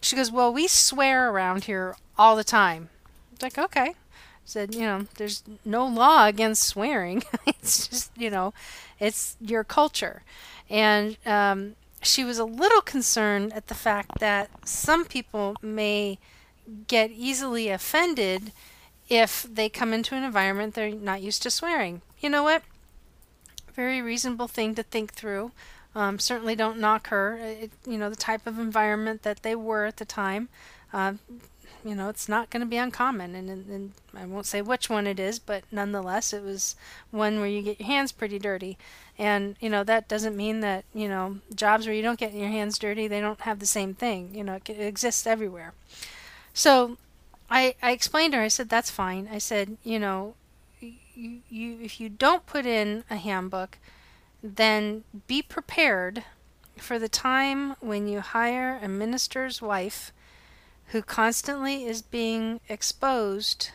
She 0.00 0.14
goes, 0.14 0.30
Well, 0.30 0.52
we 0.52 0.68
swear 0.68 1.28
around 1.28 1.64
here 1.64 1.96
all 2.16 2.36
the 2.36 2.44
time. 2.44 2.90
I 2.92 3.34
was 3.34 3.42
like, 3.42 3.58
okay. 3.58 3.94
Said, 4.44 4.74
you 4.74 4.82
know, 4.82 5.06
there's 5.16 5.42
no 5.64 5.86
law 5.86 6.26
against 6.26 6.64
swearing. 6.64 7.22
it's 7.46 7.88
just, 7.88 8.10
you 8.16 8.30
know, 8.30 8.52
it's 8.98 9.36
your 9.40 9.64
culture. 9.64 10.22
And 10.68 11.16
um, 11.24 11.76
she 12.02 12.24
was 12.24 12.38
a 12.38 12.44
little 12.44 12.80
concerned 12.80 13.52
at 13.52 13.68
the 13.68 13.74
fact 13.74 14.18
that 14.18 14.50
some 14.66 15.04
people 15.04 15.56
may 15.62 16.18
get 16.86 17.10
easily 17.10 17.68
offended 17.68 18.52
if 19.08 19.46
they 19.52 19.68
come 19.68 19.92
into 19.92 20.14
an 20.14 20.22
environment 20.22 20.74
they're 20.74 20.90
not 20.90 21.22
used 21.22 21.42
to 21.42 21.50
swearing. 21.50 22.02
You 22.20 22.30
know 22.30 22.42
what? 22.42 22.62
Very 23.74 24.00
reasonable 24.00 24.48
thing 24.48 24.74
to 24.74 24.82
think 24.82 25.12
through. 25.12 25.52
Um, 25.94 26.18
certainly 26.18 26.56
don't 26.56 26.78
knock 26.78 27.08
her. 27.08 27.36
It, 27.36 27.70
you 27.86 27.98
know, 27.98 28.08
the 28.08 28.16
type 28.16 28.46
of 28.46 28.58
environment 28.58 29.22
that 29.22 29.42
they 29.42 29.54
were 29.54 29.84
at 29.84 29.98
the 29.98 30.04
time. 30.04 30.48
Uh, 30.92 31.14
you 31.84 31.94
know, 31.94 32.08
it's 32.08 32.28
not 32.28 32.50
going 32.50 32.60
to 32.60 32.66
be 32.66 32.76
uncommon. 32.76 33.34
And, 33.34 33.48
and, 33.50 33.92
I 34.14 34.26
won't 34.26 34.46
say 34.46 34.60
which 34.60 34.90
one 34.90 35.06
it 35.06 35.18
is, 35.18 35.38
but 35.38 35.64
nonetheless, 35.72 36.32
it 36.32 36.42
was 36.42 36.76
one 37.10 37.38
where 37.38 37.48
you 37.48 37.62
get 37.62 37.80
your 37.80 37.86
hands 37.86 38.12
pretty 38.12 38.38
dirty. 38.38 38.76
And, 39.18 39.56
you 39.60 39.70
know, 39.70 39.84
that 39.84 40.08
doesn't 40.08 40.36
mean 40.36 40.60
that, 40.60 40.84
you 40.94 41.08
know, 41.08 41.38
jobs 41.54 41.86
where 41.86 41.94
you 41.94 42.02
don't 42.02 42.18
get 42.18 42.34
your 42.34 42.48
hands 42.48 42.78
dirty, 42.78 43.08
they 43.08 43.20
don't 43.20 43.40
have 43.42 43.58
the 43.58 43.66
same 43.66 43.94
thing. 43.94 44.34
You 44.34 44.44
know, 44.44 44.54
it, 44.54 44.68
it 44.68 44.80
exists 44.80 45.26
everywhere. 45.26 45.72
So 46.52 46.98
I, 47.50 47.74
I 47.82 47.92
explained 47.92 48.32
to 48.32 48.38
her, 48.38 48.44
I 48.44 48.48
said, 48.48 48.68
that's 48.68 48.90
fine. 48.90 49.28
I 49.32 49.38
said, 49.38 49.76
you 49.82 49.98
know, 49.98 50.34
you, 50.80 51.40
you, 51.48 51.78
if 51.82 52.00
you 52.00 52.08
don't 52.08 52.46
put 52.46 52.66
in 52.66 53.04
a 53.10 53.16
handbook, 53.16 53.78
then 54.42 55.04
be 55.26 55.42
prepared 55.42 56.24
for 56.76 56.98
the 56.98 57.08
time 57.08 57.76
when 57.80 58.08
you 58.08 58.20
hire 58.20 58.78
a 58.82 58.88
minister's 58.88 59.62
wife 59.62 60.12
who 60.92 61.00
constantly 61.00 61.84
is 61.86 62.02
being 62.02 62.60
exposed 62.68 63.70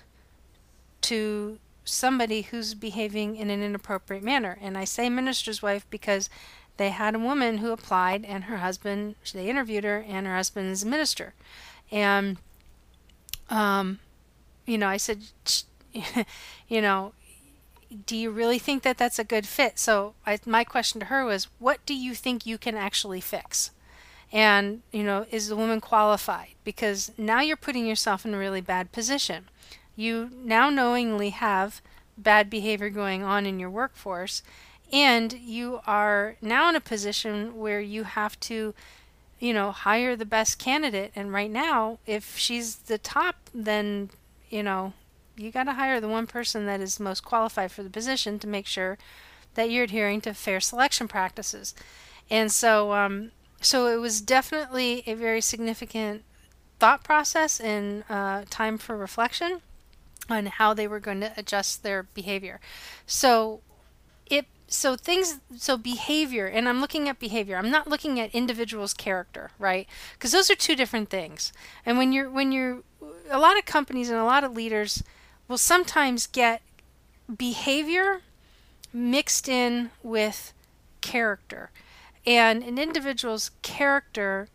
to 1.02 1.58
somebody 1.84 2.44
who's 2.44 2.76
behaving 2.76 3.36
in 3.36 3.50
an 3.50 3.64
inappropriate 3.64 4.22
manner. 4.22 4.58
And 4.62 4.78
I 4.78 4.86
say 4.86 5.10
minister's 5.10 5.64
wife 5.64 5.88
because 5.90 6.30
they 6.78 6.90
had 6.90 7.16
a 7.16 7.20
woman 7.20 7.58
who 7.58 7.72
applied 7.72 8.24
and 8.24 8.44
her 8.44 8.58
husband, 8.58 9.16
they 9.34 9.50
interviewed 9.50 9.84
her, 9.84 10.06
and 10.08 10.28
her 10.28 10.36
husband 10.36 10.70
is 10.70 10.84
a 10.84 10.88
minister. 10.88 11.34
And, 11.92 12.38
um, 13.50 13.98
you 14.68 14.78
know, 14.78 14.88
I 14.88 14.98
said, 14.98 15.24
you 16.68 16.82
know, 16.82 17.14
do 18.06 18.16
you 18.16 18.30
really 18.30 18.60
think 18.60 18.84
that 18.84 19.00
that's 19.00 19.18
a 19.18 19.24
good 19.24 19.48
fit? 19.48 19.80
So 19.80 20.14
I, 20.24 20.38
my 20.46 20.64
question 20.64 21.00
to 21.00 21.08
her 21.08 21.26
was, 21.26 21.48
what 21.58 21.84
do 21.88 21.96
you 21.96 22.14
think 22.14 22.46
you 22.46 22.60
can 22.60 22.76
actually 22.76 23.22
fix? 23.22 23.72
And 24.32 24.82
you 24.92 25.04
know 25.04 25.26
is 25.32 25.48
the 25.48 25.56
woman 25.56 25.82
qualified? 25.82 26.50
Because 26.64 27.12
now 27.18 27.42
you're 27.42 27.58
putting 27.58 27.86
yourself 27.86 28.26
in 28.26 28.34
a 28.34 28.38
really 28.38 28.62
bad 28.62 28.92
position. 28.92 29.46
You 29.96 30.30
now 30.34 30.70
knowingly 30.70 31.30
have 31.32 31.82
bad 32.18 32.50
behavior 32.50 32.90
going 32.90 33.24
on 33.24 33.46
in 33.46 33.60
your 33.60 33.70
workforce 33.70 34.42
and 34.92 35.34
you 35.34 35.82
are 35.86 36.36
now 36.42 36.70
in 36.70 36.76
a 36.76 36.82
position 36.82 37.58
where 37.58 37.82
you 37.82 38.04
have 38.04 38.40
to 38.40 38.74
you 39.40 39.54
know 39.54 39.72
hire 39.72 40.16
the 40.16 40.26
best 40.26 40.58
candidate. 40.60 41.12
And 41.16 41.32
right 41.32 41.52
now 41.52 42.00
if 42.06 42.38
she's 42.38 42.76
the 42.76 42.98
top 42.98 43.36
then 43.54 44.10
you 44.50 44.64
know 44.64 44.94
you 45.38 45.52
got 45.52 45.66
to 45.66 45.74
hire 45.74 46.02
the 46.02 46.08
one 46.08 46.28
person 46.28 46.66
that 46.66 46.82
is 46.82 47.00
most 47.00 47.24
qualified 47.24 47.72
for 47.72 47.84
the 47.84 47.90
position 47.90 48.40
to 48.40 48.48
make 48.48 48.66
sure 48.66 48.98
that 49.54 49.70
you're 49.70 49.84
adhering 49.84 50.22
to 50.22 50.34
fair 50.34 50.60
selection 50.60 51.08
practices. 51.08 51.76
And 52.30 52.52
so 52.52 52.94
um, 52.94 53.32
so 53.62 53.88
it 53.88 53.98
was 53.98 54.22
definitely 54.22 55.04
a 55.06 55.14
very 55.14 55.42
significant 55.42 56.24
thought 56.80 57.04
process 57.04 57.60
and 57.60 58.04
uh, 58.10 58.44
time 58.50 58.78
for 58.78 58.96
reflection 58.96 59.62
on 60.30 60.48
how 60.48 60.74
they 60.74 60.88
were 60.88 61.00
going 61.00 61.22
to 61.22 61.34
adjust 61.38 61.84
their 61.84 62.04
behavior. 62.04 62.60
So 63.06 63.62
it 64.26 64.46
so 64.68 64.96
things 64.96 65.40
so 65.56 65.78
behavior 65.78 66.46
and 66.46 66.68
I'm 66.68 66.82
looking 66.82 67.08
at 67.08 67.20
behavior. 67.20 67.58
I'm 67.58 67.72
not 67.72 67.88
looking 67.88 68.20
at 68.20 68.34
individuals' 68.36 68.94
character, 68.94 69.52
right? 69.58 69.88
Because 70.14 70.32
those 70.32 70.52
are 70.52 70.56
two 70.56 70.76
different 70.76 71.10
things. 71.10 71.54
And 71.86 71.98
when 71.98 72.12
you're 72.12 72.30
when 72.30 72.52
you're 72.52 72.84
a 73.30 73.40
lot 73.40 73.58
of 73.58 73.66
companies 73.66 74.10
and 74.10 74.20
a 74.20 74.26
lot 74.26 74.44
of 74.44 74.56
leaders 74.56 75.04
will 75.48 75.58
sometimes 75.58 76.28
get 76.28 76.62
behavior 77.36 78.22
mixed 78.94 79.48
in 79.48 79.92
with 80.04 80.54
character. 81.02 81.72
And 82.28 82.62
an 82.62 82.78
individual's 82.78 83.52
character 83.64 84.50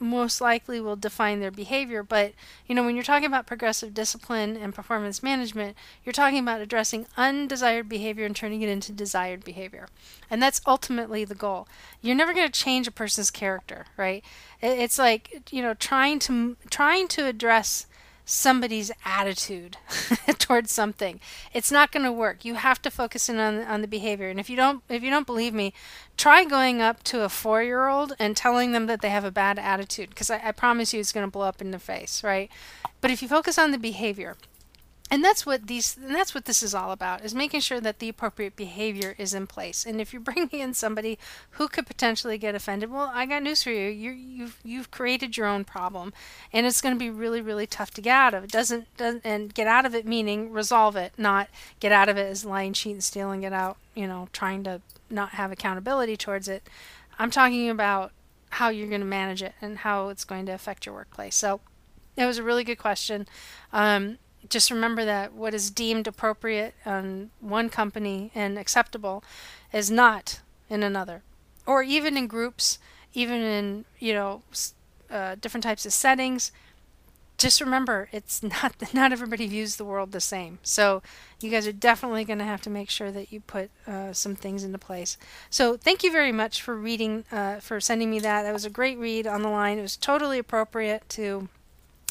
most 0.00 0.40
likely 0.40 0.80
will 0.80 0.96
define 0.96 1.40
their 1.40 1.50
behavior. 1.50 2.02
But, 2.02 2.32
you 2.66 2.74
know, 2.74 2.84
when 2.84 2.94
you're 2.94 3.04
talking 3.04 3.26
about 3.26 3.46
progressive 3.46 3.94
discipline 3.94 4.56
and 4.56 4.74
performance 4.74 5.22
management, 5.22 5.76
you're 6.04 6.12
talking 6.12 6.40
about 6.40 6.60
addressing 6.60 7.06
undesired 7.16 7.88
behavior 7.88 8.26
and 8.26 8.34
turning 8.34 8.62
it 8.62 8.68
into 8.68 8.92
desired 8.92 9.44
behavior. 9.44 9.88
And 10.30 10.42
that's 10.42 10.60
ultimately 10.66 11.24
the 11.24 11.34
goal. 11.34 11.68
You're 12.02 12.16
never 12.16 12.34
going 12.34 12.50
to 12.50 12.60
change 12.60 12.86
a 12.86 12.92
person's 12.92 13.30
character, 13.30 13.86
right? 13.96 14.24
It's 14.60 14.98
like, 14.98 15.52
you 15.52 15.62
know, 15.62 15.74
trying 15.74 16.18
to 16.20 16.56
trying 16.70 17.08
to 17.08 17.26
address 17.26 17.86
somebody's 18.28 18.92
attitude 19.04 19.78
towards 20.38 20.70
something. 20.70 21.18
It's 21.54 21.72
not 21.72 21.90
going 21.90 22.04
to 22.04 22.12
work. 22.12 22.44
You 22.44 22.54
have 22.54 22.80
to 22.82 22.90
focus 22.90 23.28
in 23.28 23.38
on 23.38 23.60
on 23.64 23.80
the 23.80 23.88
behavior. 23.88 24.28
And 24.28 24.38
if 24.38 24.50
you 24.50 24.56
don't 24.56 24.82
if 24.88 25.02
you 25.02 25.10
don't 25.10 25.26
believe 25.26 25.54
me, 25.54 25.72
try 26.16 26.44
going 26.44 26.82
up 26.82 27.02
to 27.04 27.22
a 27.22 27.28
4-year-old 27.28 28.14
and 28.18 28.36
telling 28.36 28.72
them 28.72 28.86
that 28.86 29.00
they 29.00 29.08
have 29.08 29.24
a 29.24 29.30
bad 29.30 29.58
attitude 29.58 30.10
because 30.10 30.30
I, 30.30 30.40
I 30.44 30.52
promise 30.52 30.92
you 30.92 31.00
it's 31.00 31.12
going 31.12 31.26
to 31.26 31.30
blow 31.30 31.46
up 31.46 31.62
in 31.62 31.70
the 31.70 31.78
face, 31.78 32.22
right? 32.22 32.50
But 33.00 33.10
if 33.10 33.22
you 33.22 33.28
focus 33.28 33.58
on 33.58 33.70
the 33.70 33.78
behavior, 33.78 34.36
and 35.10 35.24
that's 35.24 35.46
what 35.46 35.66
these 35.66 35.96
and 35.96 36.14
that's 36.14 36.34
what 36.34 36.44
this 36.44 36.62
is 36.62 36.74
all 36.74 36.92
about 36.92 37.24
is 37.24 37.34
making 37.34 37.60
sure 37.60 37.80
that 37.80 37.98
the 37.98 38.08
appropriate 38.08 38.56
behavior 38.56 39.14
is 39.18 39.32
in 39.32 39.46
place. 39.46 39.86
And 39.86 40.00
if 40.00 40.12
you're 40.12 40.20
bringing 40.20 40.48
in 40.52 40.74
somebody 40.74 41.18
who 41.52 41.68
could 41.68 41.86
potentially 41.86 42.38
get 42.38 42.54
offended 42.54 42.90
well 42.90 43.10
i 43.14 43.26
got 43.26 43.42
news 43.42 43.62
for 43.62 43.70
you. 43.70 43.88
You 43.88 44.10
you've 44.12 44.58
you've 44.64 44.90
created 44.90 45.36
your 45.36 45.46
own 45.46 45.64
problem 45.64 46.12
and 46.52 46.66
it's 46.66 46.80
going 46.80 46.94
to 46.94 46.98
be 46.98 47.10
really 47.10 47.40
really 47.40 47.66
tough 47.66 47.90
to 47.92 48.00
get 48.00 48.14
out 48.14 48.34
of. 48.34 48.44
It 48.44 48.50
doesn't, 48.50 48.94
doesn't 48.96 49.24
and 49.24 49.54
get 49.54 49.66
out 49.66 49.86
of 49.86 49.94
it 49.94 50.06
meaning 50.06 50.52
resolve 50.52 50.96
it 50.96 51.12
not 51.16 51.48
get 51.80 51.92
out 51.92 52.08
of 52.08 52.16
it 52.16 52.26
as 52.26 52.44
lying 52.44 52.72
cheating 52.72 53.00
stealing 53.00 53.42
it 53.42 53.52
out 53.52 53.76
you 53.94 54.06
know 54.06 54.28
trying 54.32 54.64
to 54.64 54.80
not 55.10 55.30
have 55.30 55.52
accountability 55.52 56.16
towards 56.16 56.48
it. 56.48 56.68
I'm 57.18 57.30
talking 57.30 57.68
about 57.68 58.12
how 58.50 58.68
you're 58.68 58.88
going 58.88 59.00
to 59.00 59.06
manage 59.06 59.42
it 59.42 59.54
and 59.60 59.78
how 59.78 60.08
it's 60.08 60.24
going 60.24 60.46
to 60.46 60.52
affect 60.52 60.86
your 60.86 60.94
workplace. 60.94 61.36
So 61.36 61.60
it 62.16 62.24
was 62.24 62.38
a 62.38 62.42
really 62.42 62.64
good 62.64 62.78
question. 62.78 63.28
Um, 63.72 64.18
just 64.48 64.70
remember 64.70 65.04
that 65.04 65.32
what 65.32 65.54
is 65.54 65.70
deemed 65.70 66.06
appropriate 66.06 66.74
on 66.86 67.30
one 67.40 67.68
company 67.68 68.30
and 68.34 68.58
acceptable 68.58 69.22
is 69.72 69.90
not 69.90 70.40
in 70.68 70.82
another, 70.82 71.22
or 71.66 71.82
even 71.82 72.16
in 72.16 72.26
groups, 72.26 72.78
even 73.14 73.40
in 73.40 73.84
you 73.98 74.14
know 74.14 74.42
uh, 75.10 75.36
different 75.40 75.64
types 75.64 75.84
of 75.86 75.92
settings. 75.92 76.52
Just 77.36 77.60
remember, 77.60 78.08
it's 78.10 78.42
not 78.62 78.74
not 78.94 79.12
everybody 79.12 79.46
views 79.46 79.76
the 79.76 79.84
world 79.84 80.12
the 80.12 80.20
same. 80.20 80.58
So 80.62 81.02
you 81.40 81.50
guys 81.50 81.66
are 81.66 81.72
definitely 81.72 82.24
going 82.24 82.38
to 82.38 82.44
have 82.44 82.62
to 82.62 82.70
make 82.70 82.90
sure 82.90 83.12
that 83.12 83.30
you 83.30 83.40
put 83.40 83.70
uh, 83.86 84.12
some 84.12 84.34
things 84.34 84.64
into 84.64 84.78
place. 84.78 85.18
So 85.50 85.76
thank 85.76 86.02
you 86.02 86.10
very 86.10 86.32
much 86.32 86.62
for 86.62 86.74
reading, 86.74 87.24
uh, 87.30 87.60
for 87.60 87.80
sending 87.80 88.10
me 88.10 88.18
that. 88.20 88.42
That 88.42 88.52
was 88.52 88.64
a 88.64 88.70
great 88.70 88.98
read 88.98 89.26
on 89.26 89.42
the 89.42 89.50
line. 89.50 89.78
It 89.78 89.82
was 89.82 89.96
totally 89.96 90.38
appropriate 90.38 91.08
to 91.10 91.48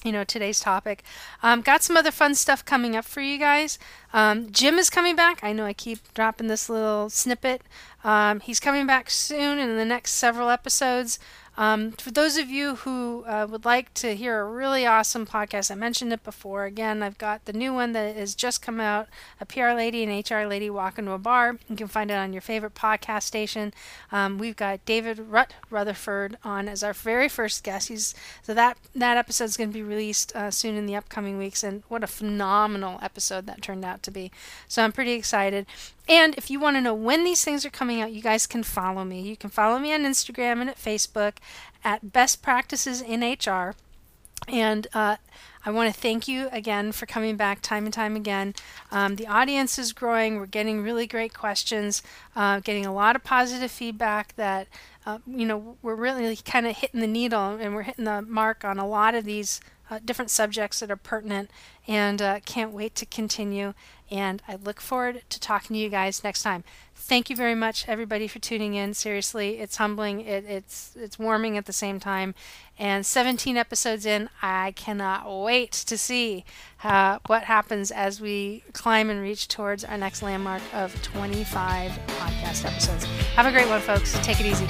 you 0.04 0.12
know 0.12 0.24
today's 0.24 0.60
topic. 0.60 1.04
Um, 1.42 1.62
got 1.62 1.84
some 1.84 1.98
other 1.98 2.12
fun 2.12 2.36
stuff 2.36 2.64
coming 2.64 2.96
up 2.96 3.06
for 3.06 3.22
you 3.22 3.38
guys. 3.38 3.80
Um, 4.14 4.52
jim 4.52 4.78
is 4.78 4.90
coming 4.90 5.16
back. 5.16 5.44
I 5.44 5.54
know 5.54 5.66
i 5.66 5.74
keep 5.74 6.14
dropping 6.14 6.48
this 6.48 6.70
little 6.70 7.10
snippet. 7.10 7.62
Um, 8.04 8.40
he's 8.40 8.60
coming 8.60 8.88
back 8.88 9.10
soon 9.10 9.60
in 9.60 9.76
the 9.76 9.86
next 9.86 10.12
several 10.12 10.50
episodes 10.50 11.20
um, 11.58 11.94
for 11.94 12.12
those 12.12 12.38
of 12.38 12.52
you 12.52 12.76
who 12.76 13.24
uh, 13.26 13.48
would 13.50 13.66
like 13.66 13.92
to 13.96 14.16
hear 14.16 14.40
a 14.40 14.50
really 14.50 14.86
awesome 14.86 15.26
podcast, 15.26 15.72
I 15.72 15.76
mentioned 15.76 16.14
it 16.14 16.24
before. 16.24 16.66
Again, 16.66 17.02
I've 17.02 17.18
got 17.18 17.46
the 17.46 17.54
new 17.54 17.74
one 17.74 17.94
that 17.94 18.16
has 18.16 18.36
just 18.36 18.62
come 18.62 18.80
out 18.80 19.08
A 19.42 19.46
PR 19.46 19.72
Lady 19.72 20.04
and 20.04 20.30
HR 20.30 20.46
Lady 20.48 20.70
Walk 20.70 21.00
into 21.00 21.14
a 21.14 21.18
Bar. 21.18 21.58
You 21.68 21.76
can 21.76 21.88
find 21.88 22.12
it 22.12 22.14
on 22.14 22.32
your 22.32 22.44
favorite 22.44 22.76
podcast 22.76 23.24
station. 23.24 23.74
Um, 24.12 24.38
we've 24.38 24.56
got 24.56 24.86
David 24.86 25.18
Rutt 25.18 25.52
Rutherford 25.72 26.38
on 26.44 26.70
as 26.70 26.84
our 26.84 26.94
very 26.94 27.28
first 27.28 27.64
guest. 27.64 27.88
He's 27.88 28.14
So 28.44 28.54
that, 28.54 28.78
that 28.94 29.18
episode 29.18 29.46
is 29.46 29.58
going 29.58 29.72
to 29.72 29.74
be 29.74 29.82
released 29.84 30.36
uh, 30.36 30.52
soon 30.52 30.76
in 30.76 30.86
the 30.86 30.96
upcoming 30.96 31.40
weeks. 31.40 31.64
And 31.64 31.82
what 31.88 32.04
a 32.04 32.08
phenomenal 32.08 33.00
episode 33.02 33.48
that 33.48 33.64
turned 33.64 33.84
out 33.84 34.04
to 34.04 34.12
be. 34.12 34.32
So 34.68 34.84
I'm 34.84 34.92
pretty 34.92 35.14
excited. 35.14 35.66
And 36.08 36.36
if 36.36 36.50
you 36.50 36.60
want 36.60 36.78
to 36.78 36.82
know 36.82 36.94
when 36.94 37.24
these 37.24 37.44
things 37.44 37.66
are 37.66 37.70
coming 37.70 38.02
out, 38.02 38.14
you 38.14 38.22
guys 38.22 38.48
can 38.48 38.64
follow 38.64 39.04
me. 39.04 39.22
You 39.22 39.36
can 39.36 39.50
follow 39.50 39.78
me 39.78 39.94
on 39.94 40.02
Instagram 40.02 40.62
and 40.62 40.70
at 40.70 40.78
Facebook 40.78 41.34
at 41.84 42.14
Best 42.14 42.42
Practices 42.42 43.02
in 43.02 43.22
HR. 43.22 43.76
And 44.48 44.88
uh, 44.94 45.18
I 45.66 45.72
want 45.72 45.94
to 45.94 46.00
thank 46.00 46.30
you 46.30 46.48
again 46.54 46.94
for 46.94 47.06
coming 47.06 47.36
back 47.36 47.62
time 47.62 47.84
and 47.84 47.94
time 47.94 48.16
again. 48.16 48.56
Um, 48.92 49.18
the 49.18 49.28
audience 49.28 49.78
is 49.78 49.92
growing. 49.92 50.38
We're 50.38 50.46
getting 50.46 50.82
really 50.82 51.08
great 51.08 51.34
questions, 51.34 52.02
uh, 52.36 52.62
getting 52.62 52.86
a 52.86 52.94
lot 52.94 53.18
of 53.18 53.24
positive 53.26 53.72
feedback 53.72 54.36
that, 54.38 54.68
uh, 55.06 55.18
you 55.28 55.46
know, 55.46 55.76
we're 55.82 55.96
really 55.96 56.38
kind 56.38 56.68
of 56.68 56.78
hitting 56.78 57.02
the 57.02 57.08
needle 57.08 57.58
and 57.60 57.76
we're 57.76 57.84
hitting 57.84 58.06
the 58.06 58.22
mark 58.22 58.64
on 58.64 58.80
a 58.80 58.88
lot 58.88 59.14
of 59.14 59.26
these 59.26 59.60
uh, 59.90 60.00
different 60.04 60.32
subjects 60.32 60.80
that 60.80 60.92
are 60.92 60.98
pertinent 60.98 61.50
and 61.88 62.22
uh, 62.22 62.40
can't 62.46 62.72
wait 62.72 62.96
to 62.96 63.06
continue. 63.06 63.74
And 64.10 64.42
I 64.48 64.56
look 64.56 64.80
forward 64.80 65.24
to 65.30 65.40
talking 65.40 65.74
to 65.74 65.80
you 65.80 65.90
guys 65.90 66.24
next 66.24 66.44
time. 66.44 66.64
Thank 66.96 67.30
you 67.30 67.36
very 67.36 67.56
much, 67.56 67.88
everybody, 67.88 68.28
for 68.28 68.40
tuning 68.40 68.74
in. 68.74 68.94
Seriously, 68.94 69.60
it's 69.60 69.78
humbling. 69.78 70.22
It, 70.22 70.46
it's 70.46 70.94
it's 70.96 71.20
warming 71.20 71.58
at 71.58 71.66
the 71.66 71.74
same 71.74 72.00
time. 72.00 72.36
And 72.80 73.06
17 73.06 73.58
episodes 73.58 74.06
in, 74.06 74.30
I 74.42 74.72
cannot 74.72 75.30
wait 75.44 75.72
to 75.72 75.98
see 75.98 76.46
uh, 76.84 77.20
what 77.28 77.44
happens 77.44 77.92
as 77.92 78.22
we 78.22 78.64
climb 78.74 79.10
and 79.10 79.22
reach 79.22 79.48
towards 79.48 79.84
our 79.84 79.98
next 79.98 80.22
landmark 80.22 80.62
of 80.74 81.02
25 81.02 81.92
podcast 81.92 82.66
episodes. 82.66 83.06
Have 83.36 83.46
a 83.46 83.52
great 83.52 83.68
one, 83.68 83.82
folks. 83.82 84.18
Take 84.20 84.40
it 84.40 84.46
easy. 84.46 84.68